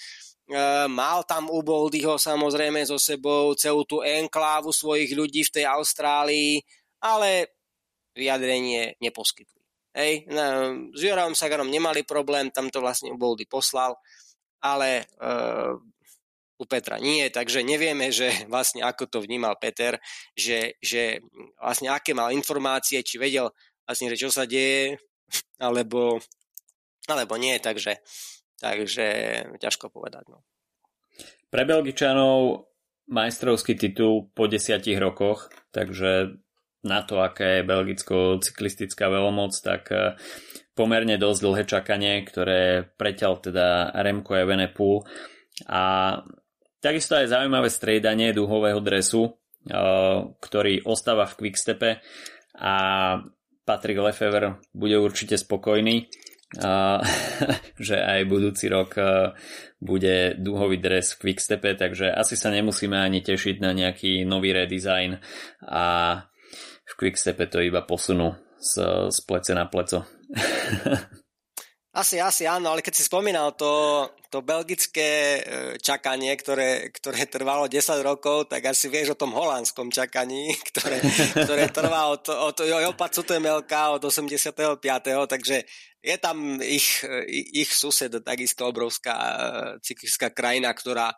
mal 0.86 1.26
tam 1.26 1.50
u 1.50 1.66
Boldyho 1.66 2.22
samozrejme 2.22 2.86
so 2.86 3.02
sebou 3.02 3.58
celú 3.58 3.84
tú 3.90 4.06
enklávu 4.06 4.70
svojich 4.70 5.18
ľudí 5.18 5.42
v 5.50 5.54
tej 5.60 5.66
Austrálii, 5.66 6.62
ale 7.02 7.58
vyjadrenie 8.14 9.02
neposkytli. 9.02 9.62
Hej, 9.92 10.24
s 10.96 11.02
Joravom 11.04 11.36
Saganom 11.36 11.68
nemali 11.68 12.08
problém, 12.08 12.48
tam 12.48 12.72
to 12.72 12.80
vlastne 12.80 13.12
Boldy 13.20 13.44
poslal, 13.44 14.00
ale 14.64 15.04
e, 15.04 15.06
u 16.62 16.66
Petra 16.70 17.02
nie, 17.02 17.26
takže 17.34 17.66
nevieme, 17.66 18.14
že 18.14 18.30
vlastne 18.46 18.86
ako 18.86 19.10
to 19.10 19.18
vnímal 19.26 19.58
Peter, 19.58 19.98
že, 20.38 20.78
že 20.78 21.26
vlastne 21.58 21.90
aké 21.90 22.14
mal 22.14 22.30
informácie, 22.30 23.02
či 23.02 23.18
vedel 23.18 23.50
vlastne, 23.82 24.14
že 24.14 24.22
čo 24.22 24.30
sa 24.30 24.46
deje, 24.46 25.02
alebo, 25.58 26.22
alebo 27.10 27.34
nie, 27.42 27.58
takže, 27.58 27.98
takže 28.62 29.08
ťažko 29.58 29.90
povedať. 29.90 30.30
No. 30.30 30.46
Pre 31.50 31.64
Belgičanov 31.66 32.70
majstrovský 33.10 33.76
titul 33.76 34.30
po 34.32 34.46
desiatich 34.46 35.02
rokoch, 35.02 35.50
takže 35.74 36.38
na 36.82 37.06
to, 37.06 37.22
aké 37.22 37.62
je 37.62 37.68
belgicko-cyklistická 37.68 39.06
veľmoc, 39.10 39.54
tak 39.62 39.84
eh, 39.94 40.18
pomerne 40.74 41.18
dosť 41.18 41.40
dlhé 41.42 41.64
čakanie, 41.66 42.14
ktoré 42.26 42.86
preťal 42.86 43.38
teda 43.42 43.94
Remco 44.02 44.34
Evenepoel 44.34 45.06
a 45.70 46.16
takisto 46.82 47.16
aj 47.16 47.32
zaujímavé 47.32 47.70
striedanie 47.70 48.34
duhového 48.34 48.82
dresu, 48.82 49.30
eh, 49.30 49.74
ktorý 50.28 50.84
ostáva 50.84 51.30
v 51.30 51.38
Quickstepe 51.38 52.02
a 52.58 52.76
Patrick 53.62 54.02
Lefevre 54.02 54.60
bude 54.74 54.98
určite 54.98 55.38
spokojný, 55.38 56.10
eh, 56.60 57.00
že 57.88 57.98
aj 58.02 58.28
budúci 58.28 58.68
rok 58.68 58.98
bude 59.82 60.36
duhový 60.38 60.78
dres 60.82 61.16
v 61.16 61.32
Quickstepe, 61.32 61.78
takže 61.78 62.10
asi 62.10 62.34
sa 62.36 62.50
nemusíme 62.50 62.98
ani 62.98 63.22
tešiť 63.22 63.62
na 63.62 63.72
nejaký 63.72 64.26
nový 64.26 64.54
redesign 64.54 65.22
a 65.66 65.86
v 66.86 66.94
Quickstepe 67.00 67.48
to 67.48 67.64
iba 67.64 67.86
posunú 67.88 68.36
z, 68.60 69.08
z 69.10 69.18
plece 69.24 69.56
na 69.56 69.66
pleco. 69.66 70.04
Asi, 71.92 72.24
asi 72.24 72.48
áno, 72.48 72.72
ale 72.72 72.80
keď 72.80 72.94
si 72.96 73.04
spomínal 73.04 73.52
to, 73.60 74.08
to 74.32 74.40
belgické 74.40 75.10
e, 75.12 75.42
čakanie, 75.76 76.32
ktoré, 76.40 76.88
ktoré 76.88 77.28
trvalo 77.28 77.68
10 77.68 78.00
rokov, 78.00 78.48
tak 78.48 78.64
asi 78.72 78.88
vieš 78.88 79.12
o 79.12 79.20
tom 79.20 79.36
holandskom 79.36 79.92
čakaní, 79.92 80.56
ktoré, 80.72 81.04
ktoré 81.36 81.68
trvá 81.68 82.08
od, 82.08 82.24
od 82.32 82.64
Jopa 82.64 83.12
Cutemelka 83.12 83.92
od 83.92 84.08
85. 84.08 84.56
Takže 85.28 85.68
je 86.00 86.16
tam 86.16 86.64
ich, 86.64 87.04
ich 87.28 87.76
sused, 87.76 88.24
takisto 88.24 88.72
obrovská 88.72 89.12
e, 89.12 89.36
cyklická 89.84 90.32
krajina, 90.32 90.72
ktorá 90.72 91.12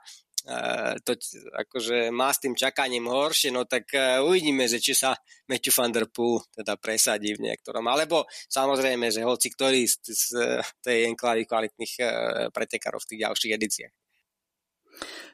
to 1.08 1.12
akože 1.56 2.12
má 2.12 2.28
s 2.28 2.44
tým 2.44 2.52
čakaním 2.52 3.08
horšie, 3.08 3.56
no 3.56 3.64
tak 3.64 3.88
uh, 3.96 4.20
uvidíme, 4.28 4.68
že 4.68 4.84
či 4.84 4.92
sa 4.92 5.16
Matthew 5.48 5.72
van 5.72 5.92
der 5.96 6.12
Poel 6.12 6.44
teda 6.52 6.76
presadí 6.76 7.32
v 7.32 7.48
niektorom. 7.48 7.88
Alebo 7.88 8.28
samozrejme, 8.52 9.08
že 9.08 9.24
hoci 9.24 9.56
ktorý 9.56 9.88
z, 9.88 10.04
z 10.04 10.24
tej 10.84 11.08
enklavy 11.08 11.48
kvalitných 11.48 11.94
uh, 12.04 12.08
pretekárov 12.52 13.00
v 13.00 13.10
tých 13.16 13.22
ďalších 13.24 13.56
edíciách. 13.56 13.94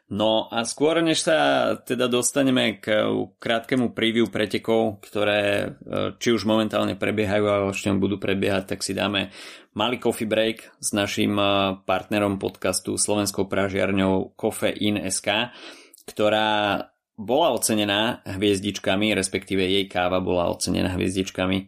No 0.10 0.50
a 0.50 0.66
skôr 0.66 0.98
než 1.06 1.22
sa 1.22 1.38
teda 1.86 2.10
dostaneme 2.10 2.82
k 2.82 3.14
krátkemu 3.38 3.94
preview 3.94 4.26
pretekov, 4.26 5.06
ktoré 5.06 5.42
e, 5.46 5.68
či 6.18 6.34
už 6.34 6.50
momentálne 6.50 6.98
prebiehajú 6.98 7.46
alebo 7.46 7.70
ešte 7.70 7.94
budú 7.94 8.18
prebiehať, 8.18 8.74
tak 8.74 8.82
si 8.82 8.98
dáme 8.98 9.30
malý 9.78 10.02
coffee 10.02 10.26
break 10.26 10.66
s 10.82 10.98
našim 10.98 11.38
e, 11.38 11.46
partnerom 11.86 12.42
podcastu 12.42 12.98
Slovenskou 12.98 13.46
pražiarňou 13.46 14.34
Coffee.in 14.34 14.98
SK, 15.14 15.54
ktorá 16.10 16.90
bola 17.14 17.54
ocenená 17.54 18.26
hviezdičkami, 18.26 19.14
respektíve 19.14 19.62
jej 19.62 19.86
káva 19.86 20.26
bola 20.26 20.50
ocenená 20.50 20.90
hviezdičkami 20.98 21.58
e, 21.62 21.66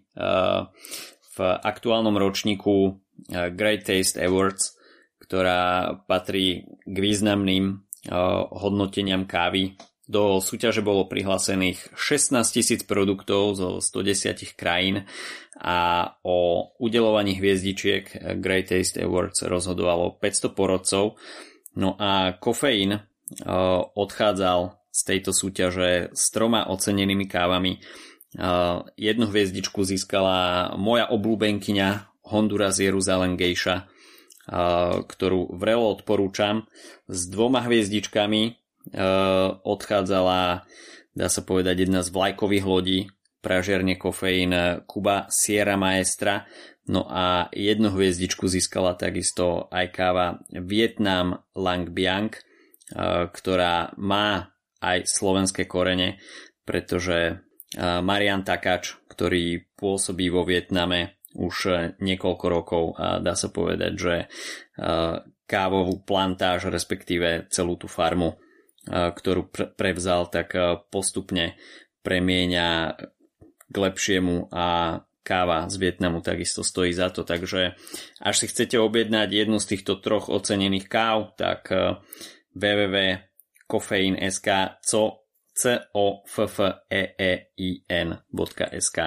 v 1.32 1.38
aktuálnom 1.46 2.18
ročníku 2.18 2.98
Great 3.54 3.86
Taste 3.86 4.18
Awards, 4.18 4.82
ktorá 5.22 5.94
patrí 6.10 6.66
k 6.90 6.98
významným 6.98 7.91
hodnoteniam 8.56 9.30
kávy. 9.30 9.78
Do 10.12 10.44
súťaže 10.44 10.84
bolo 10.84 11.08
prihlásených 11.08 11.96
16 11.96 12.44
tisíc 12.52 12.82
produktov 12.84 13.56
zo 13.56 13.68
110 13.80 14.60
krajín 14.60 15.08
a 15.56 16.12
o 16.26 16.68
udelovaní 16.84 17.40
hviezdičiek 17.40 18.36
Great 18.44 18.74
Taste 18.74 19.00
Awards 19.00 19.48
rozhodovalo 19.48 20.20
500 20.20 20.52
porodcov. 20.52 21.16
No 21.80 21.96
a 21.96 22.36
kofeín 22.36 23.00
odchádzal 23.96 24.60
z 24.92 25.02
tejto 25.08 25.32
súťaže 25.32 26.12
s 26.12 26.28
troma 26.36 26.68
ocenenými 26.68 27.32
kávami. 27.32 27.80
Jednu 29.00 29.26
hviezdičku 29.32 29.88
získala 29.88 30.76
moja 30.76 31.08
obľúbenkyňa 31.08 32.20
Honduras 32.28 32.84
Jeruzalem 32.84 33.40
Geisha 33.40 33.88
ktorú 35.06 35.54
vrelo 35.58 35.92
odporúčam. 35.94 36.66
S 37.06 37.30
dvoma 37.30 37.62
hviezdičkami 37.66 38.58
odchádzala, 39.62 40.66
dá 41.14 41.28
sa 41.30 41.42
povedať, 41.46 41.86
jedna 41.86 42.02
z 42.02 42.10
vlajkových 42.10 42.66
lodí 42.66 43.00
pražiarne 43.42 43.98
kofeín 43.98 44.54
Kuba 44.90 45.30
Sierra 45.30 45.78
Maestra. 45.78 46.50
No 46.90 47.06
a 47.06 47.54
jednu 47.54 47.94
hviezdičku 47.94 48.50
získala 48.50 48.98
takisto 48.98 49.70
aj 49.70 49.86
káva 49.94 50.42
Vietnam 50.50 51.46
Lang 51.54 51.86
Biang, 51.94 52.34
ktorá 53.32 53.94
má 54.02 54.50
aj 54.82 55.06
slovenské 55.06 55.70
korene, 55.70 56.18
pretože 56.66 57.46
Marian 57.78 58.42
Takač, 58.42 58.98
ktorý 59.08 59.70
pôsobí 59.78 60.34
vo 60.34 60.42
Vietname, 60.42 61.21
už 61.36 61.56
eh, 61.68 61.94
niekoľko 62.00 62.46
rokov 62.50 62.84
a 63.00 63.20
dá 63.20 63.36
sa 63.36 63.50
povedať, 63.52 63.94
že 63.96 64.16
eh, 64.26 65.16
kávovú 65.48 66.00
plantáž, 66.04 66.72
respektíve 66.72 67.48
celú 67.52 67.76
tú 67.76 67.88
farmu, 67.88 68.36
eh, 68.36 69.12
ktorú 69.12 69.52
prevzal, 69.76 70.28
tak 70.32 70.56
postupne 70.92 71.56
premieňa 72.02 72.98
k 73.72 73.76
lepšiemu 73.78 74.50
a 74.52 75.00
káva 75.22 75.70
z 75.70 75.78
Vietnamu 75.78 76.26
takisto 76.26 76.66
stojí 76.66 76.92
za 76.98 77.14
to, 77.14 77.22
takže 77.22 77.78
až 78.20 78.36
si 78.36 78.50
chcete 78.50 78.82
objednať 78.82 79.30
jednu 79.30 79.62
z 79.62 79.78
týchto 79.78 80.02
troch 80.02 80.34
ocenených 80.34 80.90
káv, 80.90 81.38
tak 81.38 81.70
www.kofein.sk 82.58 84.50
co 84.82 85.02
c 85.54 85.78
o 85.94 86.26
f 86.26 86.36
f 86.50 86.58
e 86.90 87.04
e 87.22 87.34
i 87.54 87.70
n.sk 87.86 88.98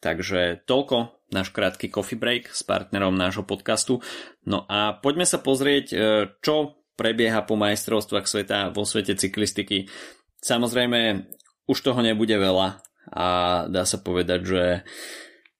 Takže 0.00 0.66
toľko 0.68 1.16
náš 1.32 1.50
krátky 1.50 1.90
coffee 1.90 2.18
break 2.18 2.54
s 2.54 2.62
partnerom 2.62 3.14
nášho 3.16 3.42
podcastu. 3.42 3.98
No 4.46 4.62
a 4.70 4.94
poďme 4.94 5.26
sa 5.26 5.42
pozrieť, 5.42 5.86
e, 5.90 5.96
čo 6.38 6.78
prebieha 6.94 7.42
po 7.44 7.58
majstrovstvách 7.58 8.26
sveta 8.30 8.58
vo 8.70 8.86
svete 8.86 9.18
cyklistiky. 9.18 9.90
Samozrejme, 10.40 11.26
už 11.66 11.78
toho 11.82 12.00
nebude 12.00 12.38
veľa 12.38 12.78
a 13.10 13.28
dá 13.66 13.82
sa 13.82 13.98
povedať, 13.98 14.40
že 14.46 14.62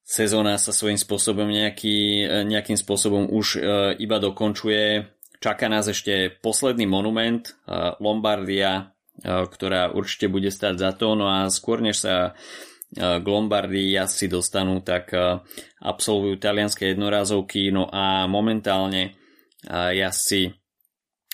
sezóna 0.07 0.55
sa 0.57 0.71
svojím 0.71 0.99
spôsobom 0.99 1.51
nejaký, 1.51 1.99
e, 2.23 2.47
nejakým 2.47 2.79
spôsobom 2.79 3.27
už 3.27 3.59
e, 3.59 3.61
iba 3.99 4.23
dokončuje. 4.23 5.11
Čaká 5.37 5.69
nás 5.69 5.85
ešte 5.85 6.33
posledný 6.41 6.89
monument 6.89 7.45
Lombardia, 8.01 8.97
ktorá 9.21 9.93
určite 9.93 10.33
bude 10.33 10.49
stať 10.49 10.81
za 10.81 10.91
to. 10.97 11.13
No 11.13 11.29
a 11.29 11.53
skôr 11.53 11.85
než 11.85 12.01
sa 12.01 12.33
k 12.97 13.27
Lombardii 13.27 13.93
jazdci 13.93 14.27
dostanú, 14.33 14.81
tak 14.81 15.13
e, 15.13 15.45
absolvujú 15.85 16.41
talianské 16.41 16.97
jednorázovky, 16.97 17.69
no 17.69 17.87
a 17.93 18.25
momentálne 18.25 19.03
e, 19.05 19.11
jazdci 19.71 20.57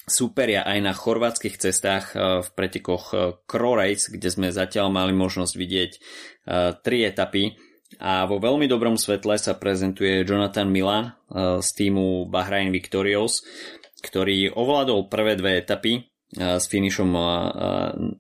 súperia 0.03 0.67
aj 0.67 0.79
na 0.83 0.91
chorvátskych 0.91 1.63
cestách 1.63 2.19
v 2.19 2.49
pretekoch 2.59 3.39
Cro 3.47 3.73
Race, 3.79 4.11
kde 4.11 4.35
sme 4.35 4.51
zatiaľ 4.51 4.91
mali 4.91 5.15
možnosť 5.15 5.55
vidieť 5.55 5.93
tri 6.83 7.07
etapy 7.07 7.55
a 8.03 8.27
vo 8.27 8.43
veľmi 8.43 8.67
dobrom 8.67 8.99
svetle 8.99 9.39
sa 9.39 9.55
prezentuje 9.55 10.27
Jonathan 10.27 10.67
Milan 10.67 11.15
z 11.63 11.69
týmu 11.79 12.27
Bahrain 12.27 12.75
Victorious, 12.75 13.47
ktorý 14.03 14.51
ovládol 14.51 15.07
prvé 15.07 15.39
dve 15.39 15.63
etapy 15.63 16.03
s 16.35 16.65
finišom 16.67 17.11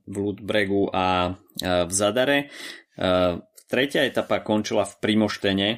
v 0.06 0.14
Ludbregu 0.14 0.86
a 0.92 1.34
v 1.58 1.92
Zadare. 1.92 2.52
Tretia 3.68 4.04
etapa 4.04 4.44
končila 4.44 4.84
v 4.84 4.94
Primoštene, 5.00 5.68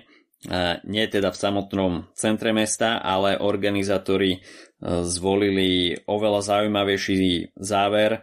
nie 0.85 1.05
teda 1.09 1.31
v 1.31 1.41
samotnom 1.41 1.93
centre 2.13 2.53
mesta, 2.53 2.99
ale 3.01 3.39
organizátori 3.39 4.43
zvolili 4.85 5.97
oveľa 6.05 6.41
zaujímavejší 6.45 7.55
záver 7.57 8.21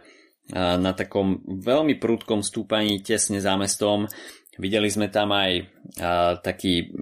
na 0.54 0.92
takom 0.92 1.40
veľmi 1.46 1.96
prudkom 1.96 2.44
stúpaní 2.44 3.00
tesne 3.00 3.40
za 3.40 3.56
mestom. 3.56 4.06
Videli 4.60 4.92
sme 4.92 5.08
tam 5.08 5.32
aj 5.32 5.66
taký 6.44 6.92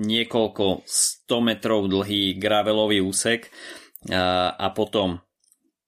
niekoľko 0.00 0.88
100 0.88 1.28
metrov 1.44 1.84
dlhý 1.84 2.40
gravelový 2.40 3.04
úsek 3.04 3.52
a 4.08 4.66
potom 4.72 5.20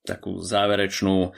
takú 0.05 0.45
záverečnú 0.45 1.33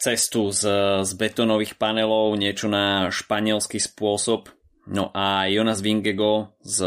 cestu 0.00 0.48
z, 0.48 0.62
z 1.04 1.10
betónových 1.20 1.76
panelov, 1.76 2.32
niečo 2.40 2.72
na 2.72 3.12
španielský 3.12 3.76
spôsob. 3.76 4.48
No 4.84 5.08
a 5.16 5.48
Jonas 5.48 5.80
Vingego 5.80 6.56
z 6.60 6.84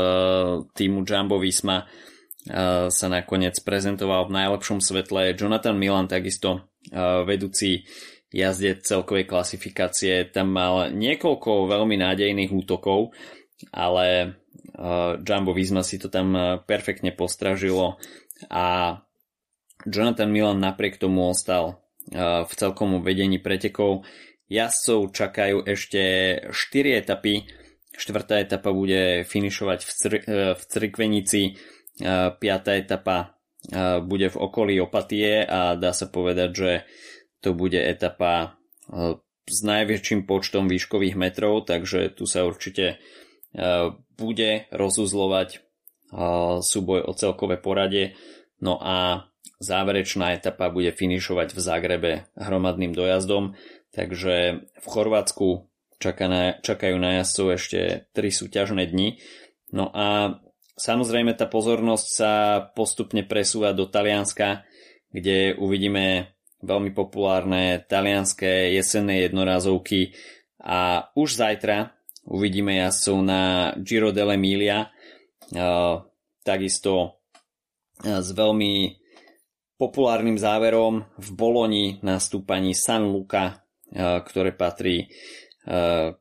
týmu 0.78 1.01
Jumbo 1.01 1.41
Visma 1.41 1.89
sa 2.88 3.08
nakoniec 3.10 3.58
prezentoval 3.66 4.30
v 4.30 4.36
najlepšom 4.38 4.80
svetle. 4.80 5.34
Jonathan 5.34 5.74
Milan 5.74 6.05
takisto 6.05 6.70
vedúci 7.26 7.84
jazdec 8.30 8.86
celkovej 8.86 9.26
klasifikácie 9.26 10.30
tam 10.30 10.53
mal 10.53 10.93
niekoľko 10.93 11.68
veľmi 11.68 11.97
nádejných 11.97 12.53
útokov, 12.53 13.18
ale 13.74 14.38
Jumbo 15.26 15.51
Visma 15.58 15.82
si 15.82 15.97
to 15.97 16.08
tam 16.08 16.62
perfektne 16.70 17.10
postražilo 17.18 17.97
a 18.47 18.97
Jonathan 19.89 20.30
Milan 20.30 20.62
napriek 20.62 21.01
tomu 21.01 21.34
ostal 21.34 21.82
v 22.14 22.51
celkom 22.55 23.03
vedení 23.03 23.39
pretekov. 23.39 24.08
Jazdcov 24.47 25.12
čakajú 25.12 25.58
ešte 25.68 26.01
4 26.51 27.03
etapy. 27.03 27.47
Štvrtá 27.97 28.39
etapa 28.39 28.72
bude 28.72 29.26
finišovať 29.26 29.80
v, 29.84 29.91
Cr- 29.91 30.26
v 30.55 30.62
Crikvenici, 30.70 31.58
piatá 32.38 32.78
etapa 32.78 33.36
bude 34.05 34.30
v 34.30 34.38
okolí 34.38 34.78
Opatie 34.80 35.41
a 35.43 35.74
dá 35.74 35.91
sa 35.91 36.08
povedať, 36.08 36.49
že 36.53 36.72
to 37.41 37.58
bude 37.58 37.76
etapa 37.76 38.62
s 39.47 39.60
najväčším 39.66 40.30
počtom 40.30 40.70
výškových 40.70 41.18
metrov, 41.18 41.66
takže 41.66 42.14
tu 42.14 42.30
sa 42.30 42.45
určite 42.45 43.01
bude 44.16 44.70
rozuzlovať 44.72 45.66
súboj 46.62 46.99
o 47.03 47.12
celkové 47.18 47.58
poradie. 47.60 48.16
No 48.62 48.78
a 48.80 49.26
záverečná 49.58 50.36
etapa 50.36 50.70
bude 50.70 50.91
finišovať 50.91 51.54
v 51.56 51.60
Zagrebe 51.60 52.12
hromadným 52.36 52.93
dojazdom, 52.93 53.58
takže 53.95 54.68
v 54.68 54.86
Chorvátsku 54.86 55.68
čaká 55.98 56.26
na, 56.30 56.41
čakajú 56.62 56.95
na 57.00 57.22
jazdcov 57.22 57.48
ešte 57.58 57.80
3 58.14 58.28
súťažné 58.30 58.84
dni. 58.89 59.18
No 59.74 59.91
a 59.91 60.39
Samozrejme 60.78 61.34
tá 61.34 61.50
pozornosť 61.50 62.06
sa 62.06 62.34
postupne 62.70 63.26
presúva 63.26 63.74
do 63.74 63.89
Talianska, 63.89 64.62
kde 65.10 65.58
uvidíme 65.58 66.38
veľmi 66.62 66.93
populárne 66.93 67.82
talianské 67.82 68.78
jesenné 68.78 69.26
jednorázovky 69.26 70.14
a 70.62 71.10
už 71.18 71.34
zajtra 71.34 71.98
uvidíme 72.30 72.78
jazdcov 72.78 73.18
na 73.26 73.74
Giro 73.82 74.14
dell'Emilia, 74.14 74.93
takisto 76.45 77.26
s 77.98 78.30
veľmi 78.30 79.02
populárnym 79.78 80.41
záverom 80.41 81.05
v 81.21 81.30
Boloni 81.38 81.86
na 82.01 82.17
stúpaní 82.17 82.73
San 82.73 83.13
Luca, 83.13 83.61
ktoré 83.95 84.51
patrí 84.57 85.07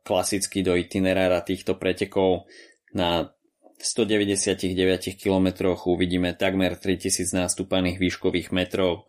klasicky 0.04 0.60
do 0.60 0.76
itinerára 0.76 1.40
týchto 1.40 1.80
pretekov. 1.80 2.44
Na 2.92 3.32
199 3.80 5.20
km 5.20 5.76
uvidíme 5.84 6.32
takmer 6.36 6.80
3000 6.80 7.44
nástupaných 7.44 8.00
výškových 8.00 8.48
metrov 8.52 9.04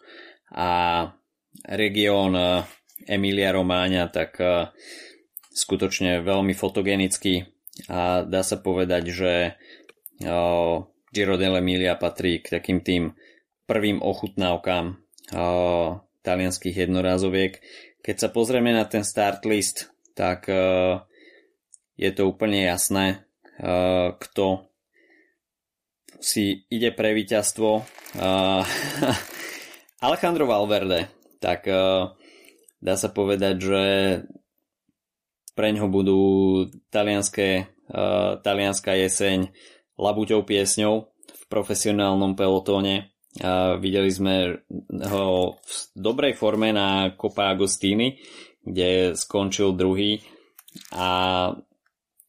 a 0.51 1.03
región 1.67 2.35
eh, 2.35 2.63
Emilia 3.07 3.55
Romáňa 3.55 4.11
tak 4.11 4.41
skutočne 5.53 6.21
veľmi 6.21 6.53
fotogenický. 6.53 7.45
A 7.87 8.25
dá 8.25 8.41
sa 8.41 8.57
povedať, 8.57 9.03
že 9.13 9.33
Giro 11.13 11.35
dell'Emilia 11.37 11.93
patrí 11.97 12.41
k 12.41 12.57
takým 12.57 12.81
tým 12.81 13.13
prvým 13.67 13.99
ochutnávkam 13.99 15.03
talianských 16.23 16.87
jednorázoviek. 16.87 17.59
Keď 17.99 18.15
sa 18.15 18.29
pozrieme 18.31 18.71
na 18.71 18.87
ten 18.87 19.03
start 19.03 19.43
list, 19.43 19.91
tak 20.15 20.47
je 21.99 22.11
to 22.15 22.23
úplne 22.25 22.63
jasné, 22.63 23.27
kto 24.15 24.71
si 26.17 26.63
ide 26.71 26.95
pre 26.95 27.11
víťazstvo. 27.11 27.83
Alejandro 30.07 30.45
Valverde, 30.47 31.11
tak 31.43 31.67
dá 32.79 32.95
sa 32.95 33.09
povedať, 33.11 33.55
že 33.59 33.83
pre 35.57 35.73
ňo 35.73 35.89
budú 35.89 36.21
talianské, 36.93 37.67
talianská 38.45 38.93
jeseň 38.93 39.49
labuťou 39.97 40.45
piesňou 40.45 41.09
v 41.09 41.43
profesionálnom 41.49 42.37
pelotóne. 42.37 43.16
Videli 43.77 44.09
sme 44.09 44.65
ho 45.05 45.57
v 45.61 45.73
dobrej 45.93 46.33
forme 46.33 46.73
na 46.73 47.13
Copa 47.13 47.53
Agostini, 47.53 48.17
kde 48.65 49.13
skončil 49.13 49.77
druhý 49.77 50.17
a 50.97 51.53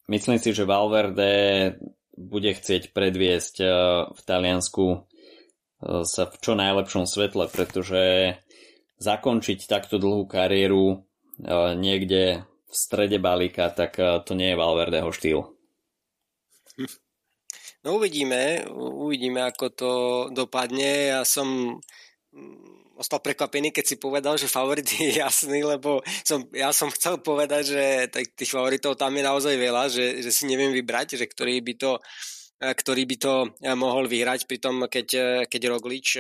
Myslím 0.08 0.40
si, 0.40 0.56
že 0.56 0.64
Valverde 0.64 1.76
bude 2.16 2.50
chcieť 2.56 2.96
predviesť 2.96 3.54
eh, 3.60 3.70
v 4.08 4.20
Taliansku 4.24 4.86
eh, 4.88 5.00
sa 6.08 6.24
v 6.26 6.36
čo 6.40 6.56
najlepšom 6.56 7.04
svetle, 7.04 7.46
pretože 7.52 8.34
zakončiť 8.98 9.68
takto 9.68 10.00
dlhú 10.00 10.24
kariéru 10.24 10.96
eh, 10.96 11.76
niekde 11.76 12.48
v 12.68 12.74
strede 12.74 13.20
balíka, 13.20 13.72
tak 13.72 13.96
to 14.28 14.32
nie 14.36 14.52
je 14.52 14.60
Valverdeho 14.60 15.08
štýl. 15.08 15.56
No 17.86 18.02
uvidíme, 18.02 18.66
uvidíme, 18.74 19.46
ako 19.46 19.66
to 19.70 19.92
dopadne. 20.34 21.14
Ja 21.14 21.22
som 21.22 21.78
ostal 22.98 23.22
prekvapený, 23.22 23.70
keď 23.70 23.84
si 23.86 23.96
povedal, 23.96 24.34
že 24.34 24.50
favorit 24.50 24.84
je 24.90 25.22
jasný, 25.22 25.62
lebo 25.62 26.02
som, 26.26 26.42
ja 26.50 26.74
som 26.74 26.90
chcel 26.90 27.22
povedať, 27.22 27.62
že 27.70 27.84
tých 28.34 28.50
favoritov 28.50 28.98
tam 28.98 29.14
je 29.14 29.22
naozaj 29.22 29.54
veľa, 29.54 29.84
že, 29.86 30.18
že 30.18 30.30
si 30.34 30.50
neviem 30.50 30.74
vybrať, 30.74 31.14
že 31.14 31.30
ktorý 31.30 31.62
by 31.62 31.74
to 31.78 31.92
e, 32.58 32.74
ktorý 32.74 33.06
by 33.06 33.16
to 33.22 33.34
e, 33.46 33.70
mohol 33.78 34.10
vyhrať, 34.10 34.50
pritom 34.50 34.90
keď, 34.90 35.08
e, 35.14 35.26
keď 35.46 35.62
Roglič 35.70 36.18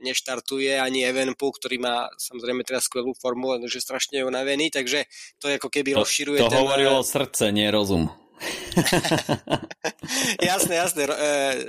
neštartuje 0.00 0.80
ani 0.80 1.04
Evenpool, 1.04 1.52
ktorý 1.52 1.76
má 1.76 2.08
samozrejme 2.16 2.64
teraz 2.64 2.88
skvelú 2.88 3.12
formu, 3.20 3.52
len 3.52 3.68
že 3.68 3.84
strašne 3.84 4.24
unavený, 4.24 4.72
takže 4.72 5.04
to 5.36 5.52
je 5.52 5.60
ako 5.60 5.68
keby 5.68 5.92
to, 5.92 6.00
rozširuje 6.00 6.40
to 6.40 6.48
ten... 6.48 6.56
hovorilo 6.64 7.04
srdce, 7.04 7.52
nie 7.52 7.68
rozum. 7.68 8.08
jasné, 10.50 10.74
jasné, 10.80 11.02
e, 11.04 11.16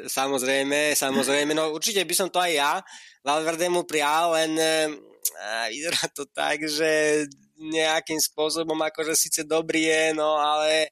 samozrejme, 0.07 0.95
samozrejme, 0.95 1.51
no 1.51 1.75
určite 1.75 1.99
by 2.07 2.15
som 2.15 2.31
to 2.31 2.39
aj 2.39 2.51
ja 2.51 2.73
Valverde 3.21 3.69
mu 3.69 3.83
prial, 3.83 4.33
len 4.33 4.57
e, 4.57 4.89
vyzerá 5.69 6.09
to 6.15 6.25
tak, 6.31 6.63
že 6.65 7.23
nejakým 7.61 8.17
spôsobom 8.17 8.79
akože 8.81 9.13
síce 9.13 9.41
dobrý 9.45 9.85
je, 9.85 10.03
no 10.17 10.41
ale 10.41 10.89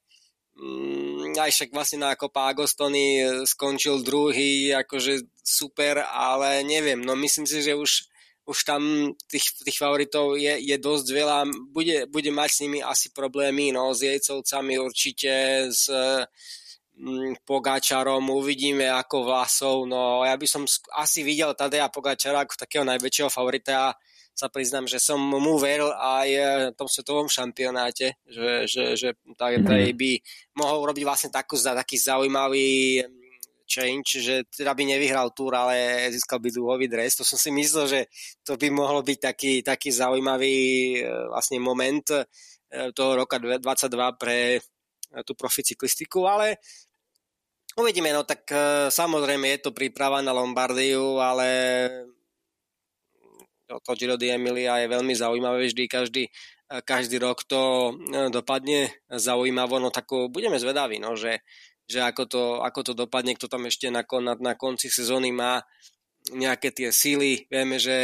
mm, 0.54 1.34
aj 1.34 1.50
však 1.50 1.74
vlastne 1.74 2.06
na 2.06 2.14
Copa 2.14 2.54
Agostoni 2.54 3.26
skončil 3.42 4.06
druhý, 4.06 4.70
akože 4.70 5.26
super, 5.42 6.06
ale 6.06 6.62
neviem, 6.62 7.02
no 7.02 7.18
myslím 7.18 7.48
si, 7.48 7.58
že 7.58 7.74
už 7.74 8.06
už 8.50 8.58
tam 8.66 8.82
tých, 9.30 9.62
tých 9.62 9.78
favoritov 9.78 10.34
je, 10.34 10.58
je 10.58 10.76
dosť 10.82 11.06
veľa. 11.14 11.38
Bude, 11.70 12.10
bude 12.10 12.34
mať 12.34 12.50
s 12.50 12.60
nimi 12.66 12.82
asi 12.82 13.14
problémy, 13.14 13.70
no, 13.70 13.94
s 13.94 14.02
jejcovcami 14.02 14.74
určite, 14.82 15.30
s 15.70 15.86
mm, 16.98 17.46
Pogačarom, 17.46 18.26
uvidíme 18.34 18.90
ako 18.90 19.30
Vlasov, 19.30 19.86
no 19.86 20.26
ja 20.26 20.34
by 20.34 20.46
som 20.50 20.66
asi 20.98 21.22
videl 21.22 21.54
Tadeja 21.54 21.86
Pogačara 21.86 22.42
ako 22.42 22.58
takého 22.58 22.82
najväčšieho 22.82 23.30
favorita 23.30 23.94
sa 24.40 24.48
priznám, 24.48 24.88
že 24.88 24.96
som 24.96 25.20
mu 25.20 25.60
veril 25.60 25.92
aj 25.92 26.28
v 26.72 26.76
tom 26.78 26.88
svetovom 26.88 27.28
šampionáte, 27.28 28.16
že, 28.24 28.64
že, 28.64 28.84
že 28.96 29.08
tak, 29.36 29.60
mm. 29.60 29.92
by 29.92 30.10
mohol 30.56 30.88
robiť 30.88 31.04
vlastne 31.04 31.28
takú, 31.28 31.60
taký 31.60 32.00
zaujímavý 32.00 33.04
change, 33.70 34.18
že 34.18 34.42
teda 34.50 34.74
by 34.74 34.82
nevyhral 34.82 35.30
túr, 35.30 35.54
ale 35.54 36.10
získal 36.10 36.42
by 36.42 36.50
dúhový 36.50 36.90
dres. 36.90 37.14
To 37.14 37.22
som 37.22 37.38
si 37.38 37.54
myslel, 37.54 37.86
že 37.86 38.00
to 38.42 38.58
by 38.58 38.66
mohlo 38.74 39.06
byť 39.06 39.18
taký, 39.22 39.52
taký 39.62 39.94
zaujímavý 39.94 40.58
e, 40.98 41.00
vlastne 41.30 41.62
moment 41.62 42.02
e, 42.10 42.26
toho 42.90 43.22
roka 43.22 43.38
2022 43.38 44.18
pre 44.18 44.58
e, 44.58 44.60
tú 45.22 45.38
proficyklistiku, 45.38 46.26
ale 46.26 46.58
uvidíme, 47.78 48.10
no 48.10 48.26
tak 48.26 48.50
samozrejme 48.90 49.46
je 49.56 49.60
to 49.62 49.70
príprava 49.70 50.18
na 50.18 50.34
Lombardiu, 50.34 51.22
ale 51.22 51.46
to 53.70 53.94
Giro 53.94 54.18
di 54.18 54.34
Emilia 54.34 54.82
je 54.82 54.90
veľmi 54.90 55.14
zaujímavé, 55.14 55.70
vždy 55.70 55.86
každý, 55.86 56.26
každý 56.82 57.22
rok 57.22 57.46
to 57.46 57.94
dopadne 58.34 58.90
zaujímavo, 59.06 59.78
no 59.78 59.94
tak 59.94 60.10
budeme 60.10 60.58
zvedaví, 60.58 60.98
no, 60.98 61.14
že 61.14 61.46
že 61.90 62.06
ako 62.06 62.22
to, 62.30 62.42
ako 62.62 62.80
to 62.86 62.92
dopadne, 62.94 63.34
kto 63.34 63.50
tam 63.50 63.66
ešte 63.66 63.90
na, 63.90 64.06
na, 64.06 64.38
na 64.38 64.54
konci 64.54 64.86
sezóny 64.86 65.34
má 65.34 65.66
nejaké 66.30 66.70
tie 66.70 66.92
síly. 66.92 67.48
Vieme, 67.50 67.80
že 67.80 67.96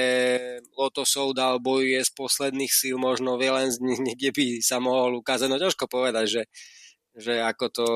Loto 0.74 1.04
Soudal 1.06 1.62
bojuje 1.62 2.00
z 2.02 2.10
posledných 2.16 2.72
síl, 2.72 2.96
možno 2.98 3.36
len 3.38 3.70
z 3.70 3.78
nich 3.84 4.00
niekde 4.00 4.32
by 4.32 4.44
sa 4.64 4.80
mohol 4.80 5.20
ukázať. 5.20 5.46
No 5.46 5.60
ťažko 5.60 5.86
povedať, 5.86 6.26
že, 6.26 6.42
že 7.14 7.38
ako, 7.44 7.66
to, 7.70 7.88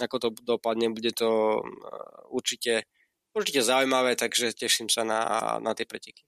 ako 0.00 0.16
to 0.16 0.28
dopadne, 0.46 0.94
bude 0.94 1.12
to 1.12 1.60
uh, 1.60 2.32
určite, 2.32 2.86
určite 3.34 3.60
zaujímavé, 3.60 4.14
takže 4.14 4.54
teším 4.54 4.88
sa 4.88 5.02
na, 5.02 5.20
na 5.58 5.74
tie 5.74 5.84
preteky. 5.84 6.22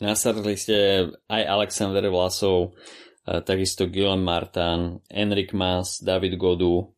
Nasledli 0.00 0.56
ste 0.56 0.76
aj 1.28 1.42
Alexander 1.44 2.02
Vlasov, 2.08 2.72
uh, 2.72 3.44
takisto 3.44 3.84
Guillaume 3.84 4.24
Martin, 4.24 5.04
Enrik 5.12 5.52
Mas, 5.52 6.00
David 6.00 6.40
Godu, 6.40 6.91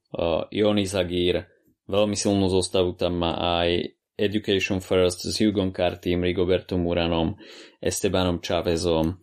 Ioni 0.51 0.87
Zagír, 0.87 1.43
veľmi 1.91 2.17
silnú 2.17 2.47
zostavu 2.49 2.95
tam 2.95 3.21
má 3.21 3.35
aj 3.61 3.95
Education 4.15 4.79
First 4.79 5.27
s 5.27 5.35
Hugom 5.43 5.75
Cartym, 5.75 6.23
Rigobertom 6.23 6.87
Muranom, 6.87 7.35
Estebanom 7.83 8.39
Chavezom, 8.39 9.19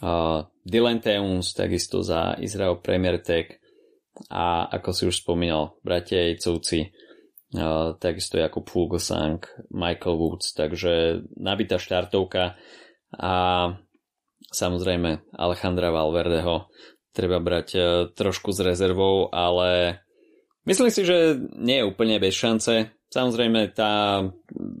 uh, 0.00 0.40
Dylan 0.64 1.04
Teuns 1.04 1.52
takisto 1.52 2.00
za 2.00 2.40
Israel 2.40 2.80
Premier 2.80 3.20
Tech 3.20 3.60
a 4.32 4.68
ako 4.72 4.90
si 4.92 5.02
už 5.08 5.20
spomínal, 5.20 5.76
bratia 5.84 6.32
Jejcovci, 6.32 6.88
uh, 7.60 7.92
takisto 8.00 8.40
Jakub 8.40 8.64
Fulgosang, 8.64 9.44
Michael 9.68 10.16
Woods, 10.16 10.56
takže 10.56 11.28
nabitá 11.36 11.76
štartovka 11.76 12.56
a 13.20 13.34
samozrejme 14.48 15.28
Alejandra 15.36 15.92
Valverdeho 15.92 16.72
treba 17.12 17.36
brať 17.36 17.76
trošku 18.16 18.56
s 18.56 18.64
rezervou, 18.64 19.28
ale 19.28 20.01
myslím 20.68 20.90
si, 20.90 21.02
že 21.06 21.38
nie 21.58 21.82
je 21.82 21.88
úplne 21.88 22.18
bez 22.22 22.34
šance. 22.34 22.90
Samozrejme 23.12 23.76
tá 23.76 24.24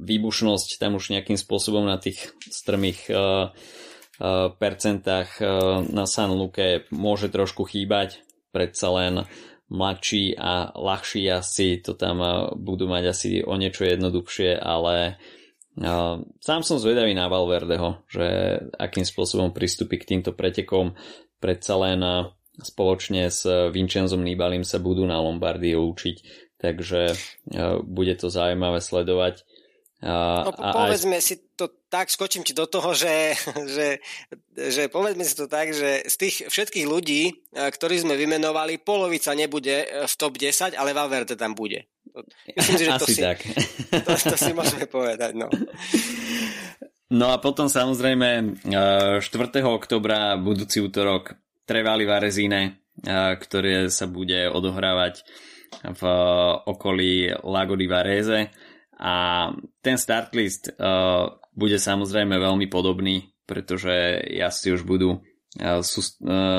výbušnosť 0.02 0.80
tam 0.80 0.96
už 0.96 1.12
nejakým 1.12 1.36
spôsobom 1.36 1.84
na 1.84 2.00
tých 2.00 2.32
strmých 2.48 3.12
uh, 3.12 3.52
uh, 3.52 4.48
percentách 4.56 5.36
uh, 5.38 5.84
na 5.92 6.08
San 6.08 6.32
Luke 6.32 6.88
môže 6.88 7.28
trošku 7.28 7.68
chýbať. 7.68 8.24
Predsa 8.52 8.88
len 8.92 9.14
mladší 9.72 10.36
a 10.36 10.68
ľahší 10.76 11.24
asi 11.32 11.80
to 11.80 11.96
tam 11.96 12.20
budú 12.60 12.84
mať 12.84 13.04
asi 13.08 13.30
o 13.40 13.56
niečo 13.56 13.88
jednoduchšie, 13.88 14.60
ale 14.60 15.16
sám 16.36 16.60
som 16.60 16.76
zvedavý 16.76 17.16
na 17.16 17.32
Valverdeho, 17.32 18.04
že 18.04 18.60
akým 18.76 19.08
spôsobom 19.08 19.56
pristúpi 19.56 19.96
k 19.96 20.12
týmto 20.12 20.36
pretekom. 20.36 20.92
Predsa 21.40 21.80
len 21.80 22.04
spoločne 22.60 23.32
s 23.32 23.48
Vincenzom 23.72 24.20
Nibalim 24.20 24.66
sa 24.66 24.76
budú 24.76 25.08
na 25.08 25.16
Lombardii 25.22 25.72
učiť, 25.72 26.16
takže 26.60 27.00
uh, 27.12 27.80
bude 27.80 28.12
to 28.18 28.28
zaujímavé 28.28 28.84
sledovať. 28.84 29.46
Uh, 30.02 30.50
no, 30.50 30.52
povedzme 30.52 31.22
aj... 31.22 31.24
si 31.24 31.34
to 31.54 31.70
tak, 31.86 32.10
skočím 32.10 32.42
ti 32.42 32.52
do 32.52 32.66
toho, 32.66 32.90
že, 32.90 33.38
že, 33.76 34.02
že 34.52 34.90
povedzme 34.90 35.22
si 35.22 35.34
to 35.38 35.46
tak, 35.46 35.70
že 35.70 36.04
z 36.08 36.14
tých 36.18 36.36
všetkých 36.50 36.86
ľudí, 36.90 37.46
ktorí 37.54 38.02
sme 38.02 38.18
vymenovali, 38.18 38.82
polovica 38.82 39.30
nebude 39.32 39.86
v 40.08 40.14
top 40.18 40.36
10, 40.36 40.74
ale 40.74 40.90
Valverde 40.90 41.38
tam 41.38 41.54
bude. 41.54 41.86
Myslím 42.56 42.76
si, 42.78 42.84
že 42.84 42.92
Asi 42.96 43.00
to 43.00 43.06
si, 43.08 43.20
tak. 43.22 43.38
To, 44.08 44.12
to 44.16 44.36
si 44.36 44.50
môžeme 44.56 44.86
povedať, 44.88 45.36
no. 45.36 45.48
No 47.12 47.28
a 47.28 47.36
potom 47.36 47.68
samozrejme 47.68 48.64
4. 48.64 49.20
oktobra, 49.68 50.40
budúci 50.40 50.80
útorok, 50.80 51.36
Trevali 51.72 52.04
Varezine, 52.04 52.92
ktoré 53.40 53.88
sa 53.88 54.04
bude 54.04 54.44
odohrávať 54.44 55.24
v 55.96 56.02
okolí 56.68 57.32
Lago 57.48 57.80
di 57.80 57.88
Varese 57.88 58.52
a 59.00 59.48
ten 59.80 59.96
start 59.96 60.36
list 60.36 60.68
uh, 60.68 61.32
bude 61.56 61.80
samozrejme 61.80 62.36
veľmi 62.36 62.68
podobný, 62.68 63.24
pretože 63.48 64.20
jazdci 64.20 64.68
už 64.68 64.84
budú 64.84 65.16
uh, 65.16 65.80
sú, 65.80 66.04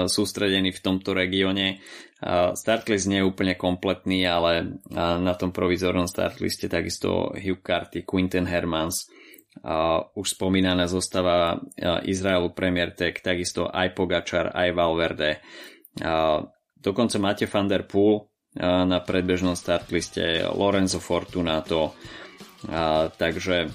sústredení 0.09 0.74
v 0.74 0.82
tomto 0.82 1.14
regióne. 1.14 1.78
Uh, 2.18 2.57
start 2.57 2.89
list 2.89 3.05
nie 3.05 3.22
je 3.22 3.30
úplne 3.30 3.53
kompletný, 3.53 4.26
ale 4.26 4.82
na 4.97 5.38
tom 5.38 5.53
provizornom 5.53 6.09
start 6.09 6.41
liste 6.41 6.66
takisto 6.66 7.38
Hugh 7.38 7.61
Carty, 7.61 8.01
Quinten 8.01 8.49
Hermans, 8.49 9.05
už 10.18 10.28
spomínaná 10.34 10.89
zostava 10.89 11.56
uh, 11.56 12.01
Izraelu 12.01 12.49
Premier 12.58 12.89
Tech, 12.95 13.22
takisto 13.22 13.70
aj 13.70 13.93
Pogačar, 13.93 14.49
aj 14.49 14.70
Valverde. 14.74 15.45
Dokonca 16.74 17.22
máte 17.22 17.45
Van 17.45 17.70
der 17.70 17.86
Poel 17.86 18.26
na 18.58 18.97
predbežnom 18.97 19.54
startliste, 19.54 20.41
Lorenzo 20.58 20.97
Fortunato, 20.97 21.93
takže 23.14 23.70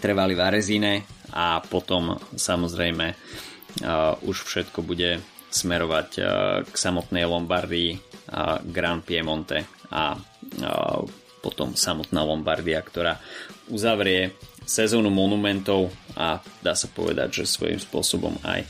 trvali 0.00 0.32
v 0.32 0.40
Arezine 0.40 0.92
a 1.36 1.60
potom 1.60 2.16
samozrejme 2.32 3.06
už 4.24 4.36
všetko 4.48 4.80
bude 4.80 5.20
smerovať 5.52 6.08
k 6.64 6.74
samotnej 6.74 7.28
Lombardii, 7.28 8.00
Grand 8.72 9.04
Piemonte 9.04 9.68
a 9.92 10.16
potom 11.44 11.76
samotná 11.76 12.24
Lombardia, 12.24 12.80
ktorá 12.80 13.20
uzavrie 13.68 14.32
sezónu 14.68 15.08
monumentov 15.08 15.88
a 16.12 16.44
dá 16.60 16.76
sa 16.76 16.92
povedať, 16.92 17.42
že 17.42 17.44
svojím 17.48 17.80
spôsobom 17.80 18.36
aj 18.44 18.68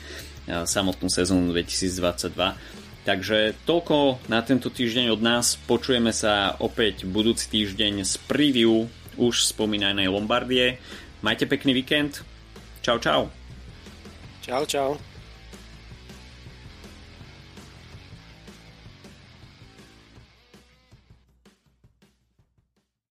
samotnú 0.64 1.10
sezónu 1.10 1.50
2022. 1.50 2.32
Takže 3.02 3.56
toľko 3.64 4.20
na 4.30 4.44
tento 4.44 4.68
týždeň 4.68 5.10
od 5.12 5.20
nás. 5.24 5.56
Počujeme 5.66 6.14
sa 6.14 6.54
opäť 6.60 7.08
budúci 7.08 7.50
týždeň 7.50 8.04
z 8.04 8.14
preview 8.28 8.86
už 9.18 9.48
spomínanej 9.48 10.12
Lombardie. 10.12 10.78
Majte 11.24 11.50
pekný 11.50 11.74
víkend. 11.74 12.22
Čau, 12.84 13.00
čau. 13.02 13.32
Čau, 14.44 14.62
čau. 14.68 15.17